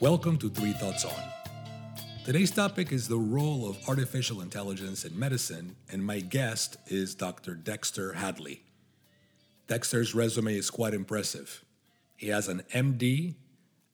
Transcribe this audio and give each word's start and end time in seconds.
Welcome 0.00 0.38
to 0.38 0.48
Three 0.48 0.72
Thoughts 0.72 1.04
On. 1.04 1.22
Today's 2.24 2.50
topic 2.50 2.90
is 2.90 3.06
the 3.06 3.18
role 3.18 3.68
of 3.68 3.76
artificial 3.86 4.40
intelligence 4.40 5.04
in 5.04 5.18
medicine, 5.18 5.76
and 5.92 6.02
my 6.02 6.20
guest 6.20 6.78
is 6.86 7.14
Dr. 7.14 7.54
Dexter 7.54 8.14
Hadley. 8.14 8.62
Dexter's 9.66 10.14
resume 10.14 10.56
is 10.56 10.70
quite 10.70 10.94
impressive. 10.94 11.66
He 12.16 12.28
has 12.28 12.48
an 12.48 12.62
MD, 12.72 13.34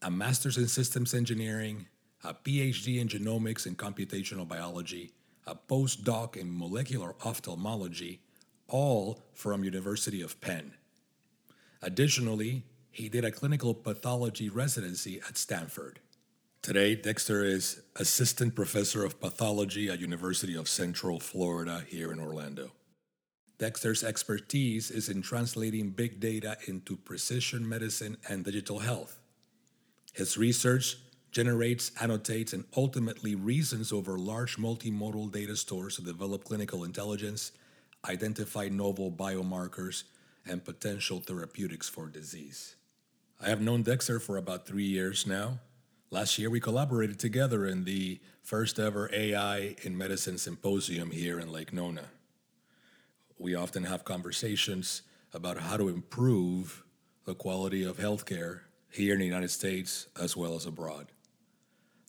a 0.00 0.08
master's 0.08 0.58
in 0.58 0.68
systems 0.68 1.12
engineering, 1.12 1.86
a 2.22 2.34
PhD 2.34 3.00
in 3.00 3.08
genomics 3.08 3.66
and 3.66 3.76
computational 3.76 4.46
biology, 4.46 5.10
a 5.44 5.56
postdoc 5.56 6.36
in 6.36 6.56
molecular 6.56 7.16
ophthalmology, 7.24 8.20
all 8.68 9.24
from 9.34 9.64
University 9.64 10.22
of 10.22 10.40
Penn. 10.40 10.74
Additionally, 11.82 12.62
he 12.96 13.10
did 13.10 13.26
a 13.26 13.30
clinical 13.30 13.74
pathology 13.74 14.48
residency 14.48 15.20
at 15.28 15.36
Stanford. 15.36 16.00
Today, 16.62 16.94
Dexter 16.94 17.44
is 17.44 17.82
assistant 17.96 18.54
professor 18.54 19.04
of 19.04 19.20
pathology 19.20 19.90
at 19.90 20.00
University 20.00 20.56
of 20.56 20.66
Central 20.66 21.20
Florida 21.20 21.84
here 21.86 22.10
in 22.10 22.18
Orlando. 22.18 22.72
Dexter's 23.58 24.02
expertise 24.02 24.90
is 24.90 25.10
in 25.10 25.20
translating 25.20 25.90
big 25.90 26.20
data 26.20 26.56
into 26.66 26.96
precision 26.96 27.68
medicine 27.68 28.16
and 28.30 28.44
digital 28.44 28.78
health. 28.78 29.18
His 30.14 30.38
research 30.38 30.96
generates, 31.32 31.92
annotates, 32.00 32.54
and 32.54 32.64
ultimately 32.78 33.34
reasons 33.34 33.92
over 33.92 34.18
large 34.18 34.56
multimodal 34.56 35.30
data 35.30 35.54
stores 35.54 35.96
to 35.96 36.02
develop 36.02 36.44
clinical 36.44 36.82
intelligence, 36.82 37.52
identify 38.08 38.68
novel 38.68 39.12
biomarkers, 39.12 40.04
and 40.46 40.64
potential 40.64 41.20
therapeutics 41.20 41.90
for 41.90 42.06
disease. 42.06 42.76
I 43.38 43.50
have 43.50 43.60
known 43.60 43.82
Dexter 43.82 44.18
for 44.18 44.38
about 44.38 44.66
three 44.66 44.86
years 44.86 45.26
now. 45.26 45.58
Last 46.10 46.38
year, 46.38 46.48
we 46.48 46.58
collaborated 46.58 47.18
together 47.18 47.66
in 47.66 47.84
the 47.84 48.18
first 48.42 48.78
ever 48.78 49.10
AI 49.12 49.76
in 49.82 49.98
Medicine 49.98 50.38
Symposium 50.38 51.10
here 51.10 51.38
in 51.38 51.52
Lake 51.52 51.70
Nona. 51.70 52.04
We 53.38 53.54
often 53.54 53.84
have 53.84 54.06
conversations 54.06 55.02
about 55.34 55.58
how 55.58 55.76
to 55.76 55.90
improve 55.90 56.82
the 57.26 57.34
quality 57.34 57.84
of 57.84 57.98
healthcare 57.98 58.60
here 58.90 59.12
in 59.12 59.20
the 59.20 59.26
United 59.26 59.50
States 59.50 60.06
as 60.18 60.34
well 60.34 60.54
as 60.54 60.64
abroad. 60.64 61.08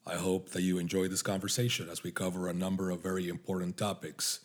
I 0.06 0.16
hope 0.16 0.52
that 0.52 0.62
you 0.62 0.78
enjoy 0.78 1.10
this 1.10 1.22
conversation 1.22 1.90
as 1.90 2.04
we 2.04 2.12
cover 2.12 2.48
a 2.48 2.54
number 2.54 2.90
of 2.90 3.04
very 3.04 3.28
important 3.28 3.76
topics 3.76 4.40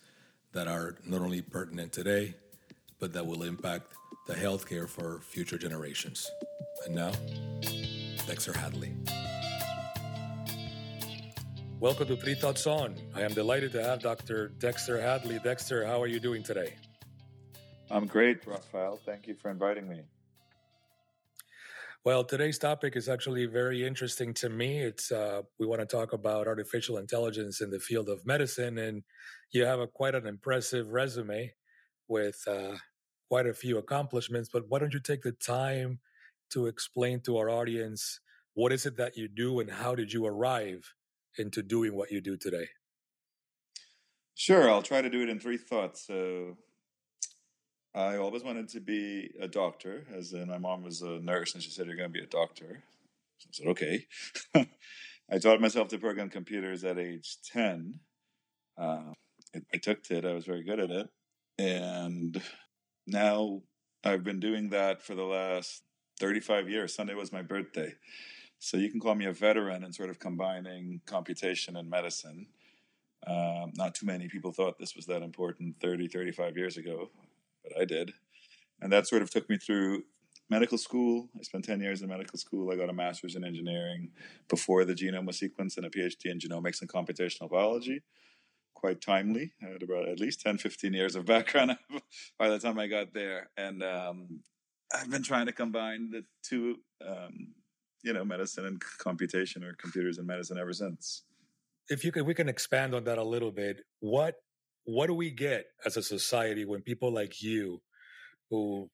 that 0.53 0.67
are 0.67 0.97
not 1.07 1.21
only 1.21 1.43
pertinent 1.43 1.93
today, 1.93 2.35
but 3.03 3.13
that 3.13 3.27
will 3.27 3.43
impact 3.43 3.95
the 4.29 4.33
healthcare 4.33 4.89
for 4.89 5.19
future 5.23 5.59
generations. 5.59 6.31
And 6.87 6.95
now, 6.95 7.11
Dexter 8.29 8.53
Hadley. 8.53 8.93
Welcome 11.81 12.07
to 12.07 12.17
Three 12.17 12.37
Thoughts 12.37 12.65
On. 12.69 12.95
I 13.13 13.23
am 13.23 13.35
delighted 13.35 13.73
to 13.73 13.83
have 13.83 14.01
Dr. 14.01 14.53
Dexter 14.61 15.01
Hadley. 15.01 15.41
Dexter, 15.43 15.85
how 15.85 16.01
are 16.01 16.07
you 16.07 16.21
doing 16.21 16.45
today? 16.45 16.75
I'm 17.91 18.07
great, 18.07 18.47
Raphael. 18.47 19.01
Thank 19.05 19.27
you 19.27 19.35
for 19.35 19.51
inviting 19.51 19.89
me. 19.89 20.03
Well, 22.05 22.23
today's 22.23 22.59
topic 22.59 22.95
is 22.95 23.09
actually 23.09 23.47
very 23.47 23.85
interesting 23.85 24.33
to 24.35 24.49
me. 24.49 24.79
It's 24.79 25.11
uh, 25.11 25.43
we 25.59 25.67
want 25.67 25.81
to 25.81 25.87
talk 25.87 26.13
about 26.13 26.47
artificial 26.47 26.99
intelligence 26.99 27.61
in 27.61 27.71
the 27.71 27.81
field 27.81 28.09
of 28.09 28.25
medicine, 28.25 28.79
and 28.79 29.03
you 29.51 29.65
have 29.65 29.81
a 29.81 29.89
quite 29.89 30.15
an 30.15 30.29
impressive 30.29 30.87
resume 30.91 31.53
with 32.07 32.41
uh, 32.47 32.77
quite 33.33 33.47
a 33.47 33.55
few 33.55 33.79
accomplishments. 33.79 34.51
But 34.53 34.65
why 34.69 34.79
don't 34.79 34.93
you 34.93 35.01
take 35.01 35.23
the 35.23 35.33
time 35.33 36.01
to 36.51 36.67
explain 36.67 37.23
to 37.23 37.39
our 37.39 37.49
audience 37.49 38.21
what 38.53 38.75
is 38.75 38.85
it 38.85 38.99
that 38.99 39.17
you 39.17 39.27
do, 39.27 39.59
and 39.59 39.71
how 39.71 39.95
did 39.95 40.13
you 40.13 40.27
arrive 40.27 40.93
into 41.39 41.63
doing 41.63 41.97
what 41.97 42.13
you 42.13 42.21
do 42.21 42.37
today? 42.37 42.69
Sure, 44.35 44.71
I'll 44.71 44.83
try 44.83 45.01
to 45.01 45.09
do 45.09 45.23
it 45.23 45.31
in 45.31 45.41
three 45.41 45.57
thoughts. 45.57 46.07
So, 46.07 46.59
I 47.95 48.19
always 48.19 48.45
wanted 48.45 48.69
to 48.69 48.81
be 48.81 49.31
a 49.41 49.49
doctor, 49.49 50.05
as 50.15 50.35
in 50.35 50.49
my 50.49 50.59
mom 50.59 50.83
was 50.83 51.01
a 51.01 51.19
nurse 51.19 51.55
and 51.55 51.63
she 51.63 51.71
said, 51.71 51.87
You're 51.87 51.97
going 51.97 52.13
to 52.13 52.19
be 52.21 52.25
a 52.25 52.27
doctor. 52.27 52.83
So 53.39 53.49
I 53.49 53.53
said, 53.53 53.67
Okay. 53.69 54.07
I 55.33 55.39
taught 55.39 55.63
myself 55.63 55.89
to 55.89 55.99
program 55.99 56.29
computers 56.29 56.85
at 56.85 56.99
age 56.99 57.39
10. 57.51 57.99
Uh, 58.77 59.15
I 59.73 59.79
took 59.79 60.03
to 60.05 60.19
it, 60.19 60.27
I 60.27 60.35
was 60.35 60.45
very 60.45 60.65
good 60.65 60.81
at 60.81 60.91
it. 60.91 61.09
And 61.59 62.43
now 63.07 63.63
I've 64.05 64.25
been 64.25 64.41
doing 64.41 64.71
that 64.71 65.03
for 65.03 65.15
the 65.15 65.25
last 65.25 65.83
35 66.21 66.69
years. 66.69 66.95
Sunday 66.95 67.15
was 67.15 67.33
my 67.33 67.43
birthday. 67.43 67.95
So 68.59 68.77
you 68.77 68.91
can 68.91 69.01
call 69.01 69.15
me 69.15 69.27
a 69.27 69.33
veteran 69.33 69.85
in 69.85 69.93
sort 69.93 70.11
of 70.11 70.19
combining 70.19 71.01
computation 71.07 71.77
and 71.77 71.91
medicine. 71.91 72.47
Um, 73.27 73.73
not 73.75 73.95
too 73.95 74.07
many 74.07 74.29
people 74.29 74.53
thought 74.53 74.79
this 74.79 74.97
was 74.97 75.07
that 75.07 75.23
important 75.23 75.77
30, 75.81 76.09
35 76.09 76.57
years 76.57 76.77
ago 76.77 77.11
but 77.63 77.81
I 77.81 77.85
did. 77.85 78.13
And 78.81 78.93
that 78.93 79.07
sort 79.07 79.23
of 79.23 79.31
took 79.31 79.49
me 79.49 79.57
through 79.57 80.03
medical 80.51 80.79
school. 80.79 81.29
I 81.39 81.43
spent 81.43 81.65
10 81.65 81.81
years 81.81 82.03
in 82.03 82.09
medical 82.09 82.39
school. 82.39 82.73
I 82.73 82.77
got 82.77 82.91
a 82.91 82.93
master's 82.93 83.37
in 83.37 83.45
engineering 83.45 84.11
before 84.49 84.85
the 84.85 84.95
genome 84.95 85.27
was 85.27 85.41
sequenced 85.41 85.77
and 85.77 85.87
a 85.87 85.91
PhD 85.91 86.27
in 86.27 86.39
genomics 86.39 86.81
and 86.81 86.91
computational 86.91 87.51
biology. 87.51 88.03
Quite 88.83 89.01
timely. 89.01 89.53
I 89.63 89.71
had 89.71 89.83
about 89.85 90.09
at 90.09 90.19
least 90.19 90.41
10, 90.41 90.59
15 90.59 90.93
years 90.93 91.15
of 91.15 91.25
background 91.25 91.79
by 92.39 92.49
the 92.49 92.59
time 92.59 92.81
I 92.81 92.89
got 92.89 93.15
there. 93.15 93.49
And 93.57 93.81
um, 93.81 94.41
I've 94.93 95.09
been 95.09 95.23
trying 95.23 95.47
to 95.47 95.53
combine 95.53 96.11
the 96.11 96.25
two, 96.43 96.79
um, 97.07 97.55
you 98.03 98.13
know, 98.13 98.25
medicine 98.25 98.67
and 98.67 98.83
computation 98.99 99.63
or 99.63 99.75
computers 99.75 100.19
and 100.19 100.27
medicine 100.27 100.59
ever 100.59 100.73
since. 100.73 101.23
If 101.89 102.05
you 102.05 102.11
could, 102.11 102.27
we 102.27 102.35
can 102.35 102.49
expand 102.49 102.93
on 102.93 103.05
that 103.05 103.19
a 103.19 103.25
little 103.25 103.53
bit. 103.53 103.83
What 104.01 104.35
what 104.85 105.07
do 105.07 105.15
we 105.15 105.31
get 105.31 105.67
as 105.87 105.97
a 105.97 106.03
society 106.03 106.65
when 106.65 106.83
people 106.83 107.13
like 107.13 107.41
you, 107.41 107.81
who 108.51 108.91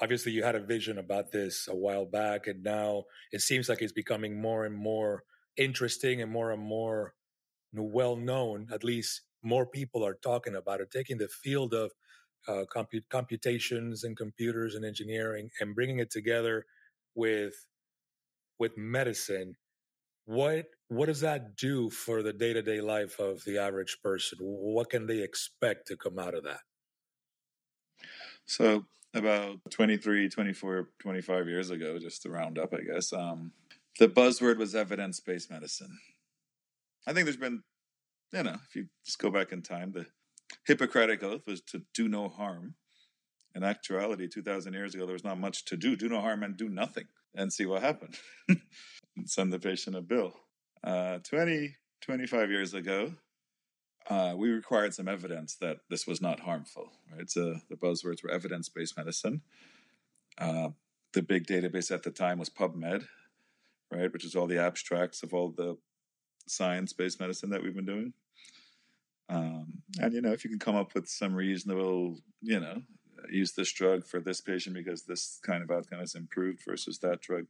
obviously 0.00 0.32
you 0.32 0.42
had 0.42 0.54
a 0.54 0.60
vision 0.60 0.96
about 0.96 1.32
this 1.32 1.68
a 1.68 1.76
while 1.76 2.06
back, 2.06 2.46
and 2.46 2.62
now 2.62 3.04
it 3.30 3.42
seems 3.42 3.68
like 3.68 3.82
it's 3.82 3.92
becoming 3.92 4.40
more 4.40 4.64
and 4.64 4.74
more 4.74 5.24
interesting 5.58 6.22
and 6.22 6.32
more 6.32 6.50
and 6.50 6.62
more 6.62 7.12
well 7.72 8.16
known, 8.16 8.68
at 8.72 8.84
least 8.84 9.22
more 9.42 9.66
people 9.66 10.04
are 10.04 10.14
talking 10.14 10.56
about 10.56 10.80
it, 10.80 10.90
taking 10.90 11.18
the 11.18 11.28
field 11.28 11.74
of 11.74 11.92
uh, 12.46 12.64
comput- 12.74 13.08
computations 13.10 14.04
and 14.04 14.16
computers 14.16 14.74
and 14.74 14.84
engineering 14.84 15.50
and 15.60 15.74
bringing 15.74 15.98
it 15.98 16.10
together 16.10 16.66
with 17.14 17.54
with 18.58 18.76
medicine. 18.76 19.54
What 20.24 20.66
what 20.88 21.06
does 21.06 21.20
that 21.20 21.56
do 21.56 21.90
for 21.90 22.22
the 22.22 22.32
day-to-day 22.32 22.80
life 22.80 23.18
of 23.18 23.44
the 23.44 23.58
average 23.58 23.98
person? 24.02 24.38
What 24.40 24.90
can 24.90 25.06
they 25.06 25.22
expect 25.22 25.86
to 25.88 25.96
come 25.96 26.18
out 26.18 26.34
of 26.34 26.44
that? 26.44 26.60
So 28.46 28.86
about 29.14 29.58
23 29.70 30.28
24 30.28 30.90
25 30.98 31.48
years 31.48 31.70
ago 31.70 31.98
just 31.98 32.22
to 32.22 32.30
round 32.30 32.58
up 32.58 32.74
i 32.74 32.80
guess 32.82 33.12
um, 33.12 33.52
the 33.98 34.08
buzzword 34.08 34.58
was 34.58 34.74
evidence-based 34.74 35.50
medicine 35.50 35.98
i 37.06 37.12
think 37.12 37.24
there's 37.24 37.36
been 37.36 37.62
you 38.32 38.42
know 38.42 38.56
if 38.68 38.74
you 38.74 38.86
just 39.04 39.18
go 39.18 39.30
back 39.30 39.52
in 39.52 39.62
time 39.62 39.92
the 39.92 40.06
hippocratic 40.66 41.22
oath 41.22 41.46
was 41.46 41.60
to 41.60 41.82
do 41.94 42.08
no 42.08 42.28
harm 42.28 42.74
in 43.54 43.62
actuality 43.62 44.28
2000 44.28 44.72
years 44.72 44.94
ago 44.94 45.06
there 45.06 45.12
was 45.12 45.24
not 45.24 45.38
much 45.38 45.64
to 45.64 45.76
do 45.76 45.96
do 45.96 46.08
no 46.08 46.20
harm 46.20 46.42
and 46.42 46.56
do 46.56 46.68
nothing 46.68 47.06
and 47.34 47.52
see 47.52 47.66
what 47.66 47.82
happened 47.82 48.16
send 49.26 49.52
the 49.52 49.58
patient 49.58 49.96
a 49.96 50.00
bill. 50.00 50.34
Uh, 50.84 51.18
20, 51.18 51.74
25 52.00 52.50
years 52.50 52.74
ago, 52.74 53.12
uh, 54.08 54.34
we 54.36 54.50
required 54.50 54.94
some 54.94 55.08
evidence 55.08 55.56
that 55.56 55.78
this 55.90 56.06
was 56.06 56.20
not 56.20 56.40
harmful. 56.40 56.90
Right, 57.14 57.30
so 57.30 57.56
the 57.68 57.76
buzzwords 57.76 58.22
were 58.22 58.30
evidence-based 58.30 58.96
medicine. 58.96 59.42
Uh, 60.38 60.70
the 61.12 61.22
big 61.22 61.46
database 61.46 61.90
at 61.90 62.02
the 62.02 62.10
time 62.10 62.38
was 62.38 62.50
PubMed, 62.50 63.06
right, 63.90 64.12
which 64.12 64.24
is 64.24 64.36
all 64.36 64.46
the 64.46 64.62
abstracts 64.62 65.22
of 65.22 65.34
all 65.34 65.50
the 65.50 65.76
science-based 66.50 67.20
medicine 67.20 67.50
that 67.50 67.62
we've 67.62 67.74
been 67.74 67.86
doing. 67.86 68.12
Um, 69.28 69.82
and 70.00 70.12
you 70.12 70.20
know, 70.20 70.32
if 70.32 70.44
you 70.44 70.50
can 70.50 70.58
come 70.58 70.76
up 70.76 70.94
with 70.94 71.08
some 71.08 71.34
reasonable, 71.34 72.18
you 72.40 72.60
know, 72.60 72.82
use 73.30 73.52
this 73.52 73.72
drug 73.72 74.04
for 74.04 74.20
this 74.20 74.40
patient 74.40 74.74
because 74.74 75.02
this 75.02 75.38
kind 75.42 75.62
of 75.62 75.70
outcome 75.70 76.00
is 76.00 76.14
improved 76.14 76.62
versus 76.66 76.98
that 77.00 77.20
drug. 77.20 77.46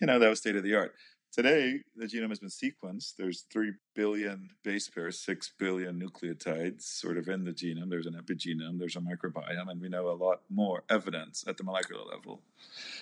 You 0.00 0.06
know, 0.06 0.18
that 0.18 0.28
was 0.28 0.40
state 0.40 0.56
of 0.56 0.62
the 0.62 0.74
art. 0.74 0.94
Today, 1.32 1.82
the 1.94 2.06
genome 2.06 2.30
has 2.30 2.40
been 2.40 2.48
sequenced. 2.48 3.14
There's 3.16 3.42
3 3.52 3.72
billion 3.94 4.50
base 4.64 4.88
pairs, 4.88 5.20
6 5.20 5.52
billion 5.58 6.00
nucleotides 6.00 6.82
sort 6.82 7.16
of 7.16 7.28
in 7.28 7.44
the 7.44 7.52
genome. 7.52 7.88
There's 7.88 8.06
an 8.06 8.20
epigenome, 8.20 8.80
there's 8.80 8.96
a 8.96 9.00
microbiome, 9.00 9.70
and 9.70 9.80
we 9.80 9.88
know 9.88 10.08
a 10.08 10.18
lot 10.18 10.40
more 10.50 10.82
evidence 10.90 11.44
at 11.46 11.56
the 11.56 11.62
molecular 11.62 12.02
level. 12.02 12.42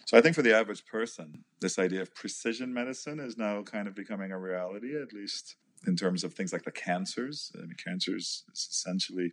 So 0.05 0.19
I 0.19 0.21
think 0.21 0.35
for 0.35 0.43
the 0.43 0.55
average 0.55 0.85
person, 0.85 1.45
this 1.61 1.79
idea 1.79 2.03
of 2.03 2.15
precision 2.15 2.75
medicine 2.75 3.19
is 3.19 3.39
now 3.39 3.63
kind 3.63 3.89
of 3.89 3.95
becoming 3.95 4.31
a 4.31 4.39
reality, 4.39 5.01
at 5.01 5.15
least 5.15 5.57
in 5.87 5.97
terms 5.97 6.23
of 6.23 6.35
things 6.35 6.53
like 6.53 6.65
the 6.65 6.71
cancers. 6.71 7.51
I 7.55 7.63
mean, 7.63 7.77
cancers 7.83 8.45
is 8.53 8.69
essentially 8.71 9.33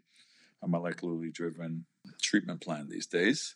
a 0.63 0.69
molecularly 0.69 1.33
driven 1.33 1.85
treatment 2.21 2.61
plan 2.61 2.89
these 2.89 3.07
days. 3.07 3.55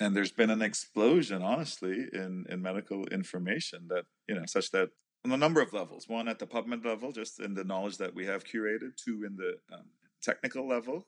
And 0.00 0.16
there's 0.16 0.32
been 0.32 0.50
an 0.50 0.62
explosion, 0.62 1.42
honestly, 1.42 2.06
in, 2.12 2.46
in 2.48 2.62
medical 2.62 3.06
information 3.06 3.88
that, 3.88 4.04
you 4.28 4.34
know, 4.34 4.46
such 4.46 4.70
that 4.70 4.90
on 5.24 5.32
a 5.32 5.36
number 5.36 5.60
of 5.60 5.72
levels. 5.72 6.08
One 6.08 6.28
at 6.28 6.38
the 6.38 6.46
PubMed 6.46 6.84
level, 6.84 7.12
just 7.12 7.40
in 7.40 7.54
the 7.54 7.64
knowledge 7.64 7.98
that 7.98 8.14
we 8.14 8.26
have 8.26 8.44
curated. 8.44 8.96
Two 8.96 9.24
in 9.24 9.36
the 9.36 9.56
um, 9.74 9.84
technical 10.22 10.66
level. 10.66 11.06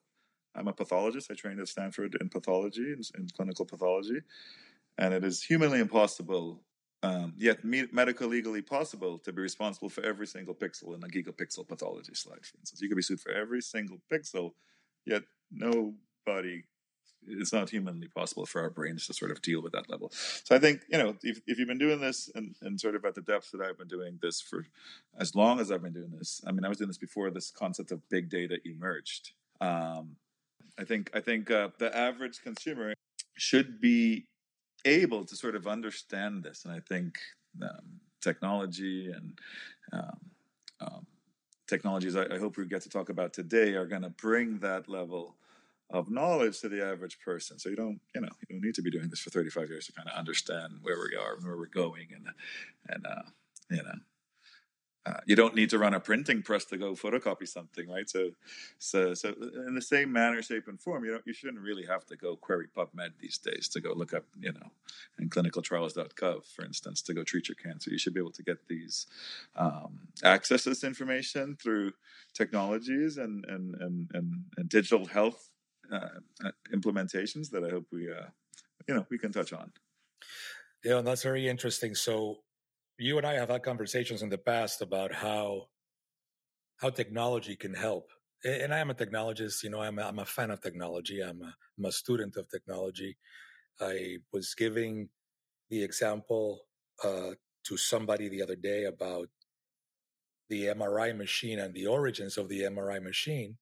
I'm 0.54 0.68
a 0.68 0.72
pathologist. 0.72 1.30
I 1.30 1.34
trained 1.34 1.60
at 1.60 1.68
Stanford 1.68 2.16
in 2.20 2.28
pathology, 2.28 2.92
in, 2.92 3.00
in 3.18 3.28
clinical 3.34 3.64
pathology, 3.64 4.20
and 4.98 5.14
it 5.14 5.24
is 5.24 5.42
humanly 5.42 5.80
impossible, 5.80 6.62
um, 7.02 7.32
yet 7.38 7.64
me- 7.64 7.88
medical 7.90 8.28
legally 8.28 8.60
possible, 8.60 9.18
to 9.20 9.32
be 9.32 9.40
responsible 9.40 9.88
for 9.88 10.04
every 10.04 10.26
single 10.26 10.54
pixel 10.54 10.94
in 10.94 11.02
a 11.02 11.08
gigapixel 11.08 11.66
pathology 11.66 12.14
slide. 12.14 12.44
For 12.44 12.58
instance, 12.58 12.82
you 12.82 12.88
could 12.88 12.96
be 12.96 13.02
sued 13.02 13.20
for 13.20 13.32
every 13.32 13.62
single 13.62 13.98
pixel, 14.12 14.52
yet 15.06 15.22
nobody 15.50 16.64
it's 17.26 17.52
not 17.52 17.70
humanly 17.70 18.08
possible 18.08 18.46
for 18.46 18.60
our 18.60 18.70
brains 18.70 19.06
to 19.06 19.14
sort 19.14 19.30
of 19.30 19.42
deal 19.42 19.62
with 19.62 19.72
that 19.72 19.88
level. 19.88 20.10
So 20.12 20.54
I 20.54 20.58
think, 20.58 20.82
you 20.88 20.98
know, 20.98 21.16
if, 21.22 21.40
if 21.46 21.58
you've 21.58 21.68
been 21.68 21.78
doing 21.78 22.00
this 22.00 22.30
and, 22.34 22.54
and 22.62 22.80
sort 22.80 22.94
of 22.94 23.04
at 23.04 23.14
the 23.14 23.20
depth 23.20 23.52
that 23.52 23.60
I've 23.60 23.78
been 23.78 23.88
doing 23.88 24.18
this 24.20 24.40
for 24.40 24.66
as 25.18 25.34
long 25.34 25.60
as 25.60 25.70
I've 25.70 25.82
been 25.82 25.92
doing 25.92 26.12
this, 26.16 26.42
I 26.46 26.52
mean, 26.52 26.64
I 26.64 26.68
was 26.68 26.78
doing 26.78 26.88
this 26.88 26.98
before 26.98 27.30
this 27.30 27.50
concept 27.50 27.92
of 27.92 28.08
big 28.08 28.28
data 28.28 28.58
emerged. 28.64 29.32
Um, 29.60 30.16
I 30.78 30.84
think, 30.84 31.10
I 31.14 31.20
think 31.20 31.50
uh, 31.50 31.68
the 31.78 31.96
average 31.96 32.42
consumer 32.42 32.94
should 33.36 33.80
be 33.80 34.26
able 34.84 35.24
to 35.24 35.36
sort 35.36 35.54
of 35.54 35.66
understand 35.66 36.42
this. 36.42 36.64
And 36.64 36.74
I 36.74 36.80
think 36.80 37.18
um, 37.62 38.00
technology 38.20 39.10
and 39.10 39.38
um, 39.92 40.18
um 40.80 41.06
technologies 41.68 42.16
I, 42.16 42.24
I 42.34 42.38
hope 42.38 42.56
we 42.56 42.66
get 42.66 42.82
to 42.82 42.90
talk 42.90 43.08
about 43.08 43.32
today 43.32 43.72
are 43.72 43.86
going 43.86 44.02
to 44.02 44.10
bring 44.10 44.58
that 44.58 44.88
level 44.88 45.36
of 45.92 46.10
knowledge 46.10 46.60
to 46.60 46.68
the 46.68 46.84
average 46.84 47.18
person. 47.20 47.58
So 47.58 47.68
you 47.68 47.76
don't, 47.76 48.00
you 48.14 48.22
know, 48.22 48.30
you 48.40 48.56
don't 48.56 48.64
need 48.64 48.74
to 48.74 48.82
be 48.82 48.90
doing 48.90 49.08
this 49.08 49.20
for 49.20 49.30
35 49.30 49.68
years 49.68 49.86
to 49.86 49.92
kind 49.92 50.08
of 50.08 50.18
understand 50.18 50.78
where 50.80 50.96
we 50.96 51.16
are 51.16 51.34
and 51.34 51.44
where 51.44 51.56
we're 51.56 51.66
going, 51.66 52.08
and 52.14 52.26
and 52.88 53.06
uh, 53.06 53.22
you 53.70 53.82
know, 53.82 53.92
uh, 55.04 55.14
you 55.26 55.34
don't 55.34 55.56
need 55.56 55.68
to 55.68 55.78
run 55.78 55.94
a 55.94 56.00
printing 56.00 56.42
press 56.42 56.64
to 56.64 56.76
go 56.76 56.92
photocopy 56.92 57.46
something, 57.46 57.88
right? 57.90 58.08
So, 58.08 58.30
so, 58.78 59.14
so 59.14 59.34
in 59.66 59.74
the 59.74 59.82
same 59.82 60.12
manner, 60.12 60.40
shape, 60.42 60.68
and 60.68 60.80
form, 60.80 61.04
you 61.04 61.10
know, 61.10 61.18
you 61.24 61.32
shouldn't 61.32 61.60
really 61.60 61.84
have 61.86 62.06
to 62.06 62.16
go 62.16 62.36
query 62.36 62.68
PubMed 62.76 63.10
these 63.18 63.36
days 63.38 63.68
to 63.70 63.80
go 63.80 63.94
look 63.94 64.14
up, 64.14 64.24
you 64.38 64.52
know, 64.52 64.70
in 65.18 65.28
clinicaltrials.gov, 65.28 66.44
for 66.46 66.64
instance, 66.64 67.02
to 67.02 67.14
go 67.14 67.24
treat 67.24 67.48
your 67.48 67.56
cancer. 67.56 67.90
You 67.90 67.98
should 67.98 68.14
be 68.14 68.20
able 68.20 68.32
to 68.32 68.44
get 68.44 68.68
these 68.68 69.08
um, 69.56 69.98
access 70.22 70.64
this 70.64 70.84
information 70.84 71.56
through 71.60 71.92
technologies 72.32 73.18
and 73.18 73.44
and 73.46 73.74
and 73.80 74.08
and, 74.14 74.44
and 74.56 74.68
digital 74.68 75.06
health 75.06 75.50
uh, 75.90 76.20
uh, 76.44 76.50
implementations 76.74 77.50
that 77.50 77.64
I 77.64 77.70
hope 77.70 77.86
we, 77.92 78.10
uh, 78.10 78.26
you 78.88 78.94
know, 78.94 79.06
we 79.10 79.18
can 79.18 79.32
touch 79.32 79.52
on. 79.52 79.72
Yeah, 80.84 80.98
and 80.98 81.06
that's 81.06 81.22
very 81.22 81.48
interesting. 81.48 81.94
So, 81.94 82.38
you 82.98 83.18
and 83.18 83.26
I 83.26 83.34
have 83.34 83.48
had 83.48 83.62
conversations 83.62 84.22
in 84.22 84.28
the 84.28 84.38
past 84.38 84.82
about 84.82 85.12
how 85.12 85.68
how 86.76 86.90
technology 86.90 87.56
can 87.56 87.74
help. 87.74 88.10
And 88.44 88.74
I 88.74 88.78
am 88.80 88.90
a 88.90 88.94
technologist. 88.94 89.62
You 89.62 89.70
know, 89.70 89.80
I'm 89.80 89.98
a, 90.00 90.02
I'm 90.02 90.18
a 90.18 90.24
fan 90.24 90.50
of 90.50 90.60
technology. 90.60 91.20
I'm 91.20 91.40
a, 91.42 91.54
I'm 91.78 91.84
a 91.84 91.92
student 91.92 92.36
of 92.36 92.48
technology. 92.48 93.16
I 93.80 94.18
was 94.32 94.54
giving 94.54 95.08
the 95.70 95.82
example 95.82 96.62
uh, 97.04 97.30
to 97.64 97.76
somebody 97.76 98.28
the 98.28 98.42
other 98.42 98.56
day 98.56 98.84
about 98.84 99.28
the 100.48 100.66
MRI 100.66 101.16
machine 101.16 101.60
and 101.60 101.72
the 101.72 101.86
origins 101.86 102.36
of 102.36 102.48
the 102.48 102.62
MRI 102.62 103.00
machine 103.00 103.56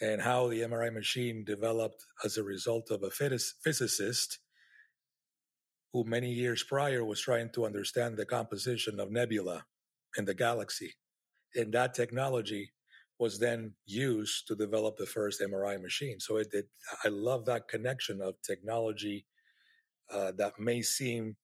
and 0.00 0.20
how 0.20 0.48
the 0.48 0.60
MRI 0.62 0.92
machine 0.92 1.44
developed 1.44 2.04
as 2.24 2.36
a 2.36 2.42
result 2.42 2.90
of 2.90 3.02
a 3.02 3.10
physicist 3.10 4.38
who 5.92 6.04
many 6.04 6.30
years 6.32 6.62
prior 6.62 7.04
was 7.04 7.20
trying 7.20 7.50
to 7.54 7.66
understand 7.66 8.16
the 8.16 8.24
composition 8.24 8.98
of 8.98 9.10
nebula 9.10 9.64
in 10.16 10.24
the 10.24 10.34
galaxy. 10.34 10.94
And 11.54 11.72
that 11.74 11.94
technology 11.94 12.72
was 13.18 13.38
then 13.38 13.74
used 13.86 14.48
to 14.48 14.56
develop 14.56 14.96
the 14.96 15.06
first 15.06 15.40
MRI 15.40 15.80
machine. 15.80 16.18
So 16.18 16.38
it 16.38 16.50
did, 16.50 16.64
I 17.04 17.08
love 17.08 17.44
that 17.46 17.68
connection 17.68 18.20
of 18.20 18.34
technology 18.42 19.26
uh, 20.12 20.32
that 20.38 20.58
may 20.58 20.82
seem 20.82 21.36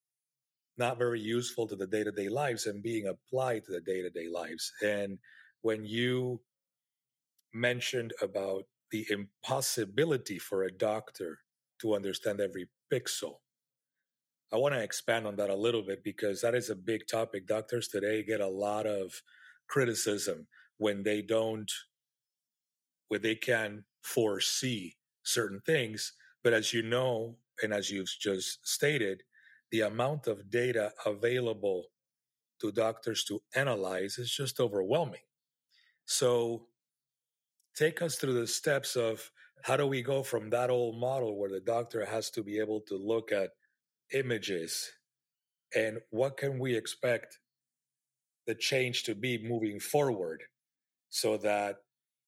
not 0.77 0.97
very 0.97 1.19
useful 1.19 1.67
to 1.67 1.75
the 1.75 1.87
day 1.87 2.03
to 2.03 2.11
day 2.11 2.29
lives 2.29 2.65
and 2.65 2.81
being 2.81 3.07
applied 3.07 3.65
to 3.65 3.71
the 3.71 3.81
day 3.81 4.01
to 4.01 4.09
day 4.09 4.27
lives. 4.29 4.71
And 4.81 5.19
when 5.61 5.85
you 5.85 6.41
mentioned 7.53 8.13
about 8.21 8.65
the 8.91 9.05
impossibility 9.09 10.39
for 10.39 10.63
a 10.63 10.71
doctor 10.71 11.39
to 11.81 11.95
understand 11.95 12.41
every 12.41 12.69
pixel. 12.91 13.35
I 14.51 14.57
want 14.57 14.73
to 14.73 14.81
expand 14.81 15.27
on 15.27 15.35
that 15.35 15.51
a 15.51 15.55
little 15.55 15.83
bit 15.83 16.03
because 16.03 16.41
that 16.41 16.55
is 16.55 16.69
a 16.69 16.75
big 16.75 17.07
topic. 17.07 17.45
Doctors 17.45 17.87
today 17.87 18.23
get 18.23 18.41
a 18.41 18.47
lot 18.47 18.87
of 18.87 19.21
criticism 19.67 20.47
when 20.77 21.03
they 21.03 21.21
don't, 21.21 21.71
when 23.09 23.21
they 23.21 23.35
can 23.35 23.85
foresee 24.01 24.95
certain 25.23 25.61
things. 25.65 26.13
But 26.43 26.53
as 26.53 26.73
you 26.73 26.81
know, 26.81 27.37
and 27.61 27.73
as 27.73 27.91
you've 27.91 28.09
just 28.19 28.67
stated, 28.67 29.21
the 29.71 29.81
amount 29.81 30.25
of 30.25 30.49
data 30.49 30.91
available 31.05 31.85
to 32.61 32.71
doctors 32.71 33.23
to 33.25 33.41
analyze 33.55 34.17
is 34.17 34.31
just 34.31 34.59
overwhelming. 34.59 35.21
So 36.05 36.68
take 37.79 38.01
us 38.01 38.17
through 38.17 38.33
the 38.33 38.45
steps 38.45 38.97
of 38.97 39.31
how 39.63 39.77
do 39.77 39.87
we 39.87 40.01
go 40.01 40.21
from 40.21 40.49
that 40.49 40.69
old 40.69 40.99
model 40.99 41.39
where 41.39 41.49
the 41.49 41.61
doctor 41.61 42.05
has 42.05 42.29
to 42.29 42.43
be 42.43 42.59
able 42.59 42.81
to 42.81 42.95
look 42.97 43.31
at 43.31 43.51
images? 44.13 44.91
And 45.73 45.99
what 46.09 46.35
can 46.35 46.59
we 46.59 46.75
expect 46.75 47.39
the 48.45 48.55
change 48.55 49.03
to 49.03 49.15
be 49.15 49.47
moving 49.47 49.79
forward 49.79 50.43
so 51.09 51.37
that 51.37 51.77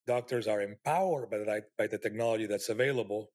doctors 0.08 0.48
are 0.48 0.62
empowered 0.62 1.30
by 1.30 1.40
the, 1.40 1.64
by 1.78 1.88
the 1.88 1.98
technology 1.98 2.46
that's 2.46 2.70
available 2.70 3.32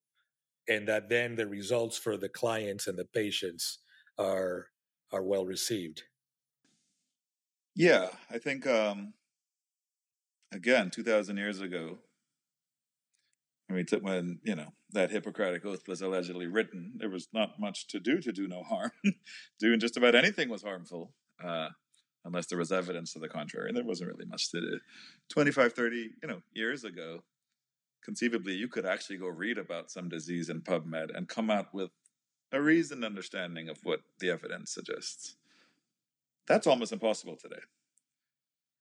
and 0.68 0.88
that 0.88 1.10
then 1.10 1.36
the 1.36 1.46
results 1.46 1.98
for 1.98 2.16
the 2.16 2.30
clients 2.30 2.86
and 2.86 2.98
the 2.98 3.04
patients 3.04 3.80
are 4.18 4.68
are 5.12 5.22
well 5.22 5.46
received? 5.46 6.02
Yeah 7.74 8.08
i 8.30 8.38
think 8.38 8.66
um 8.66 9.12
again 10.52 10.90
2000 10.90 11.36
years 11.36 11.60
ago 11.60 11.98
I 13.68 13.72
mean, 13.72 13.86
when 14.00 14.38
you 14.44 14.54
know 14.54 14.72
that 14.92 15.10
Hippocratic 15.10 15.64
oath 15.64 15.88
was 15.88 16.00
allegedly 16.00 16.46
written, 16.46 16.92
there 16.96 17.10
was 17.10 17.28
not 17.32 17.58
much 17.58 17.88
to 17.88 17.98
do 17.98 18.20
to 18.20 18.32
do 18.32 18.46
no 18.46 18.62
harm. 18.62 18.92
Doing 19.58 19.80
just 19.80 19.96
about 19.96 20.14
anything 20.14 20.48
was 20.48 20.62
harmful, 20.62 21.12
uh, 21.44 21.68
unless 22.24 22.46
there 22.46 22.58
was 22.58 22.70
evidence 22.70 23.12
to 23.12 23.18
the 23.18 23.28
contrary. 23.28 23.68
And 23.68 23.76
there 23.76 23.84
wasn't 23.84 24.10
really 24.10 24.26
much 24.26 24.50
to 24.52 24.60
do. 24.60 24.80
25, 25.30 25.72
30, 25.72 25.96
you 25.96 26.28
know, 26.28 26.42
years 26.54 26.84
ago, 26.84 27.24
conceivably, 28.04 28.54
you 28.54 28.68
could 28.68 28.86
actually 28.86 29.16
go 29.16 29.26
read 29.26 29.58
about 29.58 29.90
some 29.90 30.08
disease 30.08 30.48
in 30.48 30.60
PubMed 30.60 31.16
and 31.16 31.28
come 31.28 31.50
out 31.50 31.74
with 31.74 31.90
a 32.52 32.62
reasoned 32.62 33.04
understanding 33.04 33.68
of 33.68 33.78
what 33.82 34.00
the 34.20 34.30
evidence 34.30 34.72
suggests. 34.72 35.34
That's 36.46 36.68
almost 36.68 36.92
impossible 36.92 37.36
today, 37.36 37.62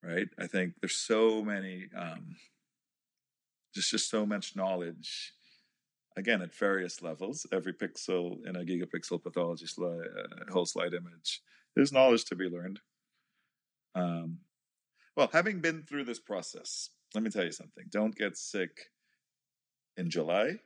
right? 0.04 0.28
I 0.40 0.46
think 0.46 0.74
there's 0.80 0.98
so 0.98 1.44
many. 1.44 1.88
Um, 1.98 2.36
there's 3.76 3.90
just 3.90 4.10
so 4.10 4.26
much 4.26 4.56
knowledge 4.56 5.34
again 6.18 6.42
at 6.42 6.56
various 6.56 7.02
levels. 7.02 7.46
Every 7.52 7.74
pixel 7.74 8.38
in 8.48 8.56
a 8.56 8.60
gigapixel 8.60 9.22
pathology 9.22 9.68
slide 9.68 10.08
uh, 10.18 10.52
whole 10.52 10.66
slide 10.66 10.94
image 10.94 11.42
there's 11.76 11.92
knowledge 11.92 12.26
to 12.26 12.36
be 12.36 12.46
learned. 12.46 12.80
Um, 13.94 14.40
well 15.16 15.30
having 15.32 15.60
been 15.60 15.84
through 15.84 16.06
this 16.06 16.20
process 16.20 16.90
let 17.14 17.24
me 17.24 17.30
tell 17.30 17.46
you 17.46 17.52
something. 17.52 17.86
Don't 17.90 18.16
get 18.16 18.38
sick 18.38 18.90
in 19.96 20.10
july. 20.10 20.58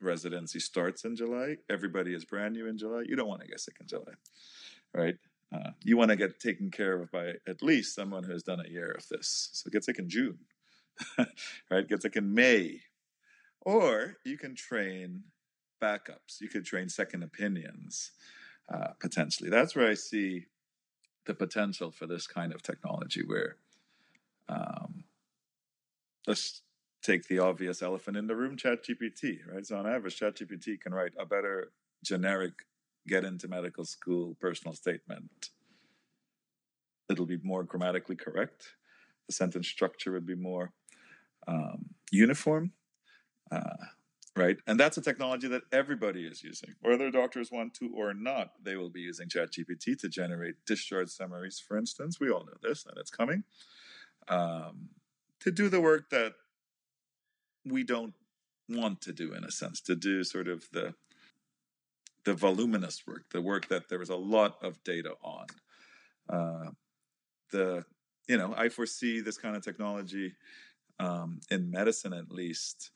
Residency 0.00 0.58
starts 0.58 1.04
in 1.04 1.14
july. 1.14 1.58
Everybody 1.70 2.12
is 2.12 2.24
brand 2.24 2.54
new 2.54 2.66
in 2.66 2.76
july. 2.76 3.04
You 3.06 3.14
don't 3.14 3.28
want 3.28 3.42
to 3.42 3.46
get 3.46 3.60
sick 3.60 3.76
in 3.80 3.86
july 3.86 4.14
right? 4.94 5.16
Uh, 5.54 5.70
you 5.82 5.96
want 5.96 6.10
to 6.10 6.16
get 6.16 6.40
taken 6.40 6.70
care 6.70 7.00
of 7.00 7.10
by 7.10 7.34
at 7.46 7.62
least 7.62 7.94
someone 7.94 8.24
who 8.24 8.32
has 8.32 8.42
done 8.42 8.60
a 8.64 8.70
year 8.70 8.90
of 8.90 9.06
this. 9.08 9.50
So 9.52 9.70
get 9.70 9.84
sick 9.84 9.98
in 9.98 10.08
june 10.08 10.38
right? 11.70 11.88
Gets 11.88 12.04
like 12.04 12.16
in 12.16 12.34
May. 12.34 12.80
Or 13.62 14.16
you 14.24 14.36
can 14.36 14.54
train 14.54 15.22
backups. 15.80 16.40
You 16.40 16.48
could 16.48 16.64
train 16.64 16.88
second 16.88 17.22
opinions 17.22 18.12
uh, 18.72 18.88
potentially. 19.00 19.50
That's 19.50 19.76
where 19.76 19.88
I 19.88 19.94
see 19.94 20.46
the 21.26 21.34
potential 21.34 21.90
for 21.90 22.06
this 22.06 22.26
kind 22.26 22.52
of 22.52 22.62
technology 22.62 23.22
where 23.24 23.56
um, 24.48 25.04
let's 26.26 26.62
take 27.02 27.26
the 27.28 27.38
obvious 27.38 27.82
elephant 27.82 28.16
in 28.16 28.26
the 28.26 28.36
room, 28.36 28.56
ChatGPT, 28.56 29.38
right? 29.52 29.66
So 29.66 29.76
on 29.76 29.86
average, 29.86 30.18
ChatGPT 30.18 30.80
can 30.80 30.94
write 30.94 31.12
a 31.18 31.26
better 31.26 31.72
generic 32.04 32.52
get 33.06 33.24
into 33.24 33.48
medical 33.48 33.84
school 33.84 34.36
personal 34.40 34.74
statement. 34.74 35.50
It'll 37.10 37.26
be 37.26 37.38
more 37.42 37.64
grammatically 37.64 38.16
correct. 38.16 38.74
The 39.26 39.34
sentence 39.34 39.68
structure 39.68 40.12
would 40.12 40.26
be 40.26 40.36
more 40.36 40.72
um, 41.48 41.86
uniform. 42.10 42.72
Uh, 43.50 43.76
right? 44.36 44.56
And 44.66 44.80
that's 44.80 44.96
a 44.96 45.02
technology 45.02 45.48
that 45.48 45.62
everybody 45.72 46.26
is 46.26 46.42
using. 46.42 46.74
Whether 46.80 47.10
doctors 47.10 47.50
want 47.50 47.74
to 47.74 47.90
or 47.94 48.14
not, 48.14 48.52
they 48.62 48.76
will 48.76 48.90
be 48.90 49.00
using 49.00 49.28
ChatGPT 49.28 49.98
to 49.98 50.08
generate 50.08 50.64
discharge 50.66 51.10
summaries, 51.10 51.62
for 51.66 51.76
instance. 51.76 52.18
We 52.18 52.30
all 52.30 52.44
know 52.44 52.56
this, 52.62 52.86
and 52.86 52.96
it's 52.98 53.10
coming. 53.10 53.44
Um, 54.28 54.88
to 55.40 55.50
do 55.50 55.68
the 55.68 55.80
work 55.80 56.10
that 56.10 56.34
we 57.64 57.84
don't 57.84 58.14
want 58.68 59.00
to 59.02 59.12
do, 59.12 59.34
in 59.34 59.44
a 59.44 59.50
sense, 59.50 59.80
to 59.82 59.94
do 59.94 60.24
sort 60.24 60.48
of 60.48 60.68
the 60.72 60.94
the 62.24 62.34
voluminous 62.34 63.02
work, 63.04 63.24
the 63.32 63.42
work 63.42 63.66
that 63.66 63.88
there 63.88 64.00
is 64.00 64.08
a 64.08 64.16
lot 64.16 64.56
of 64.62 64.82
data 64.84 65.14
on. 65.22 65.46
Uh, 66.28 66.70
the 67.50 67.84
you 68.28 68.38
know, 68.38 68.54
I 68.56 68.68
foresee 68.68 69.20
this 69.20 69.36
kind 69.36 69.56
of 69.56 69.62
technology 69.62 70.34
um, 71.02 71.40
in 71.50 71.70
medicine, 71.70 72.12
at 72.12 72.30
least, 72.30 72.90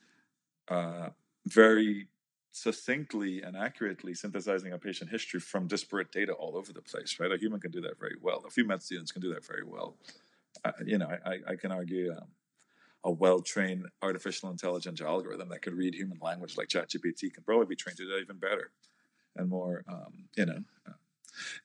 uh, 0.69 1.11
very 1.47 2.09
succinctly 2.53 3.43
and 3.43 3.57
accurately 3.57 4.15
synthesizing 4.15 4.73
a 4.73 4.79
patient 4.79 5.11
history 5.11 5.41
from 5.41 5.67
disparate 5.67 6.11
data 6.11 6.33
all 6.33 6.57
over 6.57 6.73
the 6.73 6.81
place. 6.81 7.19
Right, 7.21 7.31
a 7.31 7.37
human 7.37 7.61
can 7.61 7.71
do 7.71 7.83
that 7.83 7.99
very 7.99 8.17
well. 8.21 8.43
A 8.47 8.51
few 8.51 8.67
med 8.67 8.83
students 8.83 9.13
can 9.13 9.21
do 9.21 9.33
that 9.35 9.45
very 9.45 9.65
well. 9.65 9.97
Uh, 10.65 10.73
you 10.85 10.99
know, 10.99 11.09
I, 11.27 11.53
I 11.53 11.57
can 11.57 11.73
argue. 11.73 12.13
Um, 12.13 12.29
a 13.05 13.11
well-trained 13.11 13.87
artificial 14.03 14.51
intelligence 14.51 15.01
algorithm 15.01 15.49
that 15.49 15.63
could 15.63 15.75
read 15.75 15.95
human 15.95 16.19
language 16.21 16.57
like 16.57 16.67
ChatGPT 16.67 17.33
can 17.33 17.45
probably 17.45 17.67
be 17.67 17.77
trained 17.77 17.97
to 17.99 18.03
do 18.03 18.11
that 18.11 18.21
even 18.21 18.37
better 18.37 18.73
and 19.37 19.49
more. 19.49 19.85
Um, 19.89 20.25
you 20.37 20.45
know, 20.45 20.59
uh, 20.89 20.93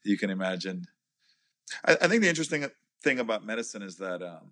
you 0.03 0.19
can 0.19 0.29
imagine. 0.29 0.85
I, 1.83 1.93
I, 1.93 2.07
think 2.07 2.21
the 2.21 2.29
interesting 2.29 2.67
thing 3.01 3.19
about 3.19 3.43
medicine 3.43 3.81
is 3.81 3.97
that, 3.97 4.21
um, 4.21 4.51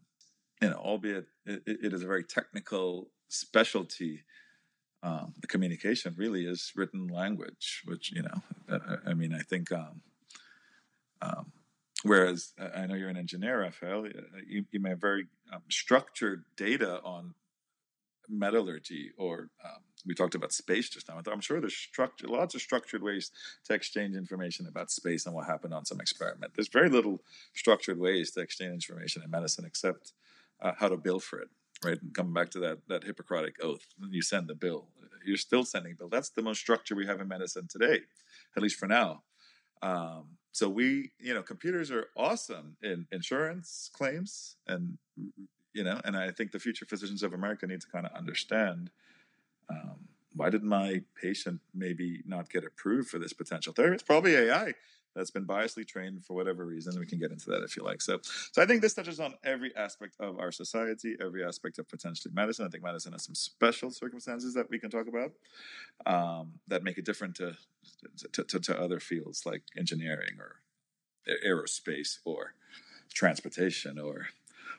know, 0.68 0.76
albeit 0.76 1.28
it, 1.46 1.64
it 1.66 1.94
is 1.94 2.04
a 2.04 2.08
very 2.08 2.24
technical 2.24 3.10
specialty, 3.30 4.24
um, 5.02 5.34
the 5.40 5.48
communication 5.48 6.14
really 6.18 6.46
is 6.46 6.74
written 6.76 7.08
language, 7.08 7.84
which 7.86 8.12
you 8.12 8.24
know, 8.24 8.42
I, 8.70 9.12
I 9.12 9.14
mean, 9.14 9.34
I 9.34 9.40
think. 9.40 9.72
Um, 9.72 10.02
um, 11.22 11.52
whereas 12.04 12.54
I 12.76 12.86
know 12.86 12.96
you're 12.96 13.10
an 13.10 13.18
engineer, 13.18 13.62
Raphael, 13.62 14.08
you, 14.48 14.66
you 14.72 14.80
may 14.80 14.90
have 14.90 15.02
very 15.02 15.28
um, 15.52 15.62
structured 15.70 16.46
data 16.56 17.02
on 17.04 17.34
metallurgy 18.30 19.12
or 19.18 19.50
um, 19.66 19.82
we 20.06 20.14
talked 20.14 20.36
about 20.36 20.54
space 20.54 20.90
just 20.90 21.10
now. 21.10 21.20
I'm 21.30 21.42
sure 21.42 21.60
there's 21.60 21.76
structure, 21.76 22.28
lots 22.28 22.56
of 22.56 22.62
structured 22.62 23.04
ways 23.04 23.32
to 23.66 23.74
exchange 23.74 24.16
information 24.16 24.66
about 24.68 24.92
space 24.92 25.26
and 25.26 25.36
what 25.36 25.46
happened 25.46 25.74
on 25.74 25.86
some 25.86 26.00
experiment. 26.00 26.54
There's 26.56 26.70
very 26.70 26.90
little 26.90 27.22
structured 27.54 28.00
ways 28.00 28.32
to 28.32 28.42
exchange 28.42 28.74
information 28.74 29.24
in 29.24 29.30
medicine 29.30 29.66
except 29.66 30.14
uh, 30.62 30.74
how 30.78 30.90
to 30.90 30.98
bill 30.98 31.20
for 31.20 31.40
it. 31.40 31.50
Right, 31.84 32.02
and 32.02 32.14
coming 32.14 32.34
back 32.34 32.50
to 32.52 32.60
that 32.60 32.80
that 32.90 33.06
Hippocratic 33.06 33.56
oath, 33.64 33.86
you 34.10 34.22
send 34.22 34.48
the 34.48 34.56
bill. 34.56 34.88
You're 35.26 35.38
still 35.38 35.64
sending 35.64 35.96
bill. 35.96 36.10
That's 36.10 36.30
the 36.30 36.42
most 36.42 36.60
structure 36.60 36.96
we 36.96 37.06
have 37.06 37.22
in 37.22 37.28
medicine 37.28 37.68
today, 37.70 38.02
at 38.58 38.64
least 38.64 38.78
for 38.78 38.88
now. 38.88 39.24
Um, 39.82 40.26
so 40.52 40.68
we, 40.68 41.12
you 41.20 41.34
know, 41.34 41.42
computers 41.42 41.90
are 41.90 42.08
awesome 42.18 42.76
in 42.84 43.08
insurance 43.14 43.90
claims, 43.94 44.58
and 44.68 44.98
you 45.74 45.84
know, 45.84 46.02
and 46.04 46.18
I 46.18 46.32
think 46.32 46.52
the 46.52 46.60
future 46.60 46.86
physicians 46.86 47.24
of 47.24 47.34
America 47.34 47.66
need 47.66 47.80
to 47.82 47.88
kind 47.88 48.06
of 48.06 48.12
understand 48.14 48.92
um, 49.70 50.00
why 50.34 50.50
did 50.50 50.64
my 50.64 51.02
patient 51.20 51.62
maybe 51.74 52.22
not 52.26 52.50
get 52.50 52.64
approved 52.64 53.10
for 53.10 53.20
this 53.20 53.34
potential 53.34 53.74
therapy? 53.74 53.96
It's 53.96 54.04
probably 54.04 54.36
AI 54.36 54.74
that's 55.20 55.32
been 55.32 55.46
biasly 55.46 55.86
trained 55.86 56.24
for 56.24 56.34
whatever 56.34 56.66
reason. 56.66 56.98
We 56.98 57.06
can 57.06 57.20
get 57.20 57.32
into 57.32 57.50
that 57.50 57.62
if 57.62 57.76
you 57.76 57.84
like. 57.84 58.02
So, 58.02 58.20
so 58.24 58.62
I 58.62 58.66
think 58.66 58.82
this 58.82 58.94
touches 58.94 59.20
on 59.20 59.34
every 59.44 59.76
aspect 59.76 60.16
of 60.22 60.40
our 60.40 60.52
society, 60.52 61.18
every 61.22 61.44
aspect 61.44 61.78
of 61.78 61.90
potentially 61.90 62.34
medicine. 62.34 62.66
I 62.66 62.70
think 62.70 62.86
medicine 62.86 63.12
has 63.12 63.26
some 63.26 63.36
special 63.36 63.92
circumstances 63.92 64.54
that 64.54 64.70
we 64.70 64.80
can 64.80 64.90
talk 64.90 65.08
about 65.08 65.34
um, 66.06 66.54
that 66.70 66.84
make 66.84 66.98
it 66.98 67.04
different 67.06 67.36
to 67.36 67.58
to, 68.32 68.44
to 68.46 68.60
to 68.60 68.80
other 68.80 69.02
fields 69.02 69.46
like 69.46 69.64
engineering 69.78 70.38
or 70.40 70.62
aerospace 71.46 72.20
or 72.24 72.54
transportation 73.14 74.00
or 74.00 74.28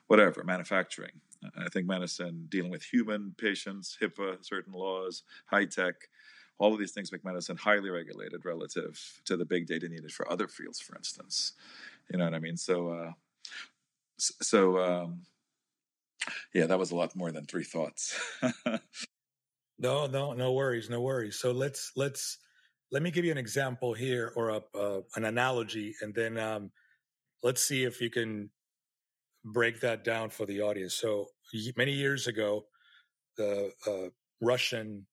whatever 0.07 0.43
manufacturing. 0.43 1.21
I 1.57 1.69
think 1.69 1.87
medicine, 1.87 2.47
dealing 2.49 2.71
with 2.71 2.83
human 2.83 3.35
patients, 3.37 3.97
HIPAA, 4.01 4.45
certain 4.45 4.73
laws, 4.73 5.23
HITECH, 5.53 6.09
all 6.61 6.75
of 6.75 6.79
these 6.79 6.93
things 6.93 7.11
make 7.11 7.25
medicine 7.25 7.57
highly 7.57 7.89
regulated 7.89 8.45
relative 8.45 9.21
to 9.25 9.37
the 9.37 9.47
big 9.47 9.67
data 9.67 9.89
needed 9.89 10.13
for 10.13 10.31
other 10.31 10.47
fields, 10.47 10.79
for 10.79 10.95
instance. 10.95 11.55
You 12.11 12.19
know 12.19 12.25
what 12.25 12.35
I 12.35 12.39
mean? 12.39 12.59
So, 12.59 12.91
uh, 12.91 13.13
so 14.19 14.79
um, 14.79 15.23
yeah, 16.53 16.67
that 16.67 16.79
was 16.79 16.91
a 16.91 16.97
lot 16.97 17.17
more 17.17 17.33
than 17.33 17.47
three 17.47 17.65
thoughts. 17.65 18.21
no, 19.79 20.07
no, 20.07 20.35
no 20.35 20.53
worries, 20.53 20.91
no 20.91 21.01
worries. 21.01 21.39
So 21.39 21.51
let's 21.51 21.93
let's 21.97 22.37
let 22.93 23.03
me 23.03 23.11
give 23.11 23.25
you 23.25 23.33
an 23.33 23.39
example 23.39 23.95
here 23.95 24.33
or 24.37 24.51
a, 24.51 24.61
uh, 24.79 25.01
an 25.17 25.25
analogy, 25.25 25.95
and 26.03 26.15
then 26.15 26.37
um, 26.37 26.71
let's 27.43 27.63
see 27.63 27.85
if 27.85 28.03
you 28.03 28.11
can 28.11 28.51
break 29.47 29.81
that 29.81 30.05
down 30.05 30.29
for 30.29 30.45
the 30.45 30.61
audience. 30.61 30.93
So 30.93 31.29
many 31.79 31.93
years 31.93 32.27
ago, 32.27 32.67
the 33.39 33.73
uh, 33.87 34.11
Russian 34.43 35.07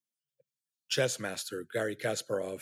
chess 0.89 1.19
master 1.19 1.65
Gary 1.73 1.95
Kasparov 1.95 2.61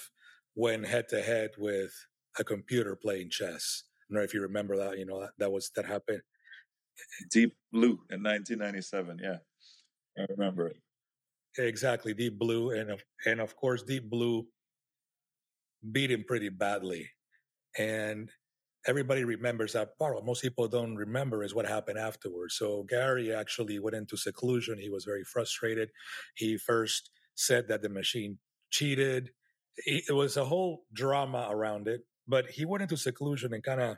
went 0.55 0.87
head 0.87 1.07
to 1.09 1.21
head 1.21 1.51
with 1.57 1.93
a 2.39 2.43
computer 2.43 2.95
playing 2.95 3.29
chess. 3.29 3.83
I 4.09 4.13
don't 4.13 4.21
know 4.21 4.25
if 4.25 4.33
you 4.33 4.41
remember 4.41 4.77
that. 4.77 4.97
You 4.97 5.05
know 5.05 5.21
that, 5.21 5.31
that 5.39 5.51
was 5.51 5.71
that 5.75 5.85
happened. 5.85 6.21
Deep 7.31 7.55
Blue 7.71 7.99
in 8.11 8.23
1997. 8.23 9.19
Yeah, 9.23 9.37
I 10.17 10.25
remember 10.29 10.67
it. 10.67 10.77
Exactly, 11.57 12.13
Deep 12.13 12.39
Blue, 12.39 12.71
and 12.71 13.01
and 13.25 13.41
of 13.41 13.55
course, 13.55 13.83
Deep 13.83 14.09
Blue 14.09 14.47
beat 15.91 16.11
him 16.11 16.23
pretty 16.27 16.49
badly, 16.49 17.09
and 17.77 18.29
everybody 18.87 19.23
remembers 19.23 19.73
that 19.73 19.97
part. 19.97 20.15
What 20.15 20.25
most 20.25 20.41
people 20.41 20.67
don't 20.67 20.95
remember 20.95 21.43
is 21.43 21.55
what 21.55 21.67
happened 21.67 21.99
afterwards. 21.99 22.55
So 22.57 22.83
Gary 22.89 23.33
actually 23.33 23.79
went 23.79 23.95
into 23.95 24.17
seclusion. 24.17 24.77
He 24.79 24.89
was 24.89 25.05
very 25.05 25.23
frustrated. 25.23 25.89
He 26.35 26.57
first 26.57 27.11
said 27.35 27.67
that 27.67 27.81
the 27.81 27.89
machine 27.89 28.39
cheated. 28.71 29.31
It 29.77 30.15
was 30.15 30.37
a 30.37 30.45
whole 30.45 30.85
drama 30.93 31.47
around 31.49 31.87
it, 31.87 32.01
but 32.27 32.51
he 32.51 32.65
went 32.65 32.83
into 32.83 32.97
seclusion 32.97 33.53
and 33.53 33.63
kind 33.63 33.81
of 33.81 33.97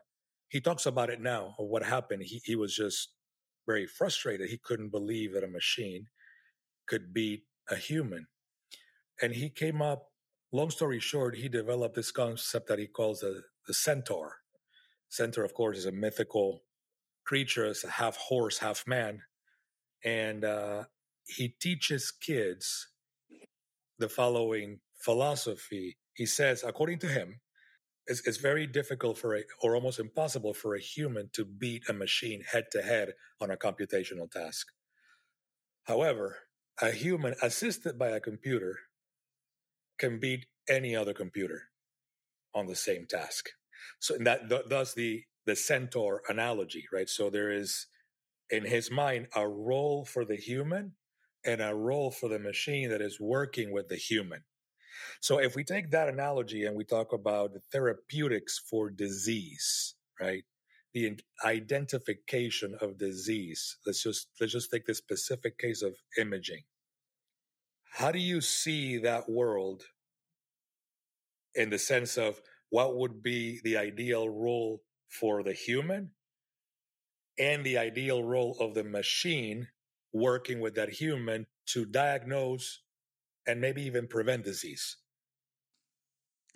he 0.49 0.61
talks 0.61 0.85
about 0.85 1.09
it 1.09 1.21
now 1.21 1.55
of 1.59 1.67
what 1.67 1.83
happened. 1.83 2.23
He 2.23 2.41
he 2.43 2.55
was 2.55 2.75
just 2.75 3.09
very 3.67 3.85
frustrated. 3.85 4.49
He 4.49 4.57
couldn't 4.57 4.89
believe 4.89 5.33
that 5.33 5.43
a 5.43 5.47
machine 5.47 6.07
could 6.87 7.13
beat 7.13 7.43
a 7.69 7.75
human. 7.75 8.27
And 9.21 9.33
he 9.33 9.49
came 9.49 9.81
up, 9.81 10.07
long 10.51 10.69
story 10.69 10.99
short, 10.99 11.35
he 11.35 11.49
developed 11.49 11.95
this 11.95 12.11
concept 12.11 12.67
that 12.67 12.79
he 12.79 12.87
calls 12.87 13.19
the, 13.19 13.41
the 13.67 13.73
centaur. 13.73 14.37
Centaur, 15.09 15.43
of 15.43 15.53
course, 15.53 15.77
is 15.77 15.85
a 15.85 15.91
mythical 15.91 16.63
creature, 17.25 17.65
it's 17.65 17.83
a 17.83 17.89
half 17.89 18.15
horse, 18.15 18.59
half 18.59 18.85
man. 18.87 19.21
And 20.03 20.45
uh, 20.45 20.83
he 21.25 21.49
teaches 21.49 22.11
kids 22.11 22.87
the 23.99 24.09
following 24.09 24.79
philosophy. 24.99 25.97
He 26.13 26.25
says, 26.25 26.63
according 26.65 26.99
to 26.99 27.07
him, 27.07 27.39
it's, 28.07 28.25
it's, 28.25 28.37
very 28.37 28.65
difficult 28.65 29.17
for 29.17 29.35
a, 29.35 29.43
or 29.61 29.75
almost 29.75 29.99
impossible 29.99 30.53
for 30.53 30.75
a 30.75 30.79
human 30.79 31.29
to 31.33 31.43
beat 31.45 31.83
a 31.89 31.93
machine 31.93 32.41
head 32.51 32.65
to 32.71 32.81
head 32.81 33.13
on 33.41 33.51
a 33.51 33.57
computational 33.57 34.31
task. 34.31 34.67
However, 35.83 36.37
a 36.81 36.91
human 36.91 37.35
assisted 37.41 37.97
by 37.97 38.09
a 38.09 38.19
computer 38.19 38.79
can 39.97 40.19
beat 40.19 40.45
any 40.69 40.95
other 40.95 41.13
computer 41.13 41.63
on 42.53 42.67
the 42.67 42.75
same 42.75 43.05
task. 43.07 43.49
So 43.99 44.17
that 44.19 44.49
th- 44.49 44.65
thus 44.69 44.93
the 44.93 45.23
the 45.45 45.55
centaur 45.55 46.21
analogy, 46.27 46.85
right? 46.91 47.09
So 47.09 47.29
there 47.29 47.51
is 47.51 47.87
in 48.49 48.65
his 48.65 48.91
mind 48.91 49.27
a 49.35 49.47
role 49.47 50.05
for 50.05 50.25
the 50.25 50.35
human 50.35 50.93
and 51.45 51.61
a 51.61 51.73
role 51.73 52.11
for 52.11 52.29
the 52.29 52.39
machine 52.39 52.89
that 52.89 53.01
is 53.01 53.19
working 53.19 53.71
with 53.71 53.87
the 53.87 53.95
human. 53.95 54.43
So 55.21 55.39
if 55.39 55.55
we 55.55 55.63
take 55.63 55.91
that 55.91 56.09
analogy 56.09 56.65
and 56.65 56.75
we 56.75 56.83
talk 56.83 57.13
about 57.13 57.51
therapeutics 57.71 58.59
for 58.69 58.89
disease, 58.89 59.95
right? 60.19 60.43
The 60.93 61.19
identification 61.45 62.75
of 62.81 62.97
disease. 62.97 63.77
Let's 63.85 64.03
just 64.03 64.27
let's 64.39 64.53
just 64.53 64.71
take 64.71 64.85
this 64.85 64.97
specific 64.97 65.57
case 65.57 65.81
of 65.81 65.95
imaging. 66.17 66.63
How 67.91 68.11
do 68.11 68.19
you 68.19 68.41
see 68.41 68.97
that 68.99 69.29
world 69.29 69.83
in 71.55 71.69
the 71.69 71.79
sense 71.79 72.17
of 72.17 72.39
what 72.69 72.97
would 72.97 73.23
be 73.23 73.59
the 73.63 73.77
ideal 73.77 74.29
role 74.29 74.81
for 75.09 75.43
the 75.43 75.53
human 75.53 76.11
and 77.39 77.63
the 77.63 77.77
ideal 77.77 78.23
role 78.23 78.57
of 78.59 78.73
the 78.73 78.83
machine 78.83 79.67
working 80.13 80.59
with 80.59 80.75
that 80.75 80.89
human 80.89 81.45
to 81.67 81.85
diagnose 81.85 82.81
and 83.47 83.61
maybe 83.61 83.83
even 83.83 84.07
prevent 84.07 84.43
disease? 84.43 84.97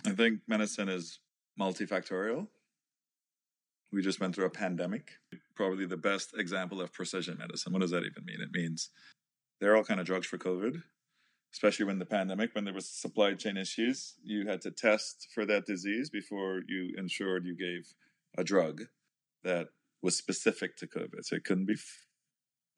I 0.05 0.12
think 0.12 0.41
medicine 0.48 0.89
is 0.89 1.20
multifactorial. 1.60 2.48
We 3.91 4.01
just 4.01 4.20
went 4.20 4.36
through 4.36 4.46
a 4.46 4.51
pandemic. 4.51 5.12
Probably 5.55 5.86
the 5.86 5.98
best 5.98 6.34
example 6.38 6.81
of 6.81 6.93
precision 6.93 7.38
medicine. 7.38 7.74
What 7.74 7.81
does 7.81 7.91
that 7.91 8.03
even 8.05 8.25
mean? 8.25 8.41
It 8.41 8.51
means 8.53 8.89
there 9.60 9.72
are 9.72 9.77
all 9.77 9.84
kind 9.84 10.00
of 10.00 10.05
drugs 10.05 10.25
for 10.25 10.38
COVID, 10.38 10.81
especially 11.53 11.86
when 11.86 12.00
the 12.00 12.05
pandemic, 12.05 12.55
when 12.55 12.63
there 12.63 12.74
was 12.74 12.88
supply 12.88 13.34
chain 13.34 13.58
issues, 13.58 14.15
you 14.24 14.48
had 14.48 14.62
to 14.62 14.72
test 14.72 15.27
for 15.34 15.46
that 15.46 15.65
disease 15.65 16.10
before 16.10 16.62
you 16.67 16.93
ensured 16.98 17.46
you 17.46 17.55
gave 17.55 17.93
a 18.38 18.43
drug 18.43 18.84
that 19.43 19.67
was 20.01 20.15
specific 20.15 20.77
to 20.77 20.88
COVID. 20.88 21.24
So 21.24 21.36
it 21.36 21.43
couldn't 21.43 21.67
be 21.67 21.75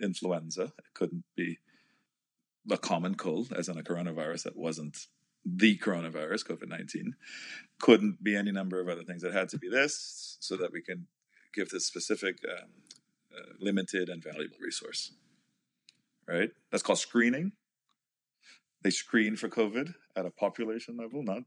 influenza, 0.03 0.63
it 0.63 0.93
couldn't 0.93 1.24
be 1.36 1.60
a 2.72 2.77
common 2.77 3.15
cold, 3.15 3.53
as 3.55 3.67
in 3.67 3.77
a 3.77 3.83
coronavirus 3.83 4.43
that 4.43 4.57
wasn't 4.57 5.07
the 5.45 5.77
coronavirus, 5.77 6.48
COVID 6.48 6.69
19. 6.69 7.15
Couldn't 7.79 8.24
be 8.24 8.36
any 8.36 8.51
number 8.51 8.79
of 8.79 8.88
other 8.88 9.03
things. 9.03 9.24
It 9.24 9.33
had 9.33 9.50
to 9.50 9.57
be 9.57 9.69
this 9.69 10.38
so 10.39 10.55
that 10.57 10.72
we 10.72 10.81
can 10.81 11.07
give 11.53 11.69
this 11.69 11.86
specific, 11.86 12.38
um, 12.50 12.69
uh, 13.36 13.53
limited, 13.60 14.10
and 14.10 14.24
valuable 14.24 14.57
resource. 14.62 15.12
Right? 16.27 16.51
That's 16.72 16.83
called 16.83 17.00
screening. 17.00 17.51
They 18.83 18.89
screen 18.89 19.36
for 19.36 19.50
COVID 19.50 19.93
at 20.15 20.25
a 20.25 20.31
population 20.31 20.98
level, 20.98 21.24
not, 21.24 21.43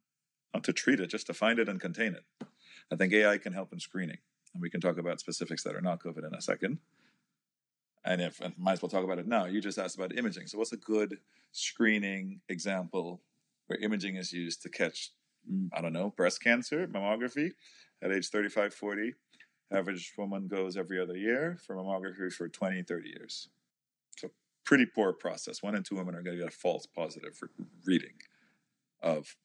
not 0.52 0.64
to 0.64 0.72
treat 0.72 1.00
it, 1.00 1.08
just 1.08 1.26
to 1.28 1.34
find 1.34 1.58
it 1.58 1.68
and 1.68 1.80
contain 1.80 2.14
it. 2.14 2.46
I 2.92 2.96
think 2.96 3.12
AI 3.12 3.38
can 3.38 3.52
help 3.52 3.72
in 3.72 3.80
screening. 3.80 4.18
And 4.54 4.62
we 4.62 4.70
can 4.70 4.80
talk 4.80 4.98
about 4.98 5.20
specifics 5.20 5.62
that 5.64 5.74
are 5.74 5.80
not 5.80 6.02
COVID 6.02 6.26
in 6.26 6.34
a 6.34 6.40
second. 6.40 6.78
And 8.06 8.22
if 8.22 8.40
and 8.40 8.54
might 8.56 8.74
as 8.74 8.82
well 8.82 8.88
talk 8.88 9.04
about 9.04 9.18
it 9.18 9.26
now. 9.26 9.46
You 9.46 9.60
just 9.60 9.78
asked 9.78 9.96
about 9.96 10.16
imaging. 10.16 10.46
So 10.46 10.58
what's 10.58 10.72
a 10.72 10.76
good 10.76 11.18
screening 11.50 12.40
example 12.48 13.20
where 13.66 13.78
imaging 13.80 14.14
is 14.14 14.32
used 14.32 14.62
to 14.62 14.68
catch, 14.68 15.10
mm, 15.50 15.68
I 15.76 15.82
don't 15.82 15.92
know, 15.92 16.10
breast 16.16 16.40
cancer, 16.42 16.86
mammography 16.86 17.50
at 18.02 18.12
age 18.12 18.28
35, 18.28 18.72
40. 18.72 19.14
Average 19.72 20.12
woman 20.16 20.46
goes 20.46 20.76
every 20.76 21.00
other 21.00 21.16
year 21.16 21.58
for 21.66 21.74
mammography 21.74 22.32
for 22.32 22.48
20, 22.48 22.84
30 22.84 23.08
years. 23.08 23.48
So 24.16 24.30
pretty 24.64 24.86
poor 24.86 25.12
process. 25.12 25.60
One 25.60 25.74
in 25.74 25.82
two 25.82 25.96
women 25.96 26.14
are 26.14 26.22
going 26.22 26.36
to 26.36 26.42
get 26.44 26.52
a 26.52 26.56
false 26.56 26.86
positive 26.86 27.36
for 27.36 27.50
reading 27.84 28.14
of 29.02 29.36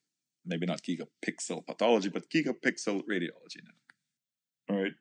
maybe 0.45 0.67
not 0.67 0.83
gigapixel 0.83 1.65
pathology, 1.65 2.09
but 2.09 2.29
gigapixel 2.29 3.01
radiology 3.09 3.63
now. 3.65 4.75
All 4.75 4.81
right. 4.83 4.93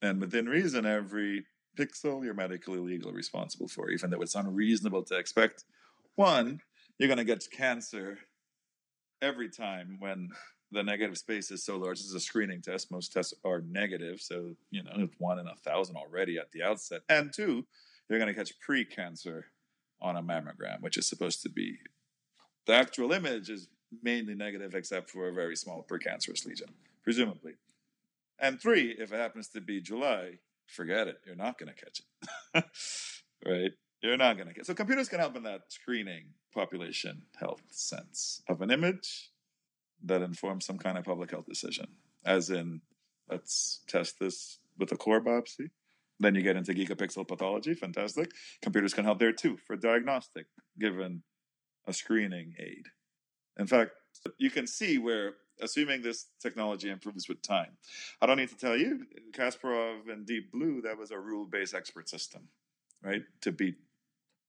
And 0.00 0.20
within 0.20 0.46
reason, 0.46 0.86
every 0.86 1.44
pixel 1.78 2.24
you're 2.24 2.34
medically 2.34 2.78
legally 2.78 3.14
responsible 3.14 3.68
for, 3.68 3.90
even 3.90 4.10
though 4.10 4.22
it's 4.22 4.34
unreasonable 4.34 5.02
to 5.04 5.16
expect. 5.16 5.64
One, 6.16 6.60
you're 6.98 7.08
going 7.08 7.18
to 7.18 7.24
get 7.24 7.44
cancer 7.50 8.18
every 9.20 9.48
time 9.48 9.96
when 9.98 10.28
the 10.70 10.82
negative 10.82 11.18
space 11.18 11.50
is 11.50 11.64
so 11.64 11.76
large. 11.76 11.98
This 11.98 12.06
is 12.06 12.14
a 12.14 12.20
screening 12.20 12.62
test. 12.62 12.90
Most 12.90 13.12
tests 13.12 13.34
are 13.44 13.62
negative, 13.68 14.20
so 14.20 14.54
you 14.70 14.82
know 14.82 14.92
it's 14.96 15.14
one 15.18 15.38
in 15.38 15.46
a 15.46 15.56
thousand 15.56 15.96
already 15.96 16.38
at 16.38 16.50
the 16.52 16.62
outset. 16.62 17.02
And 17.08 17.32
two, 17.32 17.66
you're 18.08 18.18
going 18.18 18.32
to 18.32 18.38
catch 18.38 18.58
pre-cancer 18.60 19.46
on 20.00 20.16
a 20.16 20.22
mammogram, 20.22 20.80
which 20.80 20.96
is 20.96 21.08
supposed 21.08 21.42
to 21.42 21.48
be 21.48 21.78
the 22.66 22.74
actual 22.74 23.12
image 23.12 23.50
is 23.50 23.68
mainly 24.02 24.34
negative, 24.34 24.74
except 24.74 25.10
for 25.10 25.28
a 25.28 25.32
very 25.32 25.56
small 25.56 25.86
precancerous 25.88 26.46
lesion, 26.46 26.68
presumably. 27.02 27.52
And 28.38 28.60
three, 28.60 28.94
if 28.98 29.12
it 29.12 29.16
happens 29.16 29.48
to 29.48 29.60
be 29.60 29.80
July, 29.80 30.38
forget 30.66 31.08
it. 31.08 31.16
You're 31.26 31.36
not 31.36 31.58
going 31.58 31.72
to 31.72 31.84
catch 31.84 32.00
it, 32.00 32.64
right? 33.46 33.72
You're 34.02 34.16
not 34.16 34.36
going 34.36 34.48
to 34.48 34.54
get. 34.54 34.66
So 34.66 34.74
computers 34.74 35.08
can 35.08 35.18
help 35.18 35.36
in 35.36 35.44
that 35.44 35.62
screening 35.68 36.34
population 36.52 37.22
health 37.38 37.62
sense 37.70 38.42
of 38.48 38.60
an 38.60 38.70
image 38.70 39.30
that 40.04 40.22
informs 40.22 40.66
some 40.66 40.78
kind 40.78 40.98
of 40.98 41.04
public 41.04 41.30
health 41.30 41.46
decision, 41.46 41.86
as 42.24 42.50
in, 42.50 42.82
let's 43.30 43.80
test 43.88 44.18
this 44.20 44.58
with 44.78 44.92
a 44.92 44.96
core 44.96 45.22
biopsy. 45.22 45.70
Then 46.20 46.34
you 46.34 46.42
get 46.42 46.56
into 46.56 46.72
gigapixel 46.72 47.26
pathology, 47.26 47.74
fantastic. 47.74 48.30
Computers 48.62 48.94
can 48.94 49.04
help 49.04 49.18
there 49.18 49.32
too 49.32 49.56
for 49.66 49.76
diagnostic, 49.76 50.46
given 50.78 51.22
a 51.86 51.92
screening 51.92 52.54
aid. 52.58 52.86
In 53.58 53.66
fact, 53.66 53.92
you 54.38 54.50
can 54.50 54.66
see 54.66 54.98
where, 54.98 55.34
assuming 55.60 56.02
this 56.02 56.26
technology 56.40 56.90
improves 56.90 57.28
with 57.28 57.42
time, 57.42 57.76
I 58.20 58.26
don't 58.26 58.36
need 58.36 58.50
to 58.50 58.56
tell 58.56 58.76
you, 58.76 59.06
Kasparov 59.32 60.10
and 60.10 60.26
Deep 60.26 60.52
Blue, 60.52 60.80
that 60.82 60.98
was 60.98 61.10
a 61.10 61.18
rule 61.18 61.46
based 61.46 61.74
expert 61.74 62.08
system, 62.08 62.48
right? 63.02 63.22
To 63.42 63.52
beat 63.52 63.76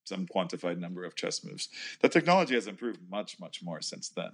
some 0.04 0.28
quantified 0.28 0.80
number 0.80 1.04
of 1.04 1.16
chess 1.16 1.44
moves. 1.44 1.70
The 2.02 2.10
technology 2.10 2.54
has 2.54 2.68
improved 2.68 3.00
much, 3.10 3.40
much 3.40 3.64
more 3.64 3.82
since 3.82 4.10
then. 4.10 4.32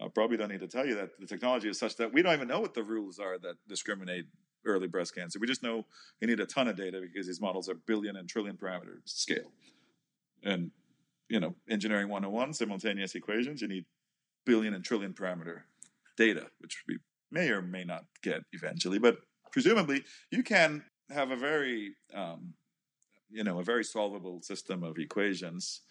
I 0.00 0.08
probably 0.08 0.36
don't 0.36 0.50
need 0.50 0.60
to 0.60 0.68
tell 0.68 0.86
you 0.86 0.94
that 0.96 1.18
the 1.18 1.26
technology 1.26 1.68
is 1.68 1.78
such 1.78 1.96
that 1.96 2.12
we 2.12 2.22
don't 2.22 2.34
even 2.34 2.48
know 2.48 2.60
what 2.60 2.74
the 2.74 2.82
rules 2.82 3.18
are 3.18 3.38
that 3.38 3.56
discriminate 3.68 4.26
early 4.66 4.88
breast 4.88 5.14
cancer. 5.14 5.38
We 5.38 5.46
just 5.46 5.62
know 5.62 5.86
you 6.20 6.26
need 6.26 6.40
a 6.40 6.46
ton 6.46 6.68
of 6.68 6.76
data 6.76 7.00
because 7.00 7.26
these 7.26 7.40
models 7.40 7.68
are 7.68 7.74
billion 7.74 8.16
and 8.16 8.28
trillion 8.28 8.56
parameter 8.56 8.98
scale. 9.04 9.52
And, 10.42 10.70
you 11.28 11.40
know, 11.40 11.54
engineering 11.68 12.08
101, 12.08 12.54
simultaneous 12.54 13.14
equations, 13.14 13.62
you 13.62 13.68
need 13.68 13.84
billion 14.44 14.74
and 14.74 14.84
trillion 14.84 15.12
parameter 15.12 15.62
data, 16.16 16.46
which 16.58 16.82
we 16.88 16.98
may 17.30 17.50
or 17.50 17.62
may 17.62 17.84
not 17.84 18.04
get 18.22 18.42
eventually. 18.52 18.98
But 18.98 19.18
presumably, 19.52 20.04
you 20.30 20.42
can 20.42 20.84
have 21.10 21.30
a 21.30 21.36
very 21.36 21.94
um, 22.14 22.54
you 23.30 23.44
know 23.44 23.58
a 23.58 23.64
very 23.64 23.84
solvable 23.84 24.40
system 24.42 24.82
of 24.82 24.98
equations. 24.98 25.82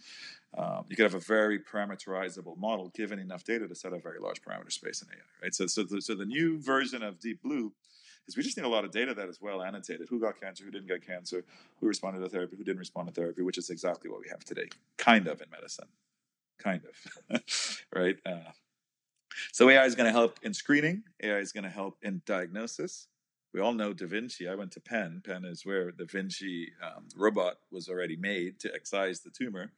Um, 0.57 0.85
you 0.87 0.95
could 0.95 1.03
have 1.03 1.15
a 1.15 1.19
very 1.19 1.59
parameterizable 1.59 2.57
model 2.57 2.89
given 2.95 3.19
enough 3.19 3.43
data 3.43 3.67
to 3.67 3.75
set 3.75 3.93
a 3.93 3.99
very 3.99 4.19
large 4.19 4.41
parameter 4.41 4.71
space 4.71 5.01
in 5.01 5.09
AI. 5.09 5.21
Right. 5.41 5.55
So 5.55 5.67
so 5.67 5.83
the, 5.83 6.01
so 6.01 6.15
the 6.15 6.25
new 6.25 6.61
version 6.61 7.03
of 7.03 7.19
Deep 7.19 7.41
Blue 7.41 7.71
is 8.27 8.37
we 8.37 8.43
just 8.43 8.57
need 8.57 8.65
a 8.65 8.69
lot 8.69 8.85
of 8.85 8.91
data 8.91 9.13
that 9.13 9.27
is 9.27 9.41
well 9.41 9.61
annotated. 9.61 10.07
Who 10.09 10.19
got 10.19 10.39
cancer? 10.39 10.63
Who 10.63 10.71
didn't 10.71 10.87
get 10.87 11.05
cancer? 11.05 11.43
Who 11.79 11.87
responded 11.87 12.19
to 12.21 12.29
therapy? 12.29 12.55
Who 12.55 12.63
didn't 12.63 12.79
respond 12.79 13.07
to 13.09 13.13
therapy? 13.13 13.41
Which 13.41 13.57
is 13.57 13.69
exactly 13.69 14.09
what 14.09 14.21
we 14.21 14.29
have 14.29 14.43
today, 14.45 14.69
kind 14.97 15.27
of 15.27 15.41
in 15.41 15.49
medicine, 15.51 15.87
kind 16.59 16.81
of, 16.85 17.41
right? 17.95 18.17
Uh, 18.25 18.51
so 19.51 19.69
AI 19.69 19.85
is 19.85 19.95
going 19.95 20.05
to 20.05 20.11
help 20.11 20.39
in 20.43 20.53
screening. 20.53 21.03
AI 21.21 21.37
is 21.37 21.51
going 21.51 21.63
to 21.63 21.69
help 21.69 21.97
in 22.01 22.21
diagnosis 22.25 23.07
we 23.53 23.61
all 23.61 23.73
know 23.73 23.93
Da 23.93 24.07
Vinci. 24.07 24.47
I 24.47 24.55
went 24.55 24.71
to 24.71 24.79
Penn. 24.79 25.21
Penn 25.23 25.45
is 25.45 25.65
where 25.65 25.91
the 25.91 26.05
Vinci 26.05 26.71
um, 26.83 27.07
robot 27.15 27.57
was 27.71 27.87
already 27.87 28.15
made 28.15 28.59
to 28.61 28.73
excise 28.73 29.19
the 29.19 29.29
tumor. 29.29 29.71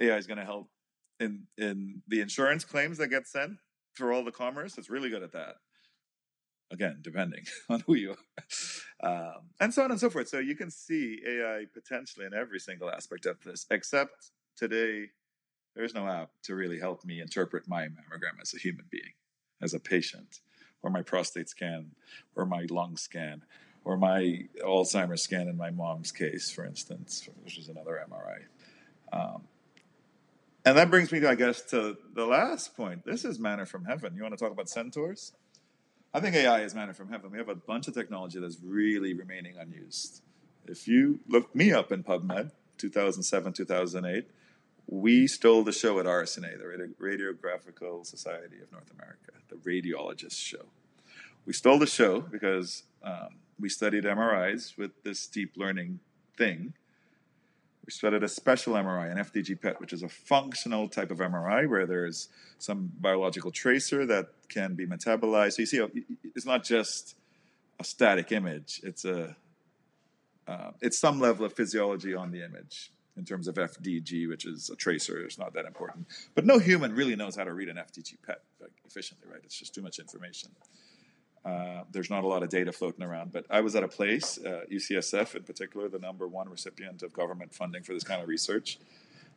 AI 0.00 0.16
is 0.16 0.26
going 0.26 0.38
to 0.38 0.44
help 0.44 0.70
in 1.18 1.46
in 1.58 2.02
the 2.08 2.20
insurance 2.20 2.64
claims 2.64 2.96
that 2.98 3.08
get 3.08 3.26
sent 3.26 3.58
for 3.94 4.12
all 4.12 4.24
the 4.24 4.32
commerce. 4.32 4.78
It's 4.78 4.88
really 4.88 5.10
good 5.10 5.22
at 5.22 5.32
that. 5.32 5.56
Again, 6.72 7.00
depending 7.02 7.44
on 7.68 7.80
who 7.80 7.94
you 7.94 8.16
are, 9.02 9.34
um, 9.34 9.50
and 9.60 9.74
so 9.74 9.82
on 9.84 9.90
and 9.90 10.00
so 10.00 10.08
forth. 10.08 10.28
So 10.28 10.38
you 10.38 10.56
can 10.56 10.70
see 10.70 11.20
AI 11.28 11.66
potentially 11.74 12.24
in 12.24 12.32
every 12.32 12.60
single 12.60 12.90
aspect 12.90 13.26
of 13.26 13.42
this. 13.44 13.66
Except 13.70 14.30
today, 14.56 15.08
there's 15.74 15.94
no 15.94 16.06
app 16.06 16.30
to 16.44 16.54
really 16.54 16.78
help 16.78 17.04
me 17.04 17.20
interpret 17.20 17.68
my 17.68 17.82
mammogram 17.82 18.40
as 18.40 18.54
a 18.54 18.58
human 18.58 18.84
being, 18.90 19.12
as 19.62 19.74
a 19.74 19.80
patient 19.80 20.40
or 20.82 20.90
my 20.90 21.02
prostate 21.02 21.48
scan, 21.48 21.90
or 22.34 22.46
my 22.46 22.66
lung 22.70 22.96
scan, 22.96 23.42
or 23.84 23.96
my 23.96 24.44
Alzheimer's 24.64 25.22
scan 25.22 25.48
in 25.48 25.56
my 25.56 25.70
mom's 25.70 26.12
case, 26.12 26.50
for 26.50 26.64
instance, 26.64 27.28
which 27.42 27.58
is 27.58 27.68
another 27.68 28.02
MRI. 28.10 28.44
Um, 29.12 29.42
and 30.64 30.76
that 30.76 30.90
brings 30.90 31.10
me, 31.10 31.24
I 31.24 31.34
guess, 31.34 31.62
to 31.70 31.96
the 32.14 32.26
last 32.26 32.76
point. 32.76 33.04
This 33.04 33.24
is 33.24 33.38
manna 33.38 33.66
from 33.66 33.84
heaven. 33.84 34.14
You 34.14 34.22
want 34.22 34.36
to 34.36 34.42
talk 34.42 34.52
about 34.52 34.68
centaurs? 34.68 35.32
I 36.12 36.20
think 36.20 36.34
AI 36.34 36.62
is 36.62 36.74
manna 36.74 36.92
from 36.92 37.08
heaven. 37.08 37.30
We 37.30 37.38
have 37.38 37.48
a 37.48 37.54
bunch 37.54 37.88
of 37.88 37.94
technology 37.94 38.40
that's 38.40 38.58
really 38.62 39.14
remaining 39.14 39.56
unused. 39.58 40.22
If 40.66 40.86
you 40.86 41.20
look 41.28 41.54
me 41.54 41.72
up 41.72 41.92
in 41.92 42.04
PubMed, 42.04 42.50
2007, 42.78 43.52
2008, 43.54 44.28
we 44.90 45.28
stole 45.28 45.62
the 45.62 45.72
show 45.72 46.00
at 46.00 46.06
RSNA, 46.06 46.58
the 46.58 46.94
Radiographical 47.00 48.04
Society 48.04 48.56
of 48.60 48.72
North 48.72 48.90
America, 48.92 49.32
the 49.48 49.54
radiologist 49.56 50.36
show. 50.36 50.66
We 51.46 51.52
stole 51.52 51.78
the 51.78 51.86
show 51.86 52.20
because 52.20 52.82
um, 53.04 53.36
we 53.58 53.68
studied 53.68 54.02
MRIs 54.02 54.76
with 54.76 54.90
this 55.04 55.28
deep 55.28 55.52
learning 55.56 56.00
thing. 56.36 56.74
We 57.86 57.92
studied 57.92 58.24
a 58.24 58.28
special 58.28 58.74
MRI, 58.74 59.12
an 59.12 59.18
FDG 59.18 59.60
PET, 59.62 59.80
which 59.80 59.92
is 59.92 60.02
a 60.02 60.08
functional 60.08 60.88
type 60.88 61.12
of 61.12 61.18
MRI 61.18 61.68
where 61.68 61.86
there's 61.86 62.28
some 62.58 62.90
biological 62.98 63.52
tracer 63.52 64.04
that 64.06 64.26
can 64.48 64.74
be 64.74 64.88
metabolized. 64.88 65.52
So 65.52 65.62
you 65.62 65.66
see, 65.66 65.86
it's 66.34 66.46
not 66.46 66.64
just 66.64 67.14
a 67.78 67.84
static 67.84 68.32
image; 68.32 68.80
it's 68.82 69.04
a 69.04 69.36
uh, 70.48 70.72
it's 70.80 70.98
some 70.98 71.20
level 71.20 71.46
of 71.46 71.52
physiology 71.52 72.12
on 72.12 72.32
the 72.32 72.44
image 72.44 72.90
in 73.20 73.26
terms 73.26 73.46
of 73.48 73.56
FDG, 73.56 74.26
which 74.30 74.46
is 74.46 74.70
a 74.70 74.76
tracer. 74.76 75.22
It's 75.22 75.38
not 75.38 75.52
that 75.52 75.66
important. 75.66 76.06
But 76.34 76.46
no 76.46 76.58
human 76.58 76.94
really 76.94 77.14
knows 77.14 77.36
how 77.36 77.44
to 77.44 77.52
read 77.52 77.68
an 77.68 77.76
FDG 77.76 78.14
PET 78.26 78.40
efficiently, 78.86 79.28
right? 79.30 79.42
It's 79.44 79.58
just 79.58 79.74
too 79.74 79.82
much 79.82 79.98
information. 79.98 80.50
Uh, 81.44 81.82
there's 81.92 82.08
not 82.08 82.24
a 82.24 82.26
lot 82.26 82.42
of 82.42 82.48
data 82.48 82.72
floating 82.72 83.04
around. 83.04 83.30
But 83.30 83.44
I 83.50 83.60
was 83.60 83.76
at 83.76 83.84
a 83.84 83.88
place, 83.88 84.38
uh, 84.38 84.62
UCSF 84.72 85.34
in 85.34 85.42
particular, 85.42 85.90
the 85.90 85.98
number 85.98 86.26
one 86.26 86.48
recipient 86.48 87.02
of 87.02 87.12
government 87.12 87.54
funding 87.54 87.82
for 87.82 87.92
this 87.92 88.04
kind 88.04 88.22
of 88.22 88.28
research. 88.28 88.78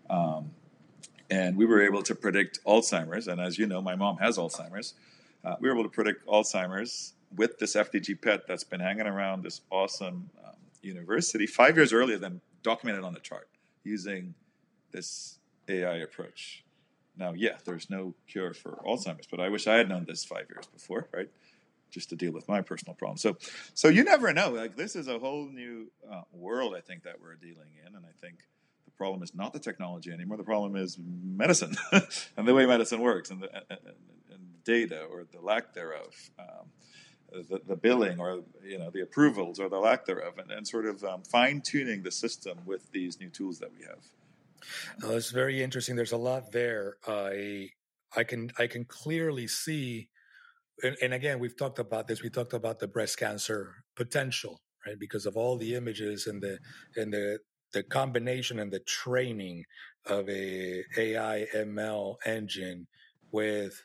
Um, 0.10 0.52
and 1.30 1.58
we 1.58 1.66
were 1.66 1.82
able 1.82 2.04
to 2.04 2.16
predict 2.16 2.64
Alzheimer's. 2.66 3.28
And 3.28 3.42
as 3.42 3.58
you 3.58 3.68
know, 3.68 3.82
my 3.82 3.96
mom 3.96 4.18
has 4.20 4.38
Alzheimer's. 4.38 4.94
Uh, 5.44 5.56
we 5.60 5.68
were 5.68 5.76
able 5.76 5.84
to 5.84 5.90
predict 5.90 6.26
Alzheimer's 6.26 7.16
with 7.36 7.60
this 7.60 7.76
FDG 7.76 8.22
PET 8.22 8.48
that's 8.48 8.64
been 8.64 8.80
hanging 8.80 9.08
around 9.08 9.44
this 9.44 9.60
awesome 9.70 10.30
um, 10.42 10.54
university 10.82 11.48
five 11.48 11.76
years 11.76 11.92
earlier 11.92 12.18
than 12.18 12.40
documented 12.64 13.04
on 13.04 13.14
the 13.14 13.20
chart 13.20 13.50
using 13.84 14.36
this 14.92 15.40
AI 15.68 15.98
approach. 15.98 16.64
Now, 17.18 17.34
yeah, 17.34 17.58
there's 17.66 17.90
no 17.90 18.16
cure 18.28 18.54
for 18.54 18.82
Alzheimer's, 18.86 19.28
but 19.30 19.40
I 19.40 19.50
wish 19.50 19.68
I 19.68 19.76
had 19.76 19.88
known 19.90 20.06
this 20.08 20.26
five 20.26 20.48
years 20.50 20.66
before, 20.68 21.08
right? 21.14 21.30
Just 21.92 22.10
to 22.10 22.16
deal 22.16 22.32
with 22.32 22.48
my 22.48 22.62
personal 22.62 22.96
problem. 22.96 23.18
So, 23.18 23.38
so 23.76 23.88
you 23.88 24.04
never 24.04 24.34
know. 24.34 24.50
Like 24.50 24.76
this 24.76 24.96
is 24.96 25.08
a 25.08 25.20
whole 25.20 25.48
new 25.48 25.92
uh, 26.12 26.22
world, 26.32 26.74
I 26.76 26.82
think, 26.82 27.04
that 27.04 27.22
we're 27.22 27.36
dealing 27.36 27.70
in, 27.86 27.96
and 27.96 28.04
I 28.04 28.14
think 28.20 28.40
the 28.86 28.92
problem 28.92 29.22
is 29.22 29.36
not 29.36 29.54
the 29.54 29.60
technology 29.60 30.12
anymore. 30.12 30.38
The 30.38 30.44
problem 30.44 30.76
is 30.76 30.98
medicine 31.00 31.76
and 32.38 32.48
the 32.48 32.54
way 32.54 32.66
medicine 32.66 33.00
works, 33.00 33.30
and 33.30 33.42
the 33.42 33.56
and, 33.70 33.80
and 34.32 34.64
data 34.64 35.04
or 35.04 35.26
the 35.32 35.40
lack 35.40 35.74
thereof. 35.74 36.32
Um, 36.40 36.72
the, 37.50 37.62
the, 37.68 37.76
billing 37.76 38.20
or 38.20 38.44
you 38.64 38.78
know 38.78 38.90
the 38.90 39.02
approvals 39.02 39.60
or 39.60 39.70
the 39.70 39.78
lack 39.78 40.06
thereof, 40.06 40.38
and, 40.38 40.52
and 40.52 40.68
sort 40.68 40.86
of 40.86 41.04
um, 41.04 41.24
fine 41.24 41.62
tuning 41.62 42.04
the 42.04 42.12
system 42.12 42.60
with 42.66 42.92
these 42.92 43.20
new 43.20 43.30
tools 43.30 43.60
that 43.60 43.72
we 43.78 43.86
have. 43.86 44.00
Oh, 45.04 45.16
it's 45.16 45.32
very 45.32 45.62
interesting. 45.62 45.96
There's 45.96 46.12
a 46.12 46.18
lot 46.18 46.52
there. 46.52 46.98
I 47.08 47.70
I 48.16 48.24
can 48.24 48.52
I 48.60 48.68
can 48.68 48.86
clearly 48.86 49.48
see, 49.48 50.10
and, 50.84 50.96
and 51.02 51.14
again, 51.14 51.40
we've 51.40 51.58
talked 51.58 51.80
about 51.80 52.08
this. 52.08 52.22
We 52.22 52.30
talked 52.30 52.54
about 52.54 52.80
the 52.80 52.88
breast 52.88 53.18
cancer 53.18 53.84
potential, 53.96 54.62
right? 54.86 55.00
Because 55.00 55.26
of 55.26 55.36
all 55.36 55.58
the 55.58 55.76
images 55.76 56.28
and 56.28 56.42
the 56.42 56.60
and 56.96 57.12
the 57.12 57.40
the 57.74 57.84
combination 57.84 58.60
and 58.60 58.72
the 58.72 58.82
training 58.82 59.66
of 60.06 60.30
a 60.30 60.84
AI 60.98 61.48
ML 61.56 62.16
engine 62.26 62.88
with 63.32 63.82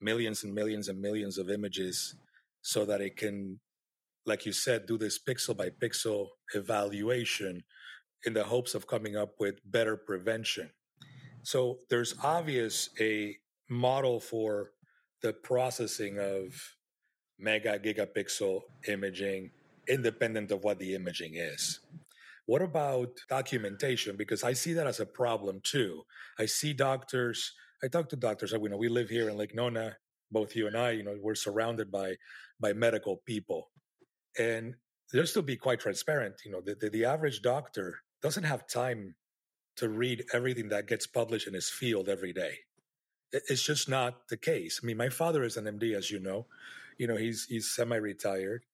millions 0.00 0.42
and 0.42 0.52
millions 0.54 0.88
and 0.88 1.00
millions 1.00 1.38
of 1.38 1.50
images 1.50 2.16
so 2.68 2.84
that 2.84 3.00
it 3.00 3.16
can 3.16 3.58
like 4.26 4.44
you 4.44 4.52
said 4.52 4.84
do 4.84 4.98
this 4.98 5.18
pixel 5.18 5.56
by 5.56 5.70
pixel 5.70 6.26
evaluation 6.54 7.64
in 8.26 8.34
the 8.34 8.44
hopes 8.44 8.74
of 8.74 8.86
coming 8.86 9.16
up 9.16 9.30
with 9.40 9.54
better 9.64 9.96
prevention. 9.96 10.68
So 11.42 11.78
there's 11.88 12.14
obvious 12.22 12.90
a 13.00 13.38
model 13.70 14.20
for 14.20 14.72
the 15.22 15.32
processing 15.32 16.18
of 16.18 16.52
mega 17.38 17.78
gigapixel 17.78 18.60
imaging 18.86 19.50
independent 19.88 20.50
of 20.50 20.62
what 20.62 20.78
the 20.78 20.94
imaging 20.94 21.36
is. 21.36 21.80
What 22.44 22.60
about 22.60 23.08
documentation? 23.30 24.14
Because 24.18 24.44
I 24.44 24.52
see 24.52 24.74
that 24.74 24.86
as 24.86 25.00
a 25.00 25.06
problem 25.06 25.60
too. 25.62 26.02
I 26.38 26.44
see 26.44 26.74
doctors, 26.74 27.54
I 27.82 27.88
talk 27.88 28.10
to 28.10 28.16
doctors, 28.16 28.52
you 28.52 28.68
know, 28.68 28.76
we 28.76 28.90
live 28.90 29.08
here 29.08 29.30
in 29.30 29.38
Lake 29.38 29.54
Nona, 29.54 29.96
both 30.30 30.54
you 30.54 30.66
and 30.66 30.76
I, 30.76 30.92
you 30.92 31.02
know, 31.02 31.16
we're 31.20 31.34
surrounded 31.34 31.90
by 31.90 32.16
by 32.60 32.72
medical 32.72 33.22
people. 33.26 33.70
And 34.38 34.74
just 35.12 35.34
to 35.34 35.42
be 35.42 35.56
quite 35.56 35.80
transparent, 35.80 36.42
you 36.44 36.50
know, 36.50 36.60
the, 36.60 36.74
the, 36.74 36.90
the 36.90 37.04
average 37.04 37.40
doctor 37.42 37.98
doesn't 38.22 38.44
have 38.44 38.66
time 38.66 39.14
to 39.76 39.88
read 39.88 40.24
everything 40.32 40.68
that 40.68 40.88
gets 40.88 41.06
published 41.06 41.46
in 41.46 41.54
his 41.54 41.70
field 41.70 42.08
every 42.08 42.32
day. 42.32 42.58
It's 43.32 43.62
just 43.62 43.88
not 43.88 44.28
the 44.28 44.36
case. 44.36 44.80
I 44.82 44.86
mean, 44.86 44.96
my 44.96 45.08
father 45.08 45.44
is 45.44 45.56
an 45.56 45.64
MD, 45.64 45.94
as 45.94 46.10
you 46.10 46.18
know. 46.18 46.46
You 46.98 47.06
know, 47.06 47.16
he's 47.16 47.44
he's 47.44 47.70
semi-retired, 47.70 48.64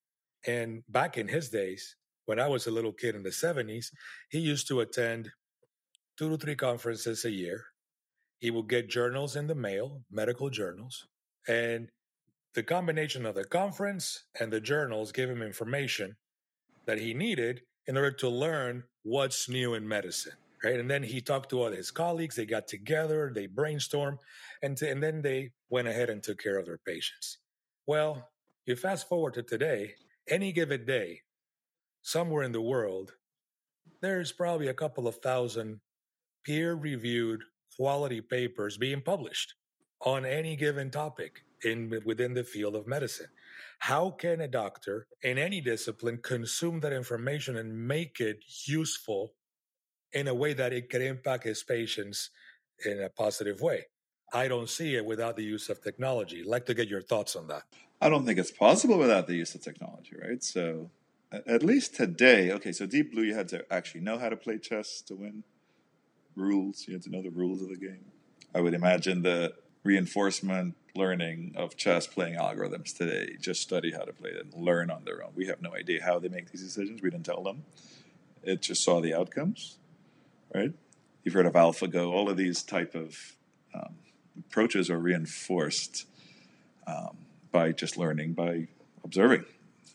and 0.47 0.83
back 0.89 1.19
in 1.19 1.29
his 1.29 1.51
days, 1.51 1.97
when 2.25 2.41
I 2.41 2.49
was 2.49 2.67
a 2.67 2.71
little 2.71 2.93
kid 2.93 3.17
in 3.17 3.23
the 3.23 3.31
'70s, 3.31 3.87
he 4.31 4.39
used 4.39 4.69
to 4.69 4.81
attend 4.81 5.33
two 6.17 6.31
to 6.31 6.37
three 6.39 6.55
conferences 6.55 7.25
a 7.25 7.31
year. 7.31 7.65
He 8.39 8.51
would 8.51 8.69
get 8.69 8.89
journals 8.89 9.37
in 9.37 9.49
the 9.49 9.55
mail, 9.55 10.03
medical 10.11 10.51
journals, 10.51 11.07
and 11.49 11.89
the 12.55 12.63
combination 12.63 13.27
of 13.27 13.35
the 13.35 13.45
conference 13.45 14.25
and 14.39 14.53
the 14.53 14.61
journals 14.61 15.13
gave 15.13 15.29
him 15.29 15.43
information 15.43 16.17
that 16.87 17.01
he 17.01 17.15
needed 17.15 17.63
in 17.87 17.97
order 17.97 18.13
to 18.13 18.29
learn 18.29 18.85
what's 19.03 19.49
new 19.49 19.75
in 19.75 19.87
medicine 19.87 20.35
right? 20.63 20.81
And 20.81 20.91
then 20.91 21.03
he 21.03 21.21
talked 21.21 21.51
to 21.51 21.63
all 21.63 21.71
his 21.71 21.91
colleagues 21.91 22.37
they 22.37 22.47
got 22.47 22.67
together 22.67 23.31
they 23.35 23.47
brainstormed 23.47 24.19
and, 24.63 24.81
and 24.81 25.03
then 25.03 25.23
they 25.23 25.51
went 25.69 25.89
ahead 25.89 26.11
and 26.11 26.23
took 26.23 26.43
care 26.43 26.59
of 26.59 26.67
their 26.67 26.81
patients. 26.87 27.39
Well 27.87 28.29
you 28.67 28.77
fast 28.77 29.09
forward 29.09 29.35
to 29.35 29.43
today 29.43 29.95
any 30.29 30.53
given 30.53 30.87
day 30.87 31.21
somewhere 32.03 32.43
in 32.43 32.53
the 32.53 32.61
world 32.61 33.13
there's 34.01 34.33
probably 34.33 34.69
a 34.69 34.75
couple 34.75 35.07
of 35.07 35.17
thousand 35.17 35.81
peer 36.45 36.75
reviewed 36.75 37.43
quality 37.77 38.21
papers 38.21 38.77
being 38.77 39.01
published 39.03 39.55
on 40.05 40.25
any 40.25 40.57
given 40.57 40.91
topic 40.91 41.45
in 41.65 42.01
within 42.05 42.35
the 42.35 42.45
field 42.45 42.77
of 42.77 42.87
medicine 42.87 43.29
how 43.79 44.11
can 44.11 44.41
a 44.41 44.49
doctor 44.49 45.07
in 45.23 45.37
any 45.37 45.61
discipline 45.61 46.19
consume 46.23 46.81
that 46.81 46.93
information 46.93 47.57
and 47.57 47.87
make 47.87 48.21
it 48.21 48.39
useful 48.65 49.35
in 50.13 50.29
a 50.29 50.35
way 50.35 50.55
that 50.55 50.73
it 50.73 50.89
can 50.89 51.03
impact 51.03 51.45
his 51.45 51.63
patients 51.63 52.31
in 52.85 53.03
a 53.03 53.11
positive 53.11 53.61
way? 53.61 53.87
I 54.33 54.49
don't 54.49 54.71
see 54.71 54.97
it 54.97 55.05
without 55.05 55.37
the 55.37 55.45
use 55.45 55.69
of 55.69 55.83
technology. 55.83 56.41
I'd 56.41 56.47
like 56.47 56.67
to 56.67 56.75
get 56.75 56.89
your 56.89 57.03
thoughts 57.03 57.37
on 57.37 57.47
that. 57.49 57.65
I 58.01 58.09
don't 58.09 58.25
think 58.25 58.39
it's 58.39 58.51
possible 58.51 58.99
without 58.99 59.27
the 59.27 59.35
use 59.35 59.55
of 59.55 59.63
technology, 59.63 60.17
right? 60.21 60.43
So, 60.43 60.91
at 61.47 61.63
least 61.63 61.95
today, 61.95 62.53
okay, 62.53 62.73
so 62.73 62.87
Deep 62.87 63.13
Blue, 63.13 63.23
you 63.23 63.35
had 63.35 63.49
to 63.49 63.65
actually 63.71 64.01
know 64.01 64.19
how 64.19 64.31
to 64.31 64.37
play 64.37 64.59
chess 64.59 65.03
to 65.03 65.15
win. 65.15 65.45
Rules, 66.37 66.87
you 66.89 66.95
had 66.95 67.03
to 67.03 67.11
know 67.11 67.23
the 67.23 67.31
rules 67.31 67.61
of 67.61 67.69
the 67.69 67.77
game. 67.77 68.07
I 68.55 68.61
would 68.61 68.75
imagine 68.75 69.23
the 69.23 69.53
reinforcement 69.85 70.75
learning 70.97 71.53
of 71.57 71.77
chess 71.77 72.07
playing 72.07 72.37
algorithms 72.37 72.97
today 72.97 73.37
just 73.41 73.61
study 73.61 73.93
how 73.93 74.05
to 74.05 74.13
play 74.13 74.31
it 74.31 74.47
and 74.53 74.65
learn 74.65 74.91
on 74.91 75.05
their 75.05 75.23
own. 75.23 75.31
We 75.35 75.47
have 75.47 75.61
no 75.61 75.75
idea 75.75 76.03
how 76.03 76.19
they 76.19 76.29
make 76.29 76.51
these 76.51 76.63
decisions. 76.63 77.03
We 77.03 77.11
didn't 77.11 77.27
tell 77.27 77.43
them. 77.43 77.65
It 78.43 78.63
just 78.63 78.83
saw 78.83 79.01
the 79.01 79.15
outcomes, 79.15 79.79
right? 80.55 80.73
You've 81.23 81.35
heard 81.35 81.47
of 81.47 81.55
AlphaGo. 81.55 82.11
All 82.11 82.29
of 82.29 82.37
these 82.37 82.63
type 82.63 82.95
of 82.95 83.37
um, 83.75 83.95
approaches 84.39 84.91
are 84.91 84.99
reinforced 84.99 86.07
um, 86.87 87.17
by 87.51 87.73
just 87.73 87.97
learning 87.97 88.35
by 88.35 88.69
observing. 89.03 89.45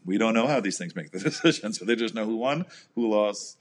We 0.06 0.17
don't 0.17 0.34
know 0.34 0.47
how 0.47 0.60
these 0.60 0.78
things 0.78 0.95
make 0.95 1.12
the 1.12 1.19
decisions, 1.30 1.80
so 1.80 1.86
they 1.86 1.95
just 1.95 2.15
know 2.15 2.25
who 2.25 2.38
won, 2.38 2.65
who 2.95 3.10
lost, 3.10 3.58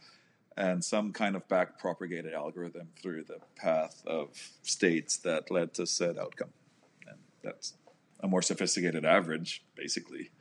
and 0.58 0.84
some 0.84 1.12
kind 1.12 1.36
of 1.36 1.46
back 1.46 1.78
propagated 1.78 2.34
algorithm 2.34 2.88
through 3.00 3.22
the 3.22 3.38
path 3.54 4.02
of 4.06 4.30
states 4.62 5.16
that 5.18 5.52
led 5.52 5.72
to 5.72 5.86
said 5.86 6.18
outcome 6.18 6.50
And 7.06 7.18
that's 7.44 7.74
a 8.20 8.26
more 8.26 8.42
sophisticated 8.42 9.04
average, 9.04 9.64
basically, 9.76 10.32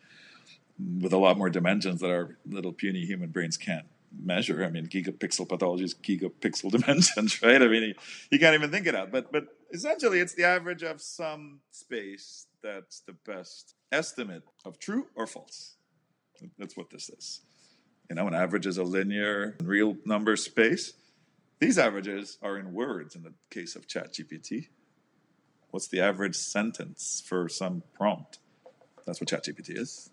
with 1.00 1.14
a 1.14 1.18
lot 1.18 1.38
more 1.38 1.52
dimensions 1.52 2.02
that 2.02 2.10
our 2.10 2.38
little 2.48 2.74
puny 2.74 3.06
human 3.06 3.30
brains 3.30 3.58
can't 3.58 3.86
measure. 4.20 4.66
I 4.66 4.70
mean, 4.70 4.88
gigapixel 4.88 5.48
pathology 5.48 5.84
is 5.84 5.94
gigapixel 5.94 6.72
dimensions, 6.80 7.40
right? 7.44 7.62
I 7.62 7.68
mean, 7.68 7.84
you, 7.84 7.94
you 8.32 8.40
can't 8.40 8.56
even 8.56 8.72
think 8.72 8.88
it 8.88 8.96
out. 8.96 9.12
But 9.12 9.32
but 9.32 9.46
essentially, 9.72 10.20
it's 10.20 10.34
the 10.34 10.46
average 10.46 10.82
of 10.82 11.00
some 11.00 11.60
space 11.70 12.48
that's 12.64 13.02
the 13.02 13.14
best 13.14 13.76
estimate 13.92 14.44
of 14.66 14.80
true 14.80 15.08
or 15.14 15.28
false. 15.28 15.76
That's 16.58 16.76
what 16.76 16.90
this 16.90 17.10
is. 17.10 17.42
You 18.10 18.16
know, 18.16 18.28
an 18.28 18.34
average 18.34 18.66
is 18.66 18.78
a 18.78 18.84
linear 18.84 19.56
real 19.62 19.98
number 20.06 20.36
space. 20.36 20.94
These 21.60 21.78
averages 21.78 22.38
are 22.42 22.58
in 22.58 22.74
words 22.74 23.16
in 23.16 23.24
the 23.24 23.34
case 23.50 23.76
of 23.76 23.88
ChatGPT 23.88 24.68
what's 25.72 25.88
the 25.88 26.02
average 26.02 26.36
sentence 26.36 27.22
for 27.26 27.48
some 27.48 27.84
prompt? 27.94 28.40
That's 29.06 29.22
what 29.22 29.30
ChatGPT 29.30 29.78
is. 29.78 30.10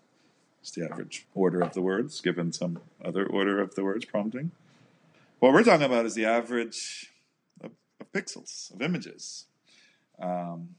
It's 0.61 0.71
the 0.71 0.85
average 0.85 1.27
order 1.33 1.61
of 1.61 1.73
the 1.73 1.81
words 1.81 2.21
given 2.21 2.51
some 2.51 2.79
other 3.03 3.25
order 3.25 3.59
of 3.59 3.75
the 3.75 3.83
words 3.83 4.05
prompting. 4.05 4.51
What 5.39 5.53
we're 5.53 5.63
talking 5.63 5.85
about 5.85 6.05
is 6.05 6.15
the 6.15 6.25
average 6.25 7.11
of, 7.61 7.71
of 7.99 8.11
pixels, 8.11 8.73
of 8.73 8.81
images. 8.81 9.45
Um, 10.19 10.75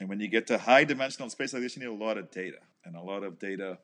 and 0.00 0.08
when 0.08 0.20
you 0.20 0.28
get 0.28 0.46
to 0.48 0.58
high 0.58 0.84
dimensional 0.84 1.30
space 1.30 1.54
like 1.54 1.62
this, 1.62 1.76
you 1.76 1.82
need 1.82 1.88
a 1.88 2.04
lot 2.04 2.18
of 2.18 2.30
data. 2.30 2.58
And 2.84 2.96
a 2.96 3.00
lot 3.00 3.22
of 3.22 3.38
data, 3.38 3.78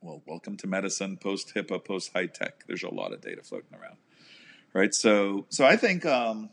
well, 0.00 0.22
welcome 0.26 0.56
to 0.56 0.66
medicine, 0.66 1.16
post 1.16 1.52
HIPAA, 1.54 1.84
post 1.84 2.12
HITECH. 2.14 2.66
There's 2.66 2.82
a 2.82 2.88
lot 2.88 3.12
of 3.12 3.20
data 3.20 3.42
floating 3.42 3.76
around. 3.78 3.96
Right? 4.72 4.94
So, 4.94 5.46
so 5.48 5.64
I 5.64 5.76
think 5.76 6.06
um, 6.06 6.50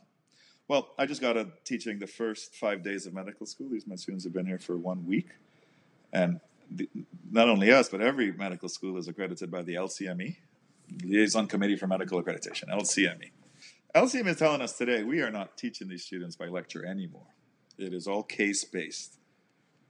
well, 0.67 0.93
I 0.97 1.05
just 1.05 1.21
got 1.21 1.37
a 1.37 1.49
teaching 1.63 1.99
the 1.99 2.07
first 2.07 2.55
five 2.55 2.83
days 2.83 3.05
of 3.05 3.13
medical 3.13 3.45
school. 3.45 3.69
These 3.69 3.85
my 3.85 3.95
students 3.95 4.23
have 4.23 4.33
been 4.33 4.47
here 4.47 4.57
for 4.57 4.77
one 4.77 5.05
week, 5.05 5.29
and 6.11 6.39
the, 6.71 6.89
not 7.29 7.49
only 7.49 7.71
us, 7.71 7.89
but 7.89 8.01
every 8.01 8.31
medical 8.31 8.69
school 8.69 8.97
is 8.97 9.07
accredited 9.07 9.51
by 9.51 9.61
the 9.61 9.75
LCME, 9.75 10.37
Liaison 11.03 11.45
Committee 11.45 11.75
for 11.75 11.87
Medical 11.87 12.21
Accreditation, 12.23 12.69
LCME. 12.69 13.31
LCME 13.93 14.27
is 14.27 14.37
telling 14.37 14.61
us 14.61 14.77
today 14.77 15.03
we 15.03 15.21
are 15.21 15.31
not 15.31 15.55
teaching 15.57 15.87
these 15.87 16.03
students 16.03 16.35
by 16.35 16.47
lecture 16.47 16.85
anymore. 16.85 17.27
It 17.77 17.93
is 17.93 18.07
all 18.07 18.23
case 18.23 18.63
based. 18.63 19.19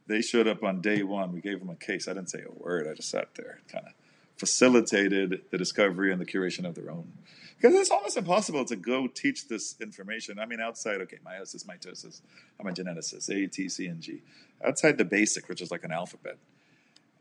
They 0.07 0.21
showed 0.21 0.47
up 0.47 0.63
on 0.63 0.81
day 0.81 1.03
one. 1.03 1.33
We 1.33 1.41
gave 1.41 1.59
them 1.59 1.69
a 1.69 1.75
case. 1.75 2.07
I 2.07 2.13
didn't 2.13 2.29
say 2.29 2.43
a 2.47 2.51
word. 2.51 2.87
I 2.87 2.93
just 2.93 3.09
sat 3.09 3.35
there, 3.35 3.59
kind 3.67 3.85
of 3.87 3.93
facilitated 4.37 5.41
the 5.49 5.57
discovery 5.57 6.11
and 6.11 6.19
the 6.19 6.25
curation 6.25 6.67
of 6.67 6.75
their 6.75 6.91
own 6.91 7.13
because 7.57 7.79
it's 7.79 7.89
almost 7.89 8.17
impossible 8.17 8.65
to 8.65 8.75
go 8.75 9.07
teach 9.07 9.47
this 9.47 9.75
information. 9.81 10.39
I 10.39 10.45
mean, 10.45 10.59
outside, 10.59 11.01
okay, 11.01 11.17
meiosis, 11.25 11.65
mitosis, 11.65 12.21
I'm 12.59 12.67
a 12.67 12.71
geneticist, 12.71 13.29
A, 13.29 13.47
T, 13.47 13.69
C, 13.69 13.87
and 13.87 14.01
G. 14.01 14.21
Outside 14.63 14.97
the 14.97 15.05
basic, 15.05 15.47
which 15.49 15.61
is 15.61 15.71
like 15.71 15.83
an 15.83 15.91
alphabet, 15.91 16.37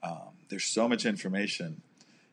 um, 0.02 0.30
there's 0.48 0.64
so 0.64 0.88
much 0.88 1.06
information. 1.06 1.82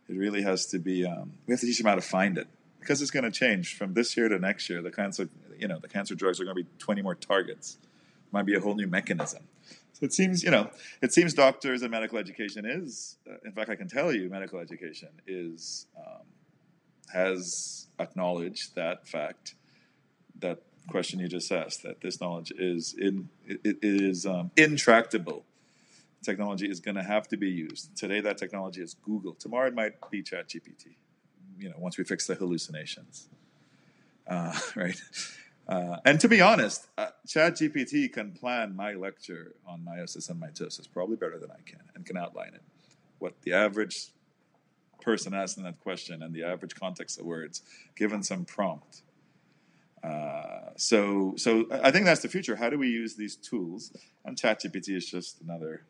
It 0.09 0.17
really 0.17 0.41
has 0.41 0.65
to 0.67 0.79
be, 0.79 1.05
um, 1.05 1.33
we 1.47 1.53
have 1.53 1.61
to 1.61 1.65
teach 1.65 1.77
them 1.77 1.87
how 1.87 1.95
to 1.95 2.01
find 2.01 2.37
it. 2.37 2.47
because 2.79 3.01
it's 3.01 3.11
going 3.11 3.23
to 3.23 3.31
change 3.31 3.75
from 3.77 3.93
this 3.93 4.17
year 4.17 4.27
to 4.27 4.39
next 4.39 4.67
year. 4.67 4.81
The 4.81 4.91
cancer, 4.91 5.29
you 5.57 5.67
know, 5.67 5.77
the 5.77 5.87
cancer 5.87 6.15
drugs 6.15 6.41
are 6.41 6.45
going 6.45 6.57
to 6.57 6.63
be 6.63 6.69
20 6.79 7.03
more 7.03 7.13
targets. 7.13 7.77
Might 8.31 8.45
be 8.47 8.55
a 8.55 8.59
whole 8.59 8.75
new 8.75 8.87
mechanism. 8.87 9.43
It 10.01 10.13
seems, 10.13 10.43
you 10.43 10.51
know, 10.51 10.69
it 11.01 11.13
seems 11.13 11.33
doctors 11.33 11.83
and 11.83 11.91
medical 11.91 12.17
education 12.17 12.65
is, 12.65 13.17
uh, 13.29 13.35
in 13.45 13.51
fact, 13.51 13.69
I 13.69 13.75
can 13.75 13.87
tell 13.87 14.11
you, 14.11 14.29
medical 14.29 14.59
education 14.59 15.09
is 15.27 15.87
um, 15.97 16.25
has 17.13 17.87
acknowledged 17.99 18.75
that 18.75 19.07
fact, 19.07 19.55
that 20.39 20.59
question 20.89 21.19
you 21.19 21.27
just 21.27 21.51
asked, 21.51 21.83
that 21.83 22.01
this 22.01 22.19
knowledge 22.19 22.51
is 22.57 22.95
in 22.97 23.29
it, 23.45 23.77
is 23.81 24.25
um, 24.25 24.51
intractable. 24.57 25.45
Technology 26.23 26.69
is 26.69 26.79
going 26.79 26.95
to 26.95 27.03
have 27.03 27.27
to 27.29 27.37
be 27.37 27.49
used. 27.49 27.95
Today, 27.95 28.21
that 28.21 28.37
technology 28.37 28.81
is 28.81 28.95
Google. 28.95 29.33
Tomorrow, 29.33 29.67
it 29.67 29.73
might 29.73 29.93
be 30.11 30.21
ChatGPT 30.21 30.95
you 31.61 31.69
know, 31.69 31.75
once 31.77 31.97
we 31.97 32.03
fix 32.03 32.25
the 32.27 32.35
hallucinations, 32.35 33.29
uh, 34.27 34.57
right? 34.75 34.99
Uh, 35.71 35.95
and 36.03 36.19
to 36.19 36.27
be 36.27 36.41
honest, 36.41 36.87
uh, 36.97 37.07
ChatGPT 37.25 38.11
can 38.11 38.33
plan 38.33 38.75
my 38.75 38.91
lecture 38.93 39.55
on 39.65 39.85
meiosis 39.89 40.29
and 40.29 40.41
mitosis 40.41 40.85
probably 40.91 41.15
better 41.15 41.39
than 41.39 41.49
I 41.49 41.61
can, 41.65 41.79
and 41.95 42.05
can 42.05 42.17
outline 42.17 42.53
it. 42.53 42.61
What 43.19 43.41
the 43.43 43.53
average 43.53 44.09
person 45.01 45.33
asking 45.33 45.63
that 45.63 45.79
question 45.79 46.21
and 46.23 46.35
the 46.35 46.43
average 46.43 46.75
context 46.75 47.17
of 47.17 47.25
words, 47.25 47.61
given 47.95 48.21
some 48.21 48.43
prompt. 48.43 49.03
Uh, 50.03 50.71
so, 50.75 51.35
so 51.37 51.67
I 51.71 51.89
think 51.91 52.03
that's 52.03 52.21
the 52.21 52.27
future. 52.27 52.57
How 52.57 52.69
do 52.69 52.77
we 52.77 52.89
use 52.89 53.15
these 53.15 53.37
tools? 53.37 53.95
And 54.25 54.37
ChatGPT 54.37 54.89
is 54.89 55.09
just 55.09 55.39
another 55.39 55.85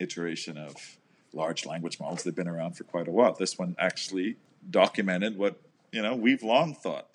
iteration 0.00 0.56
of 0.56 0.96
large 1.34 1.66
language 1.66 2.00
models. 2.00 2.22
They've 2.22 2.34
been 2.34 2.48
around 2.48 2.78
for 2.78 2.84
quite 2.84 3.08
a 3.08 3.12
while. 3.12 3.34
This 3.34 3.58
one 3.58 3.76
actually 3.78 4.36
documented 4.70 5.36
what 5.36 5.60
you 5.90 6.00
know 6.00 6.14
we've 6.14 6.42
long 6.42 6.74
thought. 6.74 7.08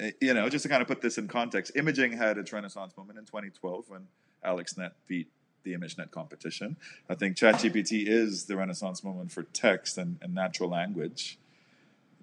Eh, 0.00 0.10
you 0.20 0.34
know, 0.34 0.48
just 0.48 0.64
to 0.64 0.68
kind 0.68 0.82
of 0.82 0.88
put 0.88 1.00
this 1.00 1.18
in 1.18 1.28
context, 1.28 1.72
imaging 1.76 2.12
had 2.12 2.38
its 2.38 2.52
renaissance 2.52 2.96
moment 2.96 3.18
in 3.18 3.24
2012 3.24 3.88
when 3.88 4.06
AlexNet 4.44 4.92
beat 5.06 5.28
the 5.62 5.74
ImageNet 5.74 6.10
competition. 6.10 6.76
I 7.08 7.14
think 7.14 7.36
ChatGPT 7.36 8.06
is 8.06 8.44
the 8.44 8.56
renaissance 8.56 9.02
moment 9.02 9.32
for 9.32 9.44
text 9.44 9.96
and, 9.96 10.18
and 10.20 10.34
natural 10.34 10.68
language. 10.68 11.38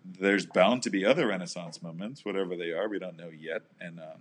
There's 0.05 0.45
bound 0.45 0.83
to 0.83 0.89
be 0.89 1.05
other 1.05 1.27
renaissance 1.27 1.81
moments, 1.81 2.25
whatever 2.25 2.55
they 2.55 2.71
are. 2.71 2.87
We 2.87 2.99
don't 2.99 3.17
know 3.17 3.29
yet, 3.29 3.61
and 3.79 3.99
um, 3.99 4.19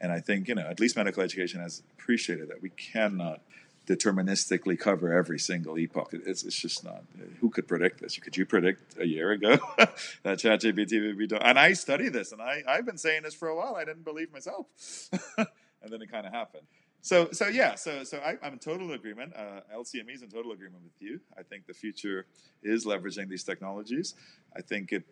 and 0.00 0.12
I 0.12 0.20
think 0.20 0.46
you 0.46 0.54
know 0.54 0.62
at 0.62 0.78
least 0.78 0.96
medical 0.96 1.22
education 1.22 1.60
has 1.60 1.82
appreciated 1.98 2.48
that 2.48 2.62
we 2.62 2.70
cannot 2.70 3.40
deterministically 3.86 4.78
cover 4.78 5.12
every 5.12 5.38
single 5.38 5.78
epoch. 5.78 6.10
It's, 6.12 6.42
it's 6.42 6.58
just 6.58 6.84
not. 6.84 7.04
Who 7.40 7.50
could 7.50 7.68
predict 7.68 8.00
this? 8.00 8.16
Could 8.18 8.36
you 8.36 8.46
predict 8.46 8.98
a 8.98 9.06
year 9.06 9.32
ago 9.32 9.58
that 10.22 10.38
ChatGPT 10.38 11.06
would 11.06 11.18
be 11.18 11.26
done? 11.26 11.42
And 11.42 11.58
I 11.58 11.74
study 11.74 12.08
this, 12.08 12.32
and 12.32 12.40
I, 12.40 12.62
I've 12.66 12.86
been 12.86 12.98
saying 12.98 13.22
this 13.24 13.34
for 13.34 13.48
a 13.48 13.56
while. 13.56 13.76
I 13.76 13.84
didn't 13.84 14.04
believe 14.04 14.32
myself, 14.32 14.66
and 15.38 15.46
then 15.88 16.00
it 16.00 16.10
kind 16.10 16.26
of 16.26 16.32
happened. 16.32 16.66
So, 17.02 17.28
so 17.32 17.48
yeah, 17.48 17.74
so 17.74 18.02
so 18.04 18.18
I, 18.18 18.38
am 18.46 18.54
in 18.54 18.58
total 18.58 18.92
agreement. 18.92 19.34
Uh, 19.36 19.60
LCME 19.76 20.14
is 20.14 20.22
in 20.22 20.30
total 20.30 20.52
agreement 20.52 20.82
with 20.84 20.94
you. 21.00 21.20
I 21.38 21.42
think 21.42 21.66
the 21.66 21.74
future 21.74 22.24
is 22.62 22.86
leveraging 22.86 23.28
these 23.28 23.44
technologies. 23.44 24.14
I 24.56 24.62
think 24.62 24.92
it 24.92 25.04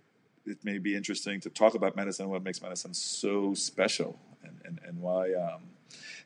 it 0.46 0.64
may 0.64 0.78
be 0.78 0.96
interesting 0.96 1.40
to 1.40 1.50
talk 1.50 1.74
about 1.74 1.94
medicine, 1.94 2.30
what 2.30 2.42
makes 2.42 2.62
medicine 2.62 2.94
so 2.94 3.52
special, 3.52 4.18
and 4.42 4.58
and, 4.64 4.80
and 4.86 5.02
why. 5.02 5.34
Um, 5.34 5.64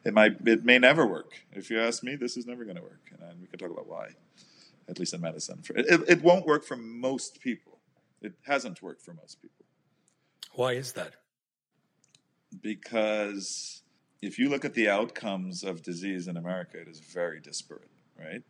it 0.06 0.14
might 0.14 0.36
it 0.46 0.64
may 0.64 0.78
never 0.78 1.04
work. 1.04 1.32
If 1.52 1.68
you 1.68 1.80
ask 1.80 2.02
me, 2.04 2.14
this 2.14 2.36
is 2.36 2.46
never 2.46 2.64
going 2.64 2.76
to 2.76 2.82
work, 2.82 3.10
and 3.20 3.40
we 3.40 3.48
can 3.48 3.58
talk 3.58 3.70
about 3.70 3.88
why. 3.88 4.10
At 4.88 5.00
least 5.00 5.14
in 5.14 5.20
medicine, 5.20 5.62
it, 5.74 6.04
it 6.08 6.22
won't 6.22 6.46
work 6.46 6.64
for 6.64 6.76
most 6.76 7.40
people. 7.40 7.80
It 8.22 8.34
hasn't 8.46 8.80
worked 8.82 9.02
for 9.02 9.14
most 9.14 9.42
people. 9.42 9.64
Why 10.52 10.72
is 10.74 10.92
that? 10.92 11.16
Because 12.62 13.82
if 14.22 14.38
you 14.38 14.48
look 14.48 14.64
at 14.64 14.74
the 14.74 14.88
outcomes 14.88 15.64
of 15.64 15.82
disease 15.82 16.28
in 16.28 16.36
America, 16.36 16.80
it 16.80 16.86
is 16.86 17.00
very 17.00 17.40
disparate, 17.40 17.90
right? 18.16 18.42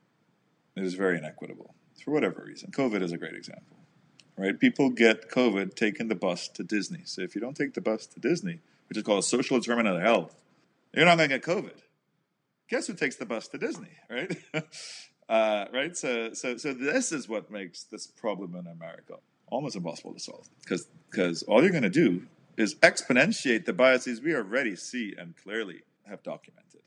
It 0.77 0.85
is 0.85 0.92
very 0.92 1.16
inequitable 1.16 1.75
for 2.05 2.11
whatever 2.11 2.45
reason. 2.47 2.71
COVID 2.71 3.03
is 3.03 3.12
a 3.12 3.16
great 3.16 3.35
example, 3.35 3.79
right? 4.37 4.61
People 4.61 4.90
get 4.90 5.31
COVID 5.31 5.75
taking 5.75 6.09
the 6.09 6.14
bus 6.14 6.49
to 6.49 6.62
Disney. 6.62 7.01
So 7.05 7.23
if 7.23 7.35
you 7.35 7.40
don't 7.40 7.57
take 7.57 7.73
the 7.73 7.81
bus 7.81 8.07
to 8.09 8.21
Disney, 8.21 8.61
which 8.90 8.99
is 8.99 9.05
called 9.05 9.21
a 9.21 9.27
social 9.27 9.59
determinant 9.59 9.97
of 9.97 10.03
health, 10.03 10.42
you're 10.96 11.04
not 11.04 11.18
going 11.18 11.28
to 11.28 11.38
get 11.38 11.44
COVID. 11.44 11.78
Guess 12.68 12.88
who 12.88 12.94
takes 12.94 13.16
the 13.16 13.26
bus 13.26 13.46
to 13.48 13.59
Disney, 13.59 13.92
right? 14.11 14.37
uh, 15.28 15.66
right. 15.72 15.96
So, 15.96 16.32
so, 16.32 16.56
so 16.56 16.72
this 16.72 17.12
is 17.12 17.28
what 17.28 17.50
makes 17.50 17.85
this 17.85 18.06
problem 18.06 18.56
in 18.56 18.66
America 18.66 19.14
almost 19.48 19.76
impossible 19.76 20.12
to 20.12 20.18
solve 20.18 20.48
because 20.62 20.88
because 21.09 21.42
all 21.44 21.62
you're 21.62 21.70
going 21.70 21.82
to 21.85 21.88
do 21.88 22.26
is 22.56 22.74
exponentiate 22.76 23.64
the 23.64 23.72
biases 23.72 24.20
we 24.20 24.35
already 24.35 24.74
see 24.74 25.14
and 25.16 25.37
clearly 25.37 25.82
have 26.09 26.22
documented, 26.22 26.80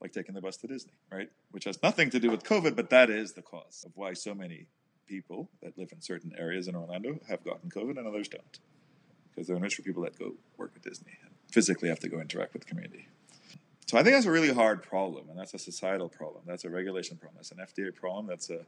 like 0.00 0.12
taking 0.12 0.34
the 0.34 0.40
bus 0.40 0.56
to 0.58 0.66
Disney, 0.66 0.92
right? 1.10 1.30
Which 1.50 1.64
has 1.64 1.82
nothing 1.82 2.10
to 2.10 2.20
do 2.20 2.30
with 2.30 2.44
COVID, 2.44 2.76
but 2.76 2.90
that 2.90 3.10
is 3.10 3.32
the 3.32 3.42
cause 3.42 3.84
of 3.86 3.92
why 3.94 4.12
so 4.12 4.34
many 4.34 4.66
people 5.06 5.48
that 5.62 5.78
live 5.78 5.90
in 5.92 6.02
certain 6.02 6.32
areas 6.38 6.68
in 6.68 6.76
Orlando 6.76 7.18
have 7.28 7.42
gotten 7.42 7.70
COVID 7.70 7.98
and 7.98 8.06
others 8.06 8.28
don't, 8.28 8.58
because 9.30 9.46
they're 9.46 9.56
enriched 9.56 9.76
for 9.76 9.82
people 9.82 10.02
that 10.02 10.18
go 10.18 10.34
work 10.56 10.72
at 10.76 10.82
Disney 10.82 11.12
and 11.24 11.32
physically 11.50 11.88
have 11.88 12.00
to 12.00 12.08
go 12.08 12.20
interact 12.20 12.52
with 12.52 12.62
the 12.62 12.68
community. 12.68 13.08
So 13.88 13.96
I 13.96 14.02
think 14.02 14.14
that's 14.14 14.26
a 14.26 14.30
really 14.30 14.52
hard 14.52 14.82
problem, 14.82 15.30
and 15.30 15.38
that's 15.38 15.54
a 15.54 15.58
societal 15.58 16.10
problem. 16.10 16.42
That's 16.46 16.64
a 16.64 16.68
regulation 16.68 17.16
problem. 17.16 17.38
That's 17.38 17.52
an 17.52 17.58
FDA 17.58 17.94
problem. 17.94 18.26
That's 18.26 18.50
a 18.50 18.60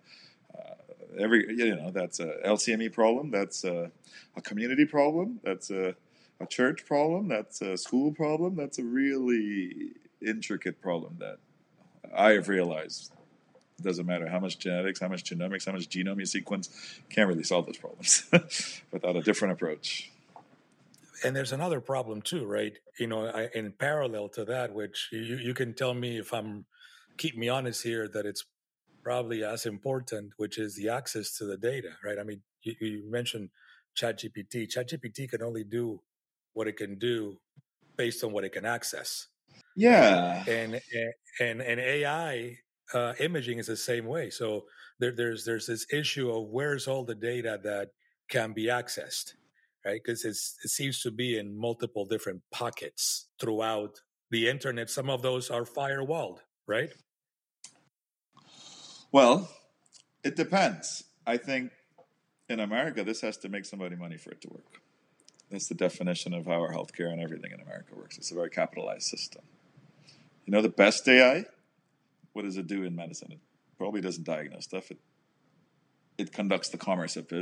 uh, 0.58 0.74
every 1.18 1.44
you 1.54 1.76
know 1.76 1.90
that's 1.90 2.20
a 2.20 2.36
LCME 2.46 2.90
problem. 2.90 3.30
That's 3.30 3.64
a, 3.64 3.90
a 4.34 4.40
community 4.40 4.86
problem. 4.86 5.38
That's 5.44 5.70
a, 5.70 5.94
a 6.40 6.46
church 6.46 6.86
problem. 6.86 7.28
That's 7.28 7.60
a 7.60 7.76
school 7.76 8.12
problem. 8.12 8.56
That's 8.56 8.78
a 8.78 8.82
really 8.82 9.90
intricate 10.26 10.80
problem 10.80 11.16
that 11.18 11.36
I 12.16 12.30
have 12.30 12.48
realized 12.48 13.12
it 13.78 13.82
doesn't 13.82 14.06
matter 14.06 14.26
how 14.26 14.40
much 14.40 14.58
genetics, 14.58 15.00
how 15.00 15.08
much 15.08 15.24
genomics, 15.24 15.66
how 15.66 15.72
much 15.72 15.90
genome 15.90 16.18
you 16.18 16.24
sequence, 16.24 16.70
can't 17.10 17.28
really 17.28 17.44
solve 17.44 17.66
those 17.66 17.76
problems 17.76 18.24
without 18.90 19.16
a 19.16 19.20
different 19.20 19.52
approach 19.52 20.10
and 21.24 21.34
there's 21.34 21.52
another 21.52 21.80
problem 21.80 22.22
too, 22.22 22.46
right? 22.46 22.72
You 22.98 23.06
know, 23.06 23.26
I, 23.26 23.48
in 23.54 23.72
parallel 23.72 24.28
to 24.30 24.44
that, 24.46 24.74
which 24.74 25.08
you, 25.12 25.36
you 25.36 25.54
can 25.54 25.74
tell 25.74 25.94
me 25.94 26.18
if 26.18 26.32
I'm 26.32 26.66
keep 27.16 27.36
me 27.36 27.48
honest 27.48 27.82
here, 27.82 28.08
that 28.08 28.26
it's 28.26 28.44
probably 29.02 29.44
as 29.44 29.66
important, 29.66 30.32
which 30.36 30.58
is 30.58 30.76
the 30.76 30.88
access 30.88 31.36
to 31.38 31.44
the 31.44 31.56
data, 31.56 31.90
right? 32.04 32.18
I 32.18 32.24
mean, 32.24 32.42
you, 32.62 32.74
you 32.80 33.10
mentioned 33.10 33.50
ChatGPT. 33.98 34.68
ChatGPT 34.68 35.28
can 35.28 35.42
only 35.42 35.64
do 35.64 36.00
what 36.52 36.66
it 36.66 36.76
can 36.76 36.98
do 36.98 37.38
based 37.96 38.24
on 38.24 38.32
what 38.32 38.44
it 38.44 38.52
can 38.52 38.64
access. 38.64 39.28
Yeah, 39.76 40.44
and 40.46 40.80
and 41.40 41.60
and 41.60 41.80
AI 41.80 42.56
uh, 42.92 43.14
imaging 43.20 43.58
is 43.58 43.66
the 43.66 43.76
same 43.76 44.06
way. 44.06 44.30
So 44.30 44.64
there, 44.98 45.14
there's 45.14 45.44
there's 45.44 45.66
this 45.66 45.86
issue 45.92 46.30
of 46.30 46.48
where's 46.48 46.88
all 46.88 47.04
the 47.04 47.14
data 47.14 47.58
that 47.62 47.90
can 48.28 48.52
be 48.52 48.66
accessed 48.66 49.34
right? 49.84 50.00
Because 50.04 50.24
it 50.24 50.36
seems 50.36 51.00
to 51.02 51.10
be 51.10 51.38
in 51.38 51.56
multiple 51.56 52.04
different 52.04 52.42
pockets 52.50 53.26
throughout 53.40 54.00
the 54.30 54.48
internet. 54.48 54.90
Some 54.90 55.10
of 55.10 55.22
those 55.22 55.50
are 55.50 55.64
firewalled, 55.64 56.38
right? 56.66 56.90
Well, 59.12 59.48
it 60.22 60.36
depends. 60.36 61.04
I 61.26 61.36
think 61.36 61.72
in 62.48 62.60
America, 62.60 63.02
this 63.04 63.20
has 63.22 63.36
to 63.38 63.48
make 63.48 63.64
somebody 63.64 63.96
money 63.96 64.16
for 64.16 64.30
it 64.30 64.40
to 64.42 64.48
work. 64.48 64.80
That's 65.50 65.66
the 65.66 65.74
definition 65.74 66.32
of 66.32 66.46
how 66.46 66.60
our 66.60 66.72
healthcare 66.72 67.12
and 67.12 67.20
everything 67.20 67.50
in 67.52 67.60
America 67.60 67.94
works. 67.96 68.18
It's 68.18 68.30
a 68.30 68.34
very 68.34 68.50
capitalized 68.50 69.08
system. 69.08 69.42
You 70.46 70.52
know, 70.52 70.62
the 70.62 70.68
best 70.68 71.08
AI, 71.08 71.44
what 72.32 72.42
does 72.42 72.56
it 72.56 72.68
do 72.68 72.84
in 72.84 72.94
medicine? 72.94 73.32
It 73.32 73.40
probably 73.78 74.00
doesn't 74.00 74.24
diagnose 74.24 74.64
stuff. 74.64 74.90
It 74.90 74.98
it 76.20 76.32
conducts 76.32 76.68
the 76.68 76.78
commerce 76.78 77.16
of 77.16 77.32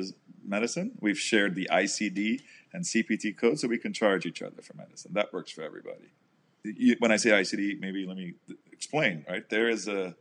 medicine. 0.46 0.92
We've 1.00 1.18
shared 1.18 1.54
the 1.54 1.68
ICD 1.70 2.40
and 2.72 2.84
CPT 2.84 3.36
code 3.36 3.58
so 3.58 3.66
we 3.68 3.78
can 3.78 3.92
charge 3.92 4.24
each 4.24 4.40
other 4.40 4.62
for 4.62 4.74
medicine. 4.76 5.12
That 5.14 5.32
works 5.32 5.50
for 5.50 5.62
everybody. 5.62 6.12
When 6.98 7.10
I 7.10 7.16
say 7.16 7.30
ICD, 7.30 7.80
maybe 7.80 8.06
let 8.06 8.16
me 8.16 8.34
explain, 8.72 9.24
right? 9.28 9.48
There 9.48 9.68
is 9.68 9.88
a 9.88 10.14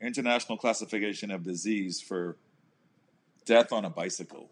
international 0.00 0.58
classification 0.58 1.30
of 1.30 1.44
disease 1.44 2.00
for 2.00 2.36
death 3.44 3.72
on 3.72 3.84
a 3.84 3.90
bicycle, 3.90 4.50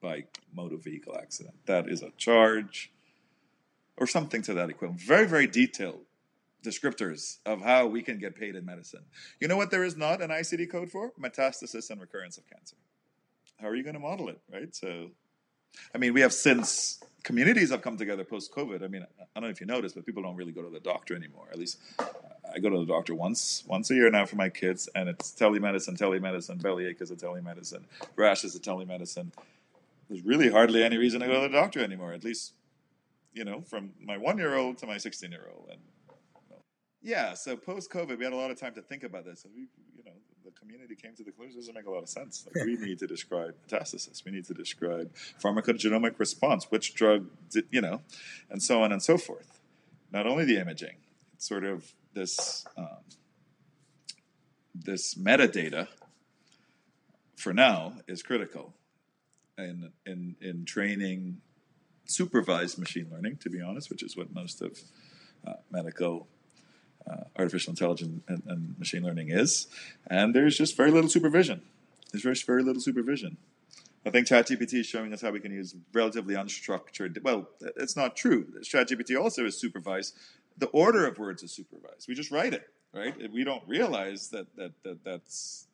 bike, 0.00 0.38
motor 0.54 0.76
vehicle 0.76 1.16
accident. 1.20 1.56
That 1.66 1.88
is 1.88 2.02
a 2.02 2.10
charge 2.16 2.92
or 3.96 4.06
something 4.06 4.42
to 4.42 4.54
that 4.54 4.70
equivalent. 4.70 5.00
Very, 5.02 5.26
very 5.26 5.46
detailed 5.46 6.06
descriptors 6.64 7.38
of 7.46 7.60
how 7.60 7.86
we 7.86 8.02
can 8.02 8.18
get 8.18 8.34
paid 8.34 8.56
in 8.56 8.64
medicine. 8.64 9.04
You 9.40 9.48
know 9.48 9.56
what 9.56 9.70
there 9.70 9.84
is 9.84 9.96
not 9.96 10.22
an 10.22 10.30
ICD 10.30 10.70
code 10.70 10.90
for? 10.90 11.12
Metastasis 11.20 11.90
and 11.90 12.00
recurrence 12.00 12.38
of 12.38 12.48
cancer. 12.48 12.76
How 13.60 13.68
are 13.68 13.74
you 13.74 13.82
going 13.82 13.94
to 13.94 14.00
model 14.00 14.28
it, 14.28 14.40
right? 14.52 14.74
So, 14.74 15.10
I 15.94 15.98
mean, 15.98 16.12
we 16.14 16.20
have 16.22 16.32
since 16.32 17.02
communities 17.22 17.70
have 17.70 17.82
come 17.82 17.96
together 17.96 18.24
post 18.24 18.52
COVID. 18.52 18.82
I 18.82 18.88
mean, 18.88 19.06
I 19.20 19.24
don't 19.34 19.44
know 19.44 19.50
if 19.50 19.60
you 19.60 19.66
noticed, 19.66 19.94
but 19.94 20.06
people 20.06 20.22
don't 20.22 20.36
really 20.36 20.52
go 20.52 20.62
to 20.62 20.70
the 20.70 20.80
doctor 20.80 21.14
anymore. 21.14 21.48
At 21.52 21.58
least 21.58 21.78
I 22.52 22.58
go 22.58 22.70
to 22.70 22.78
the 22.78 22.86
doctor 22.86 23.14
once 23.14 23.64
once 23.66 23.90
a 23.90 23.94
year 23.94 24.10
now 24.10 24.26
for 24.26 24.36
my 24.36 24.48
kids, 24.48 24.88
and 24.94 25.08
it's 25.08 25.32
telemedicine, 25.32 25.96
telemedicine, 25.96 26.62
bellyache 26.62 27.00
is 27.00 27.10
a 27.10 27.16
telemedicine, 27.16 27.84
rash 28.16 28.44
is 28.44 28.54
a 28.54 28.60
telemedicine. 28.60 29.30
there's 30.08 30.24
really 30.24 30.50
hardly 30.50 30.82
any 30.82 30.96
reason 30.96 31.20
to 31.20 31.26
go 31.26 31.34
to 31.34 31.48
the 31.48 31.48
doctor 31.48 31.82
anymore. 31.82 32.12
At 32.12 32.24
least, 32.24 32.52
you 33.32 33.44
know, 33.44 33.62
from 33.62 33.92
my 34.00 34.16
one 34.16 34.38
year 34.38 34.54
old 34.54 34.78
to 34.78 34.86
my 34.86 34.98
16 34.98 35.30
year 35.30 35.48
old. 35.54 35.68
And 35.70 35.80
yeah, 37.04 37.34
so 37.34 37.54
post 37.54 37.92
COVID, 37.92 38.18
we 38.18 38.24
had 38.24 38.32
a 38.32 38.36
lot 38.36 38.50
of 38.50 38.58
time 38.58 38.74
to 38.74 38.82
think 38.82 39.04
about 39.04 39.26
this. 39.26 39.44
We, 39.54 39.68
you 39.94 40.04
know, 40.04 40.12
the 40.42 40.50
community 40.52 40.96
came 40.96 41.14
to 41.14 41.22
the 41.22 41.30
conclusion 41.30 41.58
it 41.58 41.60
doesn't 41.60 41.74
make 41.74 41.86
a 41.86 41.90
lot 41.90 42.02
of 42.02 42.08
sense. 42.08 42.46
Like 42.46 42.64
we 42.64 42.76
need 42.76 42.98
to 43.00 43.06
describe 43.06 43.54
metastasis. 43.68 44.24
We 44.24 44.32
need 44.32 44.46
to 44.46 44.54
describe 44.54 45.14
pharmacogenomic 45.42 46.18
response, 46.18 46.64
which 46.70 46.94
drug, 46.94 47.28
did, 47.50 47.66
you 47.70 47.82
know, 47.82 48.00
and 48.48 48.62
so 48.62 48.82
on 48.82 48.90
and 48.90 49.02
so 49.02 49.18
forth. 49.18 49.60
Not 50.10 50.26
only 50.26 50.46
the 50.46 50.58
imaging, 50.58 50.96
it's 51.34 51.46
sort 51.46 51.64
of 51.64 51.92
this 52.14 52.64
um, 52.78 53.04
this 54.74 55.14
metadata 55.14 55.88
for 57.36 57.52
now 57.52 57.98
is 58.08 58.22
critical 58.22 58.72
in 59.58 59.92
in 60.06 60.36
in 60.40 60.64
training 60.64 61.42
supervised 62.06 62.78
machine 62.78 63.08
learning. 63.12 63.36
To 63.42 63.50
be 63.50 63.60
honest, 63.60 63.90
which 63.90 64.02
is 64.02 64.16
what 64.16 64.32
most 64.32 64.62
of 64.62 64.80
uh, 65.46 65.54
medical 65.70 66.28
uh, 67.10 67.24
artificial 67.38 67.70
intelligence 67.70 68.22
and, 68.28 68.42
and, 68.46 68.78
machine 68.78 69.02
learning 69.02 69.30
is, 69.30 69.66
and 70.06 70.34
there's 70.34 70.56
just 70.56 70.76
very 70.76 70.90
little 70.90 71.10
supervision. 71.10 71.62
There's 72.12 72.22
just 72.22 72.46
very 72.46 72.62
little 72.62 72.80
supervision. 72.80 73.36
I 74.06 74.10
think 74.10 74.26
ChatGPT 74.26 74.80
is 74.80 74.86
showing 74.86 75.12
us 75.12 75.22
how 75.22 75.30
we 75.30 75.40
can 75.40 75.52
use 75.52 75.74
relatively 75.92 76.34
unstructured. 76.34 77.22
Well, 77.22 77.48
it's 77.76 77.96
not 77.96 78.16
true. 78.16 78.46
ChatGPT 78.62 79.20
also 79.20 79.46
is 79.46 79.58
supervised. 79.58 80.14
The 80.58 80.66
order 80.66 81.06
of 81.06 81.18
words 81.18 81.42
is 81.42 81.52
supervised. 81.52 82.06
We 82.06 82.14
just 82.14 82.30
write 82.30 82.52
it, 82.52 82.68
right? 82.92 83.14
We 83.32 83.44
don't 83.44 83.66
realize 83.66 84.28
that 84.28 84.54
that, 84.56 84.72
that 84.84 85.04
that's. 85.04 85.66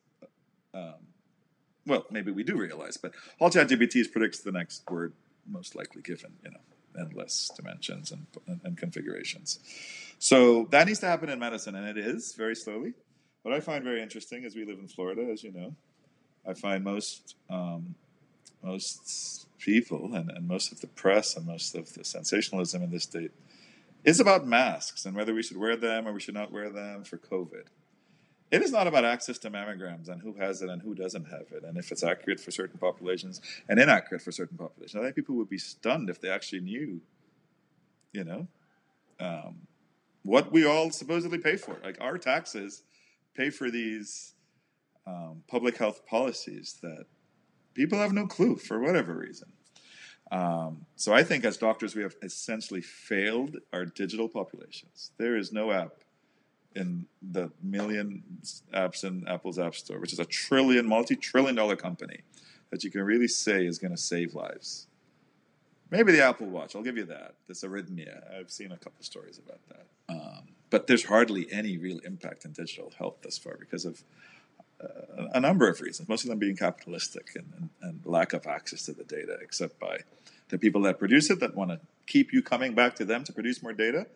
Um, 0.73 0.95
well, 1.85 2.05
maybe 2.09 2.31
we 2.31 2.43
do 2.43 2.55
realize, 2.55 2.95
but 2.95 3.13
all 3.39 3.49
ChatGPT 3.49 4.09
predicts 4.11 4.39
the 4.39 4.51
next 4.51 4.89
word 4.89 5.13
most 5.47 5.75
likely 5.75 6.01
given, 6.01 6.31
you 6.43 6.51
know, 6.51 6.59
endless 6.99 7.51
dimensions 7.55 8.11
and, 8.11 8.25
and, 8.47 8.61
and 8.63 8.77
configurations. 8.77 9.59
So 10.19 10.67
that 10.71 10.87
needs 10.87 10.99
to 10.99 11.07
happen 11.07 11.29
in 11.29 11.39
medicine, 11.39 11.75
and 11.75 11.87
it 11.87 11.97
is 11.97 12.33
very 12.33 12.55
slowly. 12.55 12.93
What 13.41 13.53
I 13.53 13.59
find 13.59 13.83
very 13.83 14.01
interesting 14.01 14.43
is 14.43 14.55
we 14.55 14.65
live 14.65 14.79
in 14.79 14.87
Florida, 14.87 15.23
as 15.31 15.43
you 15.43 15.51
know. 15.51 15.75
I 16.47 16.53
find 16.53 16.83
most 16.83 17.35
um, 17.49 17.95
most 18.63 19.47
people 19.59 20.13
and, 20.13 20.29
and 20.31 20.47
most 20.47 20.71
of 20.71 20.81
the 20.81 20.87
press 20.87 21.35
and 21.35 21.45
most 21.45 21.75
of 21.75 21.93
the 21.93 22.03
sensationalism 22.03 22.83
in 22.83 22.91
this 22.91 23.03
state 23.03 23.31
is 24.03 24.19
about 24.19 24.47
masks 24.47 25.05
and 25.05 25.15
whether 25.15 25.33
we 25.33 25.43
should 25.43 25.57
wear 25.57 25.75
them 25.75 26.07
or 26.07 26.13
we 26.13 26.19
should 26.19 26.33
not 26.33 26.51
wear 26.51 26.69
them 26.69 27.03
for 27.03 27.17
COVID. 27.17 27.65
It 28.51 28.61
is 28.61 28.71
not 28.71 28.85
about 28.85 29.05
access 29.05 29.37
to 29.39 29.49
mammograms 29.49 30.09
and 30.09 30.21
who 30.21 30.33
has 30.33 30.61
it 30.61 30.69
and 30.69 30.81
who 30.81 30.93
doesn't 30.93 31.25
have 31.25 31.47
it, 31.51 31.63
and 31.63 31.77
if 31.77 31.91
it's 31.91 32.03
accurate 32.03 32.39
for 32.39 32.51
certain 32.51 32.77
populations 32.77 33.41
and 33.69 33.79
inaccurate 33.79 34.21
for 34.21 34.31
certain 34.33 34.57
populations. 34.57 35.01
I 35.01 35.05
think 35.05 35.15
people 35.15 35.35
would 35.35 35.49
be 35.49 35.57
stunned 35.57 36.09
if 36.09 36.19
they 36.19 36.29
actually 36.29 36.61
knew, 36.61 36.99
you 38.11 38.25
know, 38.25 38.47
um, 39.21 39.67
what 40.23 40.51
we 40.51 40.65
all 40.65 40.91
supposedly 40.91 41.37
pay 41.37 41.55
for. 41.55 41.77
Like 41.81 41.97
our 42.01 42.17
taxes 42.17 42.83
pay 43.35 43.49
for 43.49 43.71
these 43.71 44.33
um, 45.07 45.43
public 45.47 45.77
health 45.77 46.05
policies 46.05 46.77
that 46.81 47.05
people 47.73 47.99
have 47.99 48.11
no 48.11 48.27
clue 48.27 48.57
for 48.57 48.79
whatever 48.79 49.13
reason. 49.13 49.53
Um, 50.31 50.85
so 50.95 51.13
I 51.13 51.23
think 51.23 51.43
as 51.43 51.57
doctors, 51.57 51.95
we 51.95 52.03
have 52.03 52.15
essentially 52.21 52.81
failed 52.81 53.57
our 53.73 53.85
digital 53.85 54.29
populations. 54.29 55.11
There 55.17 55.35
is 55.35 55.51
no 55.51 55.71
app 55.71 56.03
in 56.75 57.05
the 57.21 57.51
million 57.61 58.23
apps 58.73 59.03
in 59.03 59.27
Apple's 59.27 59.59
App 59.59 59.75
Store, 59.75 59.99
which 59.99 60.13
is 60.13 60.19
a 60.19 60.25
trillion, 60.25 60.87
multi-trillion 60.87 61.55
dollar 61.55 61.75
company, 61.75 62.21
that 62.69 62.83
you 62.83 62.91
can 62.91 63.01
really 63.03 63.27
say 63.27 63.65
is 63.65 63.77
going 63.77 63.91
to 63.91 64.01
save 64.01 64.33
lives. 64.33 64.87
Maybe 65.89 66.13
the 66.13 66.23
Apple 66.23 66.47
Watch, 66.47 66.75
I'll 66.75 66.83
give 66.83 66.97
you 66.97 67.05
that. 67.05 67.35
This 67.47 67.63
arrhythmia, 67.63 68.39
I've 68.39 68.49
seen 68.49 68.71
a 68.71 68.77
couple 68.77 69.03
stories 69.03 69.37
about 69.37 69.59
that. 69.69 69.85
Um, 70.07 70.47
but 70.69 70.87
there's 70.87 71.03
hardly 71.03 71.51
any 71.51 71.77
real 71.77 71.99
impact 71.99 72.45
in 72.45 72.53
digital 72.53 72.93
health 72.97 73.17
thus 73.21 73.37
far 73.37 73.57
because 73.59 73.83
of 73.83 74.01
uh, 74.81 75.27
a 75.33 75.39
number 75.39 75.69
of 75.69 75.79
reasons, 75.81 76.07
most 76.07 76.23
of 76.23 76.29
them 76.29 76.39
being 76.39 76.55
capitalistic 76.55 77.31
and, 77.35 77.45
and, 77.57 77.69
and, 77.81 78.05
lack 78.05 78.33
of 78.33 78.47
access 78.47 78.85
to 78.85 78.93
the 78.93 79.03
data, 79.03 79.37
except 79.41 79.79
by 79.79 79.99
the 80.49 80.57
people 80.57 80.81
that 80.81 80.97
produce 80.97 81.29
it 81.29 81.39
that 81.39 81.55
want 81.55 81.69
to 81.69 81.79
keep 82.07 82.33
you 82.33 82.41
coming 82.41 82.73
back 82.73 82.95
to 82.95 83.05
them 83.05 83.23
to 83.23 83.31
produce 83.31 83.61
more 83.61 83.73
data, 83.73 84.07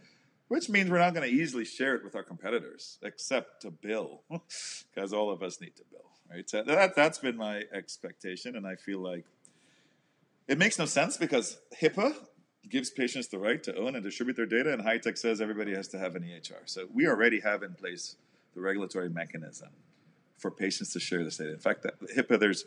which 0.47 0.69
means 0.69 0.89
we're 0.89 0.99
not 0.99 1.13
going 1.13 1.27
to 1.29 1.35
easily 1.35 1.65
share 1.65 1.95
it 1.95 2.03
with 2.03 2.15
our 2.15 2.23
competitors, 2.23 2.99
except 3.01 3.61
to 3.61 3.71
bill, 3.71 4.21
because 4.29 5.13
all 5.13 5.29
of 5.29 5.41
us 5.41 5.59
need 5.59 5.75
to 5.75 5.83
bill, 5.91 6.09
right? 6.31 6.49
So 6.49 6.63
that, 6.63 6.95
that's 6.95 7.19
been 7.19 7.37
my 7.37 7.63
expectation, 7.73 8.55
and 8.55 8.67
I 8.67 8.75
feel 8.75 8.99
like 8.99 9.25
it 10.47 10.57
makes 10.57 10.77
no 10.77 10.85
sense 10.85 11.17
because 11.17 11.57
HIPAA 11.81 12.13
gives 12.69 12.89
patients 12.89 13.27
the 13.27 13.39
right 13.39 13.61
to 13.63 13.75
own 13.75 13.95
and 13.95 14.03
distribute 14.03 14.35
their 14.35 14.45
data, 14.45 14.73
and 14.73 14.83
HITECH 14.83 15.17
says 15.17 15.41
everybody 15.41 15.73
has 15.75 15.87
to 15.89 15.99
have 15.99 16.15
an 16.15 16.23
EHR. 16.23 16.61
So 16.65 16.87
we 16.93 17.07
already 17.07 17.39
have 17.41 17.63
in 17.63 17.73
place 17.73 18.15
the 18.53 18.61
regulatory 18.61 19.09
mechanism 19.09 19.69
for 20.37 20.51
patients 20.51 20.93
to 20.93 20.99
share 20.99 21.23
this 21.23 21.37
data. 21.37 21.53
In 21.53 21.59
fact, 21.59 21.83
that 21.83 21.99
HIPAA, 22.15 22.39
there's 22.39 22.65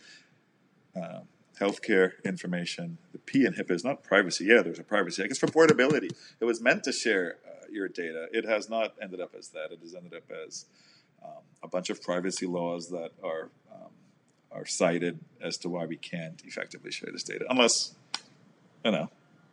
uh, 0.96 1.20
healthcare 1.60 2.12
information. 2.24 2.98
The 3.12 3.18
P 3.18 3.44
in 3.44 3.54
HIPAA 3.54 3.72
is 3.72 3.84
not 3.84 4.02
privacy. 4.02 4.44
Yeah, 4.46 4.62
there's 4.62 4.78
a 4.78 4.84
privacy. 4.84 5.22
I 5.22 5.26
guess 5.26 5.38
for 5.38 5.48
portability, 5.48 6.10
it 6.40 6.44
was 6.44 6.60
meant 6.60 6.84
to 6.84 6.92
share 6.92 7.36
uh, 7.46 7.57
your 7.70 7.88
data. 7.88 8.26
It 8.32 8.44
has 8.44 8.68
not 8.68 8.94
ended 9.00 9.20
up 9.20 9.34
as 9.38 9.48
that. 9.48 9.72
It 9.72 9.80
has 9.80 9.94
ended 9.94 10.14
up 10.14 10.30
as 10.46 10.66
um, 11.22 11.42
a 11.62 11.68
bunch 11.68 11.90
of 11.90 12.02
privacy 12.02 12.46
laws 12.46 12.90
that 12.90 13.10
are 13.22 13.50
um, 13.72 13.90
are 14.52 14.66
cited 14.66 15.18
as 15.42 15.58
to 15.58 15.68
why 15.68 15.86
we 15.86 15.96
can't 15.96 16.42
effectively 16.44 16.90
share 16.90 17.10
this 17.12 17.22
data, 17.22 17.44
unless 17.48 17.94
you 18.84 18.92
know 18.92 19.10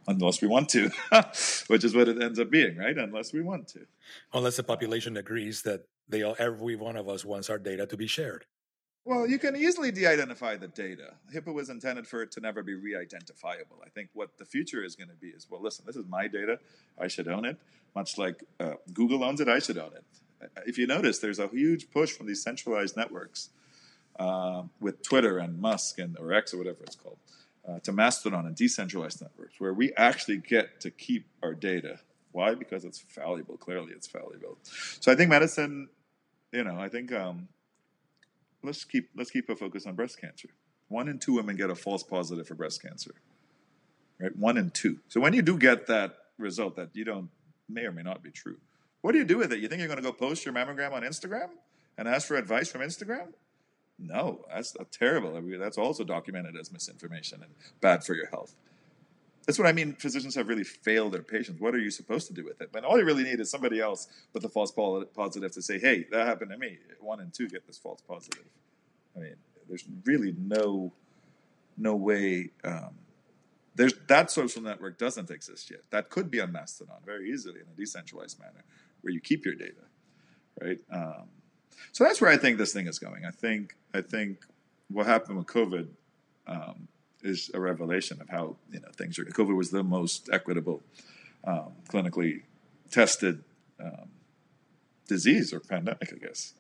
unless 0.07 0.41
we 0.41 0.47
want 0.47 0.69
to, 0.69 0.91
which 1.67 1.83
is 1.83 1.95
what 1.95 2.07
it 2.07 2.21
ends 2.21 2.39
up 2.39 2.49
being, 2.49 2.77
right? 2.77 2.97
Unless 2.97 3.33
we 3.33 3.41
want 3.41 3.67
to. 3.69 3.87
Unless 4.33 4.57
the 4.57 4.63
population 4.63 5.17
agrees 5.17 5.63
that 5.63 5.85
they 6.07 6.21
all, 6.21 6.35
every 6.37 6.75
one 6.75 6.95
of 6.95 7.09
us 7.09 7.25
wants 7.25 7.49
our 7.49 7.57
data 7.57 7.85
to 7.87 7.97
be 7.97 8.07
shared. 8.07 8.45
Well, 9.05 9.27
you 9.27 9.37
can 9.37 9.55
easily 9.55 9.91
de-identify 9.91 10.57
the 10.57 10.67
data. 10.67 11.13
HIPAA 11.31 11.53
was 11.53 11.69
intended 11.69 12.07
for 12.07 12.23
it 12.23 12.31
to 12.31 12.39
never 12.39 12.63
be 12.63 12.73
re-identifiable. 12.73 13.77
I 13.85 13.89
think 13.89 14.09
what 14.13 14.39
the 14.39 14.45
future 14.45 14.83
is 14.83 14.95
going 14.95 15.09
to 15.09 15.15
be 15.15 15.27
is, 15.27 15.45
well, 15.47 15.61
listen, 15.61 15.85
this 15.85 15.95
is 15.95 16.07
my 16.07 16.27
data. 16.27 16.59
I 16.99 17.07
should 17.07 17.27
own 17.27 17.45
it. 17.45 17.57
Much 17.95 18.17
like 18.17 18.43
uh, 18.59 18.73
Google 18.93 19.23
owns 19.23 19.39
it, 19.41 19.47
I 19.47 19.59
should 19.59 19.77
own 19.77 19.91
it. 19.93 20.03
If 20.65 20.79
you 20.79 20.87
notice, 20.87 21.19
there's 21.19 21.37
a 21.37 21.47
huge 21.47 21.91
push 21.91 22.11
from 22.11 22.25
these 22.25 22.41
centralized 22.41 22.97
networks 22.97 23.49
uh, 24.19 24.63
with 24.79 25.03
Twitter 25.03 25.37
and 25.37 25.59
Musk 25.59 25.99
and 25.99 26.17
or 26.17 26.33
X 26.33 26.53
or 26.53 26.57
whatever 26.57 26.79
it's 26.81 26.95
called 26.95 27.17
uh, 27.67 27.79
to 27.79 27.91
Mastodon 27.91 28.45
and 28.45 28.55
decentralized 28.55 29.21
networks, 29.21 29.59
where 29.59 29.73
we 29.73 29.93
actually 29.97 30.37
get 30.37 30.81
to 30.81 30.89
keep 30.91 31.25
our 31.43 31.53
data. 31.53 31.99
Why? 32.31 32.53
Because 32.53 32.85
it's 32.85 33.03
valuable. 33.15 33.55
Clearly, 33.57 33.93
it's 33.93 34.07
valuable. 34.07 34.57
So 34.99 35.11
I 35.11 35.15
think 35.15 35.29
medicine, 35.29 35.89
you 36.51 36.63
know, 36.63 36.77
I 36.79 36.89
think 36.89 37.11
um, 37.13 37.47
let's 38.65 38.83
keep 38.83 39.09
let's 39.15 39.31
keep 39.31 39.49
a 39.49 39.55
focus 39.55 39.85
on 39.85 39.95
breast 39.95 40.19
cancer. 40.19 40.49
One 40.87 41.07
in 41.07 41.19
two 41.19 41.33
women 41.33 41.55
get 41.55 41.69
a 41.69 41.75
false 41.75 42.03
positive 42.03 42.47
for 42.47 42.55
breast 42.55 42.81
cancer. 42.81 43.15
Right, 44.19 44.35
one 44.35 44.57
in 44.57 44.69
two. 44.69 44.99
So 45.07 45.19
when 45.19 45.33
you 45.33 45.41
do 45.41 45.57
get 45.57 45.87
that 45.87 46.17
result 46.37 46.75
that 46.77 46.89
you 46.93 47.05
don't 47.05 47.29
may 47.67 47.85
or 47.85 47.91
may 47.91 48.03
not 48.03 48.23
be 48.23 48.31
true, 48.31 48.57
what 49.01 49.11
do 49.11 49.17
you 49.17 49.25
do 49.25 49.37
with 49.37 49.51
it? 49.51 49.59
You 49.59 49.67
think 49.67 49.79
you're 49.79 49.87
going 49.87 50.01
to 50.01 50.03
go 50.03 50.11
post 50.11 50.45
your 50.45 50.53
mammogram 50.53 50.93
on 50.93 51.03
Instagram 51.03 51.49
and 51.97 52.07
ask 52.07 52.27
for 52.27 52.35
advice 52.35 52.71
from 52.71 52.81
Instagram? 52.81 53.33
No, 53.97 54.45
that's 54.53 54.75
terrible. 54.91 55.41
That's 55.57 55.77
also 55.77 56.03
documented 56.03 56.57
as 56.57 56.71
misinformation 56.71 57.41
and 57.41 57.51
bad 57.81 58.03
for 58.03 58.13
your 58.13 58.27
health. 58.27 58.55
That's 59.45 59.59
what 59.59 59.67
I 59.67 59.73
mean. 59.73 59.93
Physicians 59.93 60.35
have 60.35 60.47
really 60.47 60.63
failed 60.63 61.13
their 61.13 61.21
patients. 61.21 61.61
What 61.61 61.75
are 61.75 61.79
you 61.79 61.91
supposed 61.91 62.27
to 62.27 62.33
do 62.33 62.43
with 62.43 62.61
it? 62.61 62.71
But 62.71 62.83
all 62.83 62.97
you 62.97 63.05
really 63.05 63.23
need 63.23 63.39
is 63.39 63.51
somebody 63.51 63.79
else 63.79 64.07
with 64.33 64.43
a 64.43 64.49
false 64.49 64.71
positive 64.71 65.51
to 65.51 65.61
say, 65.61 65.77
"Hey, 65.77 66.07
that 66.11 66.25
happened 66.25 66.51
to 66.51 66.57
me. 66.57 66.79
One 66.99 67.19
and 67.19 67.33
two 67.33 67.47
get 67.47 67.67
this 67.67 67.77
false 67.77 68.01
positive." 68.01 68.45
I 69.15 69.19
mean, 69.19 69.35
there's 69.67 69.85
really 70.03 70.33
no 70.37 70.93
no 71.77 71.95
way. 71.95 72.49
Um, 72.63 72.95
there's 73.75 73.93
that 74.07 74.31
social 74.31 74.61
network 74.61 74.97
doesn't 74.97 75.29
exist 75.29 75.69
yet. 75.69 75.81
That 75.91 76.09
could 76.09 76.31
be 76.31 76.39
on 76.39 76.51
Mastodon 76.51 76.97
very 77.05 77.29
easily 77.31 77.59
in 77.59 77.67
a 77.71 77.75
decentralized 77.77 78.39
manner, 78.39 78.63
where 79.01 79.13
you 79.13 79.19
keep 79.19 79.45
your 79.45 79.55
data, 79.55 79.83
right? 80.61 80.79
Um, 80.91 81.27
so 81.91 82.03
that's 82.03 82.21
where 82.21 82.31
I 82.31 82.37
think 82.37 82.57
this 82.57 82.73
thing 82.73 82.87
is 82.87 82.99
going. 82.99 83.25
I 83.25 83.31
think 83.31 83.75
I 83.93 84.01
think 84.01 84.45
what 84.89 85.05
happened 85.05 85.37
with 85.37 85.47
COVID 85.47 85.87
um, 86.47 86.87
is 87.25 87.51
a 87.53 87.59
revelation 87.59 88.21
of 88.21 88.29
how 88.29 88.57
you 88.71 88.79
know 88.79 88.89
things 88.95 89.17
are. 89.19 89.25
COVID 89.25 89.55
was 89.55 89.71
the 89.71 89.83
most 89.83 90.29
equitable, 90.31 90.83
um, 91.43 91.73
clinically 91.89 92.43
tested 92.91 93.43
um, 93.79 94.09
disease 95.07 95.53
or 95.53 95.59
pandemic, 95.59 96.13
I 96.13 96.17
guess. 96.17 96.53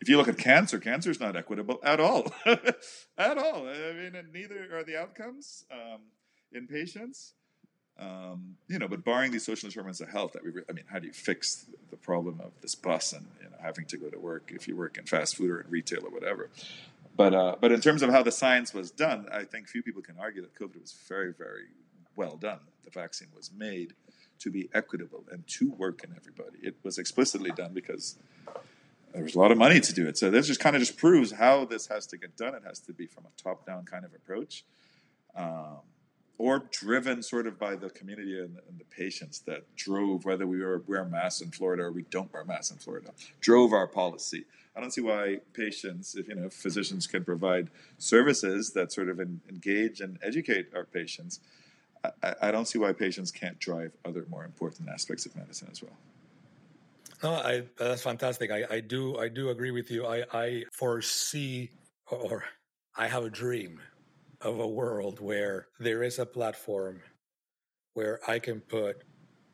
If 0.00 0.08
you 0.08 0.16
look 0.16 0.28
at 0.28 0.38
cancer, 0.38 0.78
cancer 0.78 1.10
is 1.10 1.20
not 1.20 1.36
equitable 1.36 1.78
at 1.84 2.00
all, 2.00 2.32
at 2.46 3.38
all. 3.38 3.68
I 3.68 3.92
mean, 3.92 4.16
neither 4.32 4.68
are 4.74 4.82
the 4.82 4.96
outcomes 4.96 5.66
um, 5.70 6.00
in 6.52 6.66
patients. 6.66 7.34
Um, 7.98 8.56
you 8.66 8.78
know, 8.78 8.88
but 8.88 9.04
barring 9.04 9.30
these 9.30 9.44
social 9.44 9.68
determinants 9.68 10.00
of 10.00 10.08
health, 10.08 10.32
that 10.32 10.42
we, 10.42 10.50
re- 10.50 10.62
I 10.70 10.72
mean, 10.72 10.84
how 10.90 11.00
do 11.00 11.06
you 11.06 11.12
fix 11.12 11.66
the 11.90 11.98
problem 11.98 12.40
of 12.42 12.52
this 12.62 12.74
bus 12.74 13.12
and 13.12 13.26
you 13.42 13.50
know 13.50 13.56
having 13.60 13.84
to 13.86 13.98
go 13.98 14.08
to 14.08 14.18
work 14.18 14.50
if 14.54 14.66
you 14.66 14.74
work 14.74 14.96
in 14.96 15.04
fast 15.04 15.36
food 15.36 15.50
or 15.50 15.60
in 15.60 15.70
retail 15.70 16.06
or 16.06 16.10
whatever? 16.10 16.48
But 17.16 17.34
uh, 17.34 17.56
but 17.60 17.72
in 17.72 17.80
terms 17.80 18.02
of 18.02 18.10
how 18.10 18.22
the 18.22 18.32
science 18.32 18.72
was 18.72 18.90
done, 18.90 19.26
I 19.32 19.44
think 19.44 19.68
few 19.68 19.82
people 19.82 20.02
can 20.02 20.16
argue 20.18 20.42
that 20.42 20.54
COVID 20.54 20.80
was 20.80 20.94
very 21.08 21.32
very 21.32 21.68
well 22.16 22.36
done. 22.36 22.60
The 22.84 22.90
vaccine 22.90 23.28
was 23.34 23.50
made 23.52 23.94
to 24.40 24.50
be 24.50 24.70
equitable 24.72 25.24
and 25.30 25.46
to 25.46 25.70
work 25.70 26.02
in 26.02 26.14
everybody. 26.16 26.58
It 26.62 26.76
was 26.82 26.98
explicitly 26.98 27.50
done 27.50 27.72
because 27.74 28.16
there 29.12 29.22
was 29.22 29.34
a 29.34 29.38
lot 29.38 29.52
of 29.52 29.58
money 29.58 29.80
to 29.80 29.92
do 29.92 30.06
it. 30.08 30.16
So 30.16 30.30
this 30.30 30.46
just 30.46 30.60
kind 30.60 30.76
of 30.76 30.80
just 30.80 30.96
proves 30.96 31.32
how 31.32 31.64
this 31.64 31.88
has 31.88 32.06
to 32.08 32.16
get 32.16 32.36
done. 32.36 32.54
It 32.54 32.62
has 32.66 32.80
to 32.80 32.92
be 32.92 33.06
from 33.06 33.24
a 33.26 33.42
top 33.42 33.66
down 33.66 33.84
kind 33.84 34.04
of 34.04 34.14
approach. 34.14 34.64
Um, 35.36 35.80
or 36.40 36.64
driven 36.70 37.22
sort 37.22 37.46
of 37.46 37.58
by 37.58 37.76
the 37.76 37.90
community 37.90 38.38
and, 38.38 38.56
and, 38.66 38.78
the 38.78 38.84
patients 38.86 39.40
that 39.40 39.62
drove 39.76 40.24
whether 40.24 40.46
we 40.46 40.58
were, 40.58 40.82
wear 40.86 41.04
masks 41.04 41.42
in 41.42 41.50
Florida 41.50 41.82
or 41.82 41.92
we 41.92 42.02
don't 42.04 42.32
wear 42.32 42.46
masks 42.46 42.70
in 42.70 42.78
Florida, 42.78 43.10
drove 43.42 43.74
our 43.74 43.86
policy. 43.86 44.46
I 44.74 44.80
don't 44.80 44.90
see 44.90 45.02
why 45.02 45.40
patients, 45.52 46.14
if 46.14 46.28
you 46.28 46.34
know, 46.34 46.48
physicians 46.48 47.06
can 47.06 47.26
provide 47.26 47.68
services 47.98 48.70
that 48.70 48.90
sort 48.90 49.10
of 49.10 49.20
engage 49.20 50.00
and 50.00 50.18
educate 50.22 50.68
our 50.74 50.84
patients. 50.84 51.40
I, 52.22 52.34
I, 52.40 52.50
don't 52.50 52.66
see 52.66 52.78
why 52.78 52.94
patients 52.94 53.30
can't 53.30 53.58
drive 53.58 53.92
other 54.06 54.24
more 54.30 54.46
important 54.46 54.88
aspects 54.88 55.26
of 55.26 55.36
medicine 55.36 55.68
as 55.70 55.82
well. 55.82 55.98
No, 57.22 57.32
I, 57.34 57.64
that's 57.76 58.00
fantastic. 58.00 58.50
I, 58.50 58.64
I 58.70 58.80
do 58.80 59.18
I 59.18 59.28
do 59.28 59.50
agree 59.50 59.72
with 59.72 59.90
you. 59.90 60.06
I, 60.06 60.24
I 60.32 60.64
foresee 60.72 61.68
or 62.10 62.44
I 62.96 63.08
have 63.08 63.24
a 63.24 63.30
dream 63.30 63.78
of 64.40 64.58
a 64.58 64.66
world 64.66 65.20
where 65.20 65.68
there 65.78 66.02
is 66.02 66.18
a 66.18 66.26
platform 66.26 67.02
where 67.94 68.20
I 68.26 68.38
can 68.38 68.60
put 68.60 69.04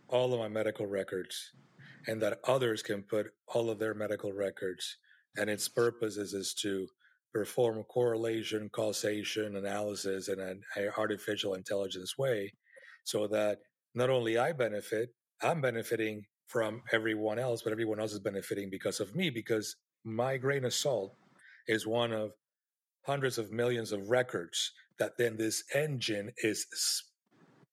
all 0.08 0.32
of 0.32 0.40
my 0.40 0.48
medical 0.48 0.86
records 0.86 1.50
and 2.06 2.22
that 2.22 2.38
others 2.44 2.82
can 2.82 3.02
put 3.02 3.26
all 3.48 3.70
of 3.70 3.78
their 3.78 3.94
medical 3.94 4.32
records 4.32 4.96
and 5.36 5.50
its 5.50 5.68
purpose 5.68 6.16
is, 6.16 6.32
is 6.32 6.54
to 6.54 6.86
perform 7.32 7.82
correlation 7.84 8.70
causation 8.72 9.56
analysis 9.56 10.28
in 10.28 10.40
an 10.40 10.62
artificial 10.96 11.54
intelligence 11.54 12.16
way 12.16 12.52
so 13.04 13.26
that 13.26 13.58
not 13.94 14.08
only 14.08 14.38
i 14.38 14.52
benefit 14.52 15.10
i'm 15.42 15.60
benefiting 15.60 16.24
from 16.46 16.80
everyone 16.92 17.38
else 17.38 17.60
but 17.62 17.72
everyone 17.72 18.00
else 18.00 18.12
is 18.12 18.20
benefiting 18.20 18.70
because 18.70 19.00
of 19.00 19.14
me 19.14 19.28
because 19.28 19.76
my 20.04 20.36
grain 20.36 20.64
of 20.64 20.72
salt 20.72 21.12
is 21.68 21.86
one 21.86 22.12
of 22.12 22.30
hundreds 23.06 23.38
of 23.38 23.52
millions 23.52 23.92
of 23.92 24.10
records 24.10 24.72
that 24.98 25.16
then 25.18 25.36
this 25.36 25.62
engine 25.74 26.32
is 26.38 26.66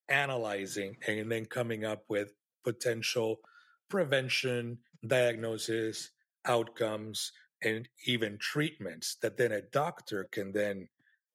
analyzing 0.10 0.96
and 1.08 1.32
then 1.32 1.46
coming 1.46 1.86
up 1.86 2.04
with 2.10 2.34
potential 2.64 3.38
prevention, 3.90 4.78
diagnosis, 5.06 6.12
outcomes, 6.46 7.32
and 7.64 7.88
even 8.06 8.38
treatments 8.38 9.16
that 9.22 9.38
then 9.38 9.52
a 9.52 9.62
doctor 9.62 10.28
can 10.32 10.52
then 10.52 10.88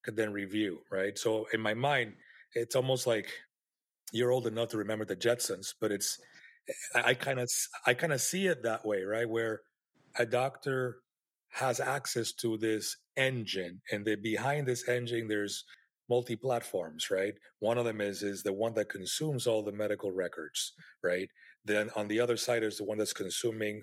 can 0.05 0.15
then 0.15 0.33
review, 0.33 0.79
right? 0.91 1.19
So 1.19 1.47
in 1.53 1.61
my 1.61 1.75
mind, 1.75 2.15
it's 2.55 2.77
almost 2.77 3.07
like 3.07 3.29
you're 4.13 4.31
old 4.31 4.47
enough 4.47 4.69
to 4.69 4.79
remember 4.79 5.05
the 5.05 5.17
Jetsons, 5.17 5.75
but 5.81 5.91
it's 5.91 6.19
eh, 6.69 7.03
I 7.05 7.15
kind 7.15 7.41
of 7.41 7.51
I 7.87 7.95
kind 7.95 8.13
of 8.13 8.21
see 8.21 8.47
it 8.47 8.63
that 8.63 8.85
way, 8.87 9.03
right? 9.03 9.29
Where 9.29 9.63
a 10.17 10.27
doctor 10.27 10.99
has 11.59 11.81
access 11.81 12.33
to 12.33 12.57
this 12.57 12.97
engine 13.17 13.81
and 13.91 14.05
then 14.07 14.23
behind 14.23 14.67
this 14.67 14.89
engine 14.89 15.27
there's 15.27 15.65
multi 16.09 16.37
platforms 16.37 17.11
right? 17.11 17.35
One 17.59 17.79
of 17.79 17.85
them 17.85 18.01
is 18.01 18.23
is 18.23 18.43
the 18.43 18.53
one 18.53 18.75
that 18.75 18.89
consumes 18.89 19.47
all 19.47 19.63
the 19.65 19.73
medical 19.73 20.13
records 20.13 20.73
right? 21.03 21.29
Then 21.65 21.91
on 21.97 22.07
the 22.09 22.21
other 22.21 22.37
side 22.37 22.63
is 22.63 22.79
the 22.79 22.85
one 22.85 22.99
that's 22.99 23.13
consuming 23.13 23.83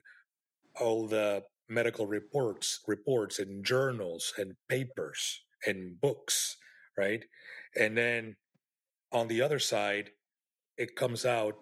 all 0.80 1.07
the 1.07 1.43
medical 1.67 2.07
reports 2.07 2.80
reports 2.88 3.39
and 3.39 3.65
journals 3.65 4.34
and 4.38 4.53
papers 4.69 5.43
and 5.67 5.99
books 5.99 6.55
right? 6.97 7.26
And 7.78 7.97
then 7.97 8.38
on 9.11 9.28
the 9.28 9.41
other 9.41 9.59
side 9.59 10.11
it 10.78 10.95
comes 10.95 11.26
out 11.26 11.55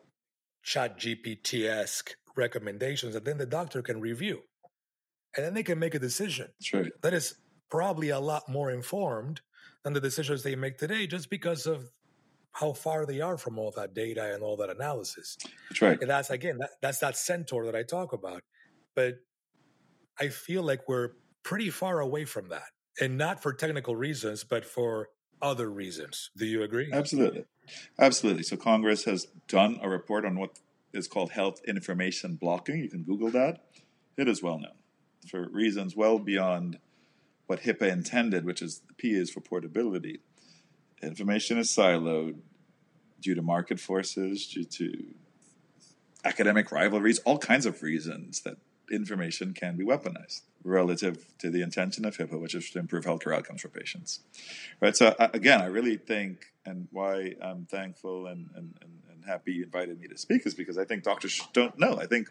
chat 0.61 0.99
gpt-esque 0.99 2.11
recommendations 2.38 3.16
and 3.16 3.26
then 3.26 3.39
the 3.39 3.45
doctor 3.45 3.82
can 3.82 3.99
review 3.99 4.41
and 5.36 5.45
then 5.45 5.53
they 5.53 5.63
can 5.63 5.79
make 5.79 5.95
a 5.95 5.99
decision. 5.99 6.49
That 7.01 7.13
is 7.13 7.36
probably 7.69 8.09
a 8.09 8.19
lot 8.19 8.47
more 8.47 8.71
informed 8.71 9.41
than 9.84 9.93
the 9.93 10.01
decisions 10.01 10.43
they 10.43 10.55
make 10.55 10.77
today, 10.77 11.07
just 11.07 11.29
because 11.29 11.65
of 11.65 11.89
how 12.51 12.71
far 12.71 13.05
they 13.05 13.19
are 13.19 13.38
from 13.38 13.57
all 13.57 13.71
that 13.75 13.95
data 13.95 14.34
and 14.34 14.43
all 14.43 14.55
that 14.57 14.69
analysis. 14.69 15.38
That's 15.69 15.81
right. 15.81 15.99
And 15.99 16.09
that's 16.09 16.29
again, 16.29 16.57
that, 16.59 16.69
that's 16.81 16.99
that 16.99 17.17
centaur 17.17 17.65
that 17.65 17.75
I 17.75 17.84
talk 17.84 18.13
about. 18.13 18.41
But 18.95 19.15
I 20.19 20.27
feel 20.27 20.61
like 20.61 20.88
we're 20.88 21.09
pretty 21.41 21.71
far 21.71 21.99
away 21.99 22.25
from 22.25 22.49
that, 22.49 22.69
and 23.01 23.17
not 23.17 23.41
for 23.41 23.53
technical 23.53 23.95
reasons, 23.95 24.43
but 24.43 24.65
for 24.65 25.09
other 25.41 25.69
reasons. 25.69 26.29
Do 26.38 26.45
you 26.45 26.61
agree? 26.61 26.89
Absolutely. 26.93 27.45
Absolutely. 27.99 28.43
So 28.43 28.55
Congress 28.55 29.05
has 29.05 29.27
done 29.47 29.79
a 29.81 29.89
report 29.89 30.25
on 30.25 30.38
what 30.38 30.59
is 30.93 31.07
called 31.07 31.31
health 31.31 31.59
information 31.67 32.36
blocking. 32.36 32.77
You 32.77 32.89
can 32.89 33.03
Google 33.03 33.31
that. 33.31 33.63
It 34.15 34.27
is 34.27 34.43
well 34.43 34.59
known 34.59 34.82
for 35.30 35.47
reasons 35.49 35.95
well 35.95 36.19
beyond 36.19 36.80
what 37.47 37.61
HIPAA 37.61 37.91
intended, 37.91 38.45
which 38.45 38.61
is 38.61 38.82
the 38.88 38.93
P 38.93 39.11
is 39.11 39.30
for 39.30 39.41
portability. 39.41 40.19
Information 41.01 41.57
is 41.57 41.69
siloed 41.69 42.38
due 43.19 43.36
to 43.36 43.41
market 43.41 43.80
forces, 43.80 44.47
due 44.47 44.63
to 44.65 45.05
academic 46.24 46.71
rivalries, 46.71 47.19
all 47.19 47.38
kinds 47.38 47.65
of 47.65 47.82
reasons 47.84 48.41
that 48.41 48.57
information 48.91 49.53
can 49.53 49.76
be 49.76 49.86
weaponized 49.86 50.41
relative 50.63 51.26
to 51.39 51.49
the 51.49 51.61
intention 51.61 52.05
of 52.05 52.17
HIPAA, 52.17 52.39
which 52.39 52.55
is 52.55 52.69
to 52.69 52.80
improve 52.80 53.05
healthcare 53.05 53.36
outcomes 53.36 53.61
for 53.61 53.69
patients. 53.69 54.21
Right. 54.80 54.95
So 54.95 55.07
uh, 55.19 55.30
again, 55.34 55.61
I 55.61 55.65
really 55.65 55.97
think, 55.97 56.45
and 56.65 56.88
why 56.91 57.36
I'm 57.41 57.65
thankful 57.65 58.28
and, 58.28 58.49
and, 58.55 58.74
and 58.82 58.93
happy 59.26 59.53
you 59.53 59.63
invited 59.63 59.99
me 59.99 60.07
to 60.07 60.17
speak 60.17 60.45
is 60.45 60.53
because 60.53 60.78
I 60.78 60.86
think 60.86 61.03
doctors 61.03 61.41
don't 61.53 61.78
know. 61.80 61.97
I 61.97 62.05
think, 62.05 62.30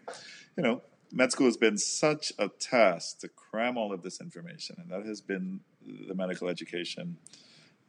you 0.55 0.63
know, 0.63 0.81
med 1.13 1.31
school 1.31 1.45
has 1.45 1.57
been 1.57 1.77
such 1.77 2.33
a 2.39 2.49
task 2.49 3.19
to 3.19 3.29
cram 3.29 3.77
all 3.77 3.93
of 3.93 4.01
this 4.01 4.19
information, 4.19 4.75
and 4.79 4.89
that 4.89 5.05
has 5.05 5.21
been 5.21 5.61
the 6.07 6.15
medical 6.15 6.49
education 6.49 7.17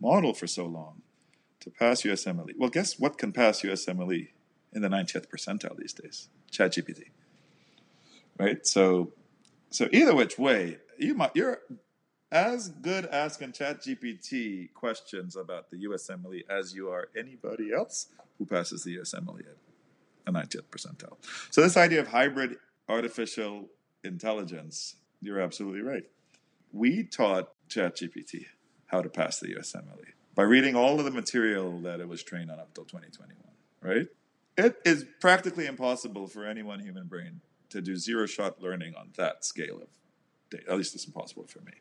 model 0.01 0.35
for 0.35 0.47
so 0.47 0.67
long. 0.67 1.03
To 1.61 1.71
pass 1.71 2.03
USMLE. 2.03 2.51
Well, 2.59 2.69
guess 2.69 2.99
what 2.99 3.17
can 3.17 3.33
pass 3.33 3.63
USMLE 3.63 4.29
in 4.75 4.83
the 4.83 4.89
90th 4.89 5.29
percentile 5.29 5.77
these 5.79 5.95
days? 5.95 6.29
ChatGPT. 6.53 7.05
Right? 8.39 8.67
So 8.67 9.15
so 9.71 9.89
either 9.91 10.15
which 10.15 10.39
way, 10.39 10.79
you 10.99 11.15
might 11.15 11.31
you're 11.35 11.61
as 12.31 12.69
good 12.69 13.07
asking 13.07 13.53
ChatGPT 13.53 14.75
questions 14.75 15.37
about 15.37 15.71
the 15.71 15.87
USMLE 15.87 16.43
as 16.51 16.75
you 16.75 16.91
are 16.91 17.09
anybody 17.17 17.73
else 17.73 18.09
who 18.39 18.45
passes 18.45 18.85
the 18.85 18.99
USMLE 18.99 19.41
at 19.41 19.57
a 20.27 20.33
90th 20.33 20.65
percentile. 20.71 21.17
So 21.51 21.63
this 21.63 21.79
idea 21.79 22.01
of 22.01 22.09
hybrid 22.09 22.57
artificial 22.89 23.69
intelligence, 24.03 24.97
you're 25.21 25.41
absolutely 25.41 25.81
right. 25.81 26.05
We 26.73 27.05
taught 27.05 27.51
ChatGPT 27.69 28.47
how 28.87 29.01
to 29.03 29.09
pass 29.09 29.41
the 29.41 29.55
USMLE 29.55 30.13
by 30.35 30.43
reading 30.43 30.75
all 30.75 30.99
of 30.99 31.05
the 31.05 31.11
material 31.11 31.81
that 31.81 32.01
it 32.01 32.09
was 32.09 32.23
trained 32.23 32.51
on 32.51 32.59
up 32.59 32.75
till 32.75 32.85
2021, 32.85 33.37
right? 33.81 34.09
It 34.57 34.77
is 34.85 35.05
practically 35.21 35.67
impossible 35.67 36.27
for 36.27 36.47
any 36.47 36.63
one 36.63 36.81
human 36.81 37.07
brain 37.07 37.41
to 37.71 37.81
do 37.81 37.97
zero 37.97 38.27
shot 38.27 38.61
learning 38.61 38.95
on 38.97 39.11
that 39.17 39.45
scale 39.45 39.77
of 39.77 39.89
data. 40.51 40.71
At 40.71 40.77
least 40.77 40.95
it's 40.95 41.07
impossible 41.07 41.47
for 41.47 41.61
me. 41.61 41.73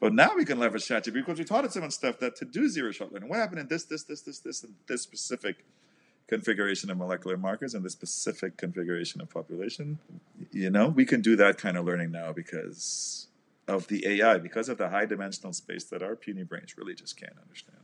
But 0.00 0.14
now 0.14 0.30
we 0.34 0.46
can 0.46 0.58
leverage 0.58 0.86
ChatGPT 0.88 1.12
because 1.12 1.38
we 1.38 1.44
taught 1.44 1.64
it 1.64 1.72
some 1.72 1.90
stuff 1.90 2.18
that 2.20 2.36
to 2.36 2.46
do 2.46 2.68
zero 2.68 2.90
shot 2.90 3.12
learning, 3.12 3.28
what 3.28 3.38
happened 3.38 3.60
in 3.60 3.68
this, 3.68 3.84
this, 3.84 4.04
this, 4.04 4.22
this, 4.22 4.38
this, 4.38 4.64
and 4.64 4.74
this 4.86 5.02
specific 5.02 5.64
configuration 6.28 6.90
of 6.90 6.96
molecular 6.96 7.36
markers 7.36 7.74
and 7.74 7.84
the 7.84 7.90
specific 7.90 8.56
configuration 8.56 9.20
of 9.20 9.30
population. 9.30 9.98
You 10.52 10.70
know, 10.70 10.88
we 10.88 11.04
can 11.04 11.20
do 11.20 11.36
that 11.36 11.58
kind 11.58 11.76
of 11.76 11.84
learning 11.84 12.12
now 12.12 12.32
because 12.32 13.26
of 13.66 13.88
the 13.88 14.06
AI, 14.06 14.38
because 14.38 14.68
of 14.68 14.78
the 14.78 14.88
high 14.88 15.06
dimensional 15.06 15.52
space 15.52 15.84
that 15.84 16.02
our 16.02 16.16
puny 16.16 16.44
brains 16.44 16.76
really 16.76 16.94
just 16.94 17.16
can't 17.16 17.36
understand. 17.42 17.78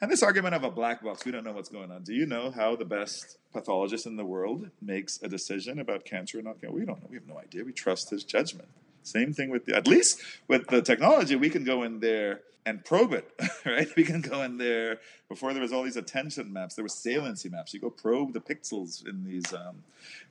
And 0.00 0.10
this 0.10 0.22
argument 0.22 0.54
of 0.54 0.64
a 0.64 0.70
black 0.70 1.02
box, 1.02 1.24
we 1.24 1.32
don't 1.32 1.44
know 1.44 1.52
what's 1.52 1.68
going 1.68 1.90
on. 1.90 2.02
Do 2.02 2.12
you 2.12 2.26
know 2.26 2.50
how 2.50 2.76
the 2.76 2.84
best 2.84 3.38
pathologist 3.52 4.06
in 4.06 4.16
the 4.16 4.24
world 4.24 4.68
makes 4.82 5.22
a 5.22 5.28
decision 5.28 5.78
about 5.78 6.04
cancer 6.04 6.40
or 6.40 6.42
not? 6.42 6.56
We 6.60 6.84
don't 6.84 7.00
know. 7.00 7.06
We 7.08 7.16
have 7.16 7.26
no 7.26 7.38
idea. 7.38 7.64
We 7.64 7.72
trust 7.72 8.10
his 8.10 8.24
judgment. 8.24 8.68
Same 9.04 9.32
thing 9.32 9.50
with 9.50 9.66
the, 9.66 9.76
at 9.76 9.86
least 9.86 10.20
with 10.48 10.66
the 10.68 10.82
technology, 10.82 11.36
we 11.36 11.50
can 11.50 11.62
go 11.62 11.82
in 11.82 12.00
there 12.00 12.40
and 12.66 12.84
probe 12.84 13.12
it, 13.12 13.30
right? 13.66 13.88
We 13.96 14.04
can 14.04 14.20
go 14.20 14.42
in 14.42 14.56
there 14.56 14.98
before 15.28 15.52
there 15.52 15.62
was 15.62 15.72
all 15.72 15.82
these 15.82 15.96
attention 15.96 16.52
maps. 16.52 16.74
There 16.74 16.84
were 16.84 16.88
saliency 16.88 17.48
maps. 17.48 17.74
You 17.74 17.80
go 17.80 17.90
probe 17.90 18.32
the 18.32 18.40
pixels 18.40 19.06
in 19.06 19.24
these, 19.24 19.52
um, 19.52 19.84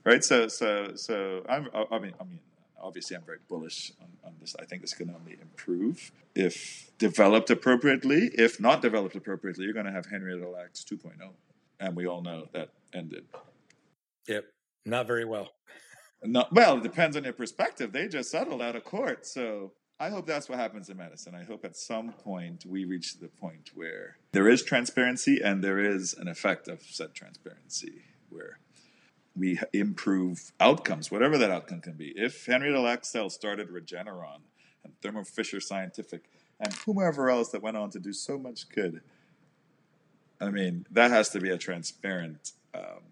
right? 0.04 0.24
So, 0.24 0.48
so, 0.48 0.96
so 0.96 1.46
I'm, 1.48 1.70
I 1.92 2.00
mean, 2.00 2.14
I 2.20 2.24
mean, 2.24 2.40
obviously, 2.82 3.16
I'm 3.16 3.24
very 3.24 3.40
bullish 3.48 3.92
on, 4.02 4.08
on, 4.26 4.34
this. 4.42 4.56
I 4.60 4.66
think 4.66 4.82
this 4.82 4.94
can 4.94 5.10
only 5.10 5.38
improve 5.40 6.12
if 6.36 6.92
developed 6.98 7.50
appropriately. 7.50 8.32
If 8.34 8.60
not 8.60 8.82
developed 8.82 9.16
appropriately, 9.16 9.66
you're 9.66 9.74
going 9.74 9.86
to 9.86 9.92
have 9.92 10.08
Henrietta 10.08 10.50
Lacks 10.50 10.84
2.0, 10.84 11.12
and 11.80 11.96
we 11.96 12.08
all 12.08 12.22
know 12.22 12.48
that 12.54 12.70
ended. 12.94 13.26
Yep, 14.28 14.46
not 14.86 15.08
very 15.08 15.26
well. 15.26 15.50
Not, 16.26 16.54
well, 16.54 16.78
it 16.78 16.84
depends 16.84 17.18
on 17.18 17.24
your 17.24 17.34
perspective. 17.34 17.92
They 17.92 18.08
just 18.08 18.32
settled 18.32 18.62
out 18.62 18.76
of 18.76 18.84
court, 18.84 19.26
so 19.26 19.74
I 20.00 20.10
hope 20.10 20.26
that's 20.26 20.50
what 20.50 20.58
happens 20.58 20.90
in 20.90 20.98
medicine. 20.98 21.36
I 21.36 21.44
hope 21.44 21.66
at 21.66 21.76
some 21.76 22.14
point 22.14 22.66
we 22.66 22.86
reach 22.86 23.20
the 23.20 23.28
point 23.28 23.72
where 23.74 24.18
there 24.32 24.48
is 24.48 24.64
transparency 24.64 25.42
and 25.44 25.64
there 25.64 25.80
is 25.80 26.14
an 26.14 26.28
effect 26.28 26.68
of 26.68 26.82
said 26.82 27.14
transparency, 27.14 28.04
where 28.30 28.60
we 29.36 29.60
improve 29.74 30.52
outcomes, 30.60 31.12
whatever 31.12 31.38
that 31.38 31.52
outcome 31.52 31.82
can 31.82 31.94
be. 31.94 32.14
If 32.16 32.46
Henrietta 32.46 32.80
Lacks 32.80 33.16
started 33.30 33.70
Regeneron 33.70 34.42
and 34.84 34.94
Thermo 35.02 35.24
Fisher 35.24 35.60
Scientific 35.60 36.30
and 36.60 36.74
whomever 36.86 37.30
else 37.30 37.50
that 37.50 37.62
went 37.62 37.78
on 37.78 37.90
to 37.92 38.00
do 38.00 38.14
so 38.14 38.38
much 38.38 38.70
good, 38.70 39.02
I 40.40 40.50
mean, 40.50 40.86
that 40.92 41.12
has 41.12 41.30
to 41.30 41.40
be 41.40 41.50
a 41.50 41.58
transparent 41.58 42.52
um, 42.74 43.04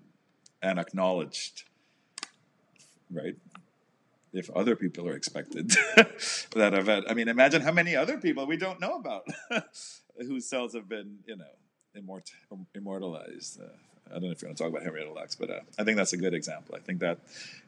and 0.62 0.80
acknowledged, 0.80 1.64
right? 3.12 3.36
If 4.34 4.49
other 4.51 4.76
people 4.76 5.07
are 5.09 5.16
expected 5.16 5.70
that 6.55 6.74
event, 6.74 7.05
I 7.09 7.14
mean, 7.14 7.28
imagine 7.28 7.62
how 7.62 7.72
many 7.72 7.95
other 7.95 8.18
people 8.18 8.45
we 8.47 8.57
don't 8.57 8.80
know 8.80 8.95
about 8.95 9.28
whose 10.18 10.45
cells 10.45 10.74
have 10.74 10.88
been, 10.88 11.20
you 11.26 11.36
know, 11.36 11.45
immort- 11.97 12.32
immortalized. 12.74 13.59
Uh, 13.62 13.66
I 14.09 14.16
don't 14.16 14.24
know 14.24 14.32
if 14.32 14.41
you 14.41 14.47
want 14.47 14.57
to 14.57 14.64
talk 14.64 14.72
about 14.72 14.84
Henrietta 14.84 15.12
Lacks, 15.12 15.36
but 15.36 15.49
uh, 15.49 15.59
I 15.78 15.84
think 15.84 15.97
that's 15.97 16.14
a 16.14 16.18
good 16.18 16.34
example. 16.34 16.76
I 16.76 16.80
think 16.80 16.99
that 16.99 17.20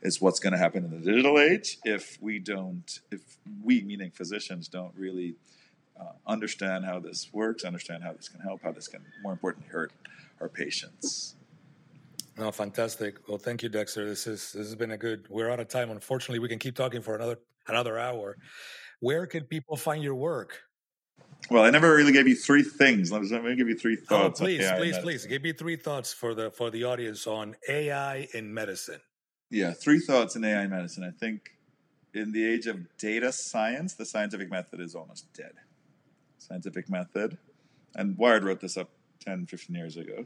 is 0.02 0.22
what's 0.22 0.40
going 0.40 0.54
to 0.54 0.60
happen 0.60 0.84
in 0.84 0.92
the 0.92 0.98
digital 1.00 1.40
age 1.40 1.80
if 1.84 2.18
we 2.22 2.40
don't, 2.40 3.00
if 3.12 3.38
we, 3.64 3.82
meaning 3.82 4.12
physicians, 4.12 4.68
don't 4.68 4.94
really 4.96 5.36
uh, 6.00 6.14
understand 6.28 6.86
how 6.86 7.00
this 7.00 7.30
works, 7.32 7.64
understand 7.64 8.04
how 8.04 8.14
this 8.14 8.28
can 8.28 8.42
help, 8.42 8.62
how 8.64 8.72
this 8.72 8.88
can, 8.88 9.06
more 9.22 9.32
importantly, 9.32 9.70
hurt 9.70 9.92
our 10.42 10.50
patients. 10.50 11.36
Oh, 12.40 12.52
fantastic. 12.52 13.28
Well, 13.28 13.38
thank 13.38 13.62
you, 13.62 13.70
Dexter. 13.70 14.06
This 14.06 14.26
is 14.28 14.52
this 14.54 14.68
has 14.68 14.76
been 14.76 14.92
a 14.92 14.98
good. 14.98 15.28
We're 15.30 15.50
out 15.50 15.60
of 15.60 15.68
time. 15.68 15.92
Unfortunately, 15.92 16.40
we 16.40 16.50
can 16.50 16.60
keep 16.60 16.76
talking 16.76 17.02
for 17.02 17.16
another 17.16 17.40
another 17.68 18.00
hour. 18.00 18.38
Where 19.00 19.26
can 19.28 19.44
people 19.44 19.78
find 19.78 20.04
your 20.04 20.16
work? 20.16 20.60
Well, 21.52 21.64
I 21.64 21.70
never 21.70 21.94
really 21.94 22.14
gave 22.14 22.28
you 22.28 22.36
three 22.36 22.64
things. 22.64 23.12
Let 23.12 23.22
me 23.22 23.56
give 23.56 23.68
you 23.68 23.78
three 23.78 23.98
oh, 24.02 24.06
thoughts. 24.06 24.42
Oh, 24.42 24.46
please, 24.46 24.72
please, 24.78 24.98
please, 25.00 25.26
give 25.26 25.44
me 25.44 25.54
three 25.54 25.76
thoughts 25.76 26.14
for 26.14 26.34
the 26.34 26.50
for 26.52 26.72
the 26.72 26.86
audience 26.86 27.28
on 27.28 27.56
AI 27.70 28.28
in 28.34 28.54
medicine. 28.54 29.02
Yeah, 29.50 29.72
three 29.72 30.00
thoughts 30.00 30.36
in 30.36 30.44
AI 30.44 30.66
medicine. 30.68 31.04
I 31.04 31.12
think 31.12 31.52
in 32.14 32.32
the 32.32 32.44
age 32.44 32.66
of 32.66 32.98
data 32.98 33.32
science, 33.32 33.94
the 33.94 34.06
scientific 34.06 34.50
method 34.50 34.80
is 34.80 34.96
almost 34.96 35.32
dead 35.34 35.54
scientific 36.44 36.90
method. 36.90 37.38
And 37.96 38.18
Wired 38.18 38.44
wrote 38.44 38.60
this 38.60 38.78
up 38.78 38.90
10, 39.22 39.46
15 39.46 39.76
years 39.76 39.98
ago. 39.98 40.26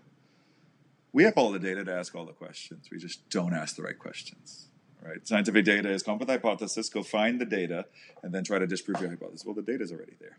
We 1.14 1.24
have 1.24 1.34
all 1.38 1.52
the 1.52 1.60
data 1.60 1.84
to 1.84 1.94
ask 1.94 2.16
all 2.16 2.26
the 2.26 2.34
questions. 2.34 2.90
We 2.92 2.98
just 2.98 3.30
don't 3.30 3.54
ask 3.54 3.76
the 3.76 3.84
right 3.84 3.98
questions. 3.98 4.68
Right? 5.02 5.26
Scientific 5.28 5.64
data 5.64 5.90
is 5.90 6.04
come 6.04 6.16
up 6.16 6.20
with 6.20 6.30
a 6.30 6.34
hypothesis, 6.34 6.90
go 6.90 7.02
find 7.02 7.40
the 7.40 7.46
data, 7.46 7.86
and 8.24 8.34
then 8.34 8.44
try 8.44 8.60
to 8.60 8.68
disprove 8.68 9.00
your 9.00 9.10
hypothesis. 9.10 9.46
Well, 9.46 9.56
the 9.56 9.62
data 9.62 9.84
is 9.84 9.92
already 9.92 10.16
there. 10.20 10.38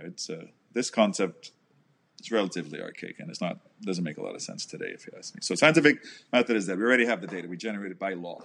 Right? 0.00 0.18
So 0.18 0.48
this 0.72 0.90
concept 0.90 1.52
is 2.20 2.32
relatively 2.32 2.80
archaic 2.80 3.20
and 3.20 3.30
it's 3.30 3.40
not 3.40 3.58
doesn't 3.82 4.04
make 4.04 4.16
a 4.16 4.22
lot 4.22 4.34
of 4.34 4.42
sense 4.42 4.66
today 4.66 4.90
if 4.92 5.06
you 5.06 5.12
ask 5.16 5.34
me. 5.34 5.40
So 5.42 5.54
scientific 5.54 6.04
method 6.32 6.56
is 6.56 6.66
that 6.66 6.76
we 6.76 6.82
already 6.82 7.06
have 7.06 7.20
the 7.20 7.26
data. 7.26 7.48
We 7.48 7.56
generate 7.56 7.92
it 7.92 7.98
by 7.98 8.14
law. 8.14 8.40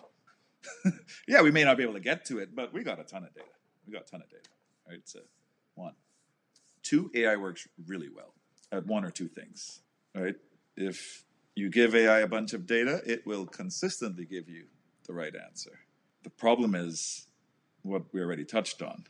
yeah, 1.27 1.41
we 1.41 1.51
may 1.51 1.63
not 1.63 1.77
be 1.77 1.83
able 1.83 1.93
to 1.93 1.99
get 1.99 2.25
to 2.25 2.39
it, 2.39 2.55
but 2.55 2.73
we 2.73 2.83
got 2.83 2.99
a 2.99 3.03
ton 3.03 3.23
of 3.23 3.33
data. 3.33 3.47
We 3.85 3.93
got 3.93 4.03
a 4.03 4.11
ton 4.11 4.21
of 4.21 4.29
data. 4.29 4.49
Right? 4.87 5.01
So 5.05 5.19
one. 5.75 5.93
Two, 6.83 7.11
AI 7.13 7.35
works 7.35 7.67
really 7.85 8.09
well 8.13 8.33
at 8.71 8.85
one 8.85 9.03
or 9.03 9.11
two 9.11 9.27
things, 9.27 9.81
right? 10.15 10.35
If 10.77 11.23
you 11.55 11.69
give 11.69 11.95
AI 11.95 12.19
a 12.19 12.27
bunch 12.27 12.53
of 12.53 12.67
data, 12.67 13.01
it 13.05 13.25
will 13.25 13.47
consistently 13.47 14.25
give 14.25 14.47
you 14.47 14.65
the 15.07 15.13
right 15.13 15.33
answer. 15.35 15.79
The 16.23 16.29
problem 16.29 16.75
is 16.75 17.27
what 17.81 18.03
we 18.13 18.21
already 18.21 18.45
touched 18.45 18.81
on. 18.81 19.05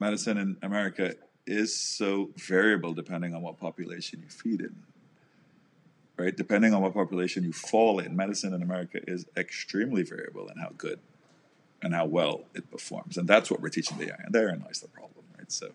Medicine 0.00 0.38
in 0.38 0.56
America 0.62 1.14
is 1.46 1.78
so 1.78 2.30
variable 2.36 2.94
depending 2.94 3.34
on 3.34 3.42
what 3.42 3.58
population 3.58 4.20
you 4.22 4.28
feed 4.28 4.60
in. 4.60 4.76
Right? 6.16 6.36
Depending 6.36 6.72
on 6.72 6.82
what 6.82 6.94
population 6.94 7.44
you 7.44 7.52
fall 7.52 7.98
in, 7.98 8.16
medicine 8.16 8.54
in 8.54 8.62
America 8.62 9.00
is 9.06 9.26
extremely 9.36 10.02
variable 10.02 10.48
in 10.48 10.58
how 10.58 10.70
good 10.76 11.00
and 11.82 11.94
how 11.94 12.06
well 12.06 12.44
it 12.54 12.70
performs. 12.70 13.18
And 13.18 13.28
that's 13.28 13.50
what 13.50 13.60
we're 13.60 13.68
teaching 13.68 13.98
the 13.98 14.10
AI. 14.10 14.20
And 14.24 14.32
therein 14.32 14.62
lies 14.64 14.80
the 14.80 14.88
problem, 14.88 15.24
right? 15.36 15.50
So 15.50 15.70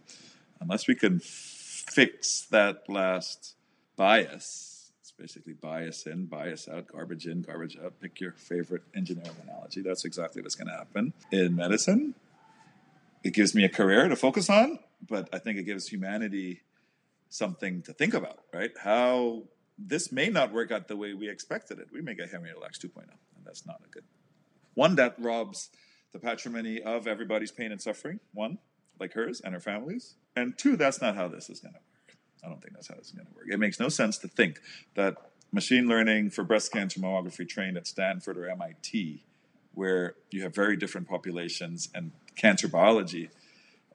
unless 0.60 0.88
we 0.88 0.96
can 0.96 1.20
fix 1.20 2.42
that 2.50 2.90
last 2.90 3.56
bias, 3.96 4.77
basically 5.18 5.54
bias 5.54 6.06
in, 6.06 6.26
bias 6.26 6.68
out, 6.68 6.88
garbage 6.88 7.28
in, 7.28 7.42
garbage 7.42 7.78
out. 7.84 8.00
Pick 8.00 8.20
your 8.20 8.34
favorite 8.34 8.84
engineering 8.96 9.36
analogy. 9.44 9.82
That's 9.82 10.06
exactly 10.06 10.42
what's 10.42 10.56
going 10.56 10.68
to 10.68 10.74
happen 10.74 11.14
in 11.32 11.56
medicine. 11.56 12.16
It 13.24 13.34
gives 13.34 13.56
me 13.56 13.64
a 13.64 13.70
career 13.70 14.08
to 14.08 14.16
focus 14.16 14.50
on, 14.50 14.80
but 15.08 15.28
I 15.34 15.40
think 15.40 15.58
it 15.58 15.64
gives 15.64 15.88
humanity 15.88 16.62
something 17.30 17.82
to 17.84 17.94
think 17.94 18.14
about, 18.14 18.40
right? 18.54 18.72
How 18.82 19.44
this 19.78 20.12
may 20.12 20.30
not 20.30 20.54
work 20.54 20.72
out 20.72 20.88
the 20.88 20.96
way 20.96 21.14
we 21.14 21.30
expected 21.30 21.80
it. 21.80 21.88
We 21.92 22.02
may 22.02 22.14
get 22.14 22.32
Lacks 22.32 22.80
2.0, 22.80 22.96
and 22.98 23.46
that's 23.46 23.66
not 23.66 23.82
a 23.86 23.90
good 23.90 24.04
one 24.78 24.94
that 24.94 25.16
robs 25.18 25.72
the 26.14 26.20
patrimony 26.20 26.84
of 26.84 27.08
everybody's 27.08 27.52
pain 27.52 27.72
and 27.72 27.82
suffering. 27.82 28.20
One, 28.32 28.60
like 29.00 29.14
hers 29.14 29.42
and 29.42 29.56
her 29.56 29.60
family's. 29.60 30.14
And 30.36 30.56
two, 30.56 30.78
that's 30.78 31.02
not 31.02 31.16
how 31.16 31.28
this 31.28 31.50
is 31.50 31.60
going 31.60 31.74
to 31.74 31.80
work. 31.80 31.97
I 32.44 32.50
don't 32.50 32.62
think 32.62 32.74
that's 32.74 32.88
how 32.88 32.96
is 32.96 33.12
going 33.12 33.26
to 33.26 33.34
work. 33.34 33.46
It 33.50 33.60
makes 33.60 33.80
no 33.80 33.90
sense 33.90 34.18
to 34.20 34.28
think 34.28 34.60
that 34.96 35.16
machine 35.52 35.88
learning 35.88 36.30
for 36.32 36.44
breast 36.44 36.72
cancer 36.72 37.00
mammography 37.00 37.48
trained 37.48 37.78
at 37.78 37.88
Stanford 37.88 38.38
or 38.38 38.50
MIT, 38.50 39.24
where 39.74 40.16
you 40.32 40.44
have 40.44 40.54
very 40.54 40.76
different 40.76 41.08
populations 41.08 41.90
and 41.94 42.12
cancer 42.36 42.68
biology 42.68 43.30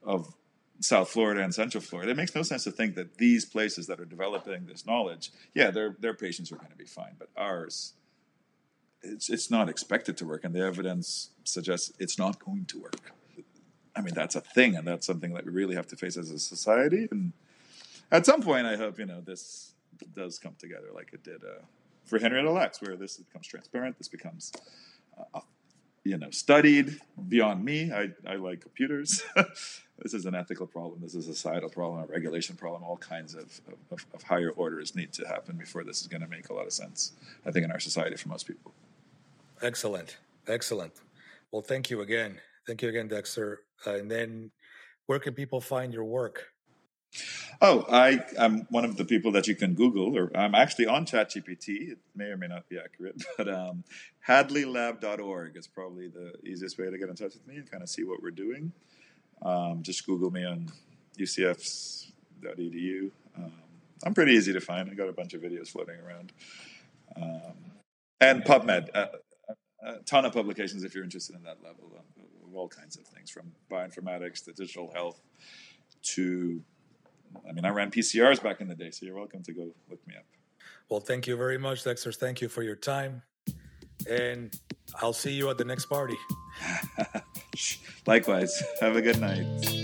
of 0.03 0.35
South 0.81 1.09
Florida 1.11 1.43
and 1.43 1.55
Central 1.55 1.81
Florida. 1.81 2.11
It 2.11 2.17
makes 2.17 2.35
no 2.35 2.43
sense 2.43 2.65
to 2.65 2.73
think 2.73 2.97
that 2.97 3.19
these 3.19 3.45
places 3.45 3.87
that 3.87 4.01
are 4.01 4.05
developing 4.05 4.67
this 4.67 4.85
knowledge, 4.85 5.31
yeah, 5.55 5.71
their 5.71 5.97
their 6.01 6.15
patients 6.15 6.51
are 6.51 6.57
going 6.57 6.71
to 6.71 6.77
be 6.77 6.85
fine, 6.85 7.15
but 7.19 7.29
ours, 7.37 7.95
it's 9.03 9.31
it's 9.31 9.51
not 9.51 9.69
expected 9.69 10.17
to 10.19 10.27
work, 10.27 10.45
and 10.45 10.55
the 10.55 10.61
evidence 10.61 11.31
suggests 11.45 11.93
it's 11.99 12.19
not 12.19 12.45
going 12.45 12.65
to 12.67 12.81
work. 12.81 13.13
I 13.95 14.01
mean, 14.01 14.15
that's 14.15 14.35
a 14.35 14.41
thing, 14.41 14.75
and 14.75 14.87
that's 14.87 15.07
something 15.07 15.35
that 15.35 15.45
we 15.45 15.53
really 15.53 15.75
have 15.75 15.87
to 15.89 15.97
face 15.97 16.17
as 16.17 16.31
a 16.31 16.39
society. 16.39 17.09
And 17.11 17.33
at 18.13 18.27
some 18.27 18.43
point, 18.43 18.67
I 18.67 18.77
hope 18.77 18.99
you 18.99 19.07
know 19.07 19.21
this 19.21 19.73
does 20.15 20.39
come 20.39 20.55
together, 20.59 20.89
like 20.95 21.13
it 21.13 21.25
did 21.25 21.43
uh, 21.43 21.63
for 22.05 22.19
Henrietta 22.19 22.51
Lacks, 22.51 22.81
where 22.83 22.95
this 22.97 23.17
becomes 23.17 23.47
transparent. 23.47 23.97
This 23.99 24.09
becomes, 24.09 24.53
uh, 25.35 25.41
you 26.05 26.19
know, 26.19 26.31
studied 26.31 27.01
beyond 27.29 27.65
me. 27.65 27.91
I, 27.91 28.11
I 28.27 28.37
like 28.37 28.61
computers. 28.61 29.23
this 29.99 30.15
is 30.15 30.27
an 30.27 30.35
ethical 30.35 30.67
problem. 30.67 31.01
This 31.01 31.15
is 31.15 31.27
a 31.27 31.35
societal 31.35 31.71
problem, 31.71 32.03
a 32.03 32.07
regulation 32.07 32.55
problem. 32.55 32.85
All 32.85 32.99
kinds 32.99 33.35
of, 33.35 33.61
of, 33.91 34.05
of 34.13 34.23
higher 34.23 34.51
orders 34.51 34.95
need 34.95 35.13
to 35.15 35.27
happen 35.27 35.57
before 35.57 35.83
this 35.83 36.03
is 36.03 36.07
going 36.07 36.23
to 36.23 36.29
make 36.29 36.51
a 36.51 36.55
lot 36.55 36.67
of 36.67 36.73
sense. 36.73 37.13
I 37.47 37.51
think 37.51 37.65
in 37.65 37.73
our 37.73 37.81
society 37.81 38.17
for 38.17 38.29
most 38.29 38.47
people. 38.47 38.73
Excellent, 39.63 40.19
excellent. 40.47 40.93
Well, 41.51 41.63
thank 41.63 41.89
you 41.89 42.03
again. 42.03 42.41
Thank 42.67 42.83
you 42.83 42.89
again, 42.89 43.09
Dexter. 43.09 43.61
Uh, 43.87 43.95
and 43.95 44.11
then, 44.11 44.51
where 45.07 45.19
can 45.19 45.35
people 45.35 45.61
find 45.61 45.93
your 45.95 46.05
work? 46.05 46.52
Oh, 47.61 47.85
I 47.89 48.25
am 48.39 48.67
one 48.71 48.85
of 48.85 48.97
the 48.97 49.05
people 49.05 49.33
that 49.33 49.47
you 49.47 49.55
can 49.55 49.75
Google, 49.75 50.17
or 50.17 50.31
I'm 50.37 50.55
actually 50.55 50.87
on 50.87 51.07
ChatGPT. 51.07 51.93
It 51.93 51.99
may 52.15 52.27
or 52.27 52.37
may 52.37 52.49
not 52.49 52.69
be 52.69 52.79
accurate, 52.79 53.23
but 53.37 53.49
um, 53.49 53.85
hadleylab.org 54.27 55.57
is 55.57 55.67
probably 55.67 56.09
the 56.09 56.33
easiest 56.45 56.79
way 56.79 56.91
to 56.91 56.99
get 56.99 57.09
in 57.09 57.15
touch 57.15 57.35
with 57.35 57.47
me 57.47 57.57
and 57.57 57.71
kind 57.71 57.83
of 57.83 57.89
see 57.89 58.05
what 58.05 58.23
we're 58.23 58.31
doing. 58.31 58.73
Um, 59.43 59.83
just 59.83 60.07
Google 60.07 60.31
me 60.31 60.45
on 60.45 60.71
ucfs.edu. 61.19 63.11
Um, 63.37 63.53
I'm 64.05 64.15
pretty 64.15 64.33
easy 64.33 64.53
to 64.53 64.61
find. 64.61 64.91
I 64.91 64.95
got 64.95 65.09
a 65.09 65.13
bunch 65.13 65.35
of 65.35 65.43
videos 65.43 65.69
floating 65.69 66.01
around. 66.01 66.33
Um, 67.15 67.55
and 68.21 68.45
PubMed, 68.45 68.89
uh, 68.95 69.07
a 69.85 69.97
ton 70.05 70.25
of 70.25 70.33
publications 70.33 70.85
if 70.85 70.95
you're 70.95 71.05
interested 71.05 71.37
in 71.37 71.43
that 71.43 71.59
level 71.63 71.93
of 71.97 72.55
all 72.55 72.69
kinds 72.69 72.97
of 72.97 73.05
things 73.07 73.31
from 73.31 73.53
bioinformatics 73.71 74.45
to 74.45 74.53
digital 74.53 74.91
health 74.95 75.21
to 76.03 76.63
I 77.49 77.53
mean 77.53 77.65
I 77.65 77.71
ran 77.71 77.91
PCRs 77.91 78.43
back 78.43 78.61
in 78.61 78.69
the 78.69 78.75
day, 78.75 78.91
so 78.91 79.07
you're 79.07 79.17
welcome 79.17 79.43
to 79.45 79.53
go 79.53 79.71
look 79.91 80.07
me 80.07 80.15
up. 80.17 80.25
Well, 80.89 81.01
thank 81.01 81.27
you 81.27 81.37
very 81.37 81.59
much, 81.59 81.85
Dexter. 81.85 82.13
Thank 82.13 82.41
you 82.41 82.49
for 82.49 82.63
your 82.63 82.77
time. 82.77 83.23
And 84.09 84.53
I'll 85.01 85.13
see 85.13 85.33
you 85.33 85.49
at 85.51 85.59
the 85.59 85.65
next 85.65 85.87
party. 85.87 86.17
Likewise. 88.07 88.63
Have 88.81 88.97
a 88.97 89.03
good 89.03 89.21
night. 89.21 89.82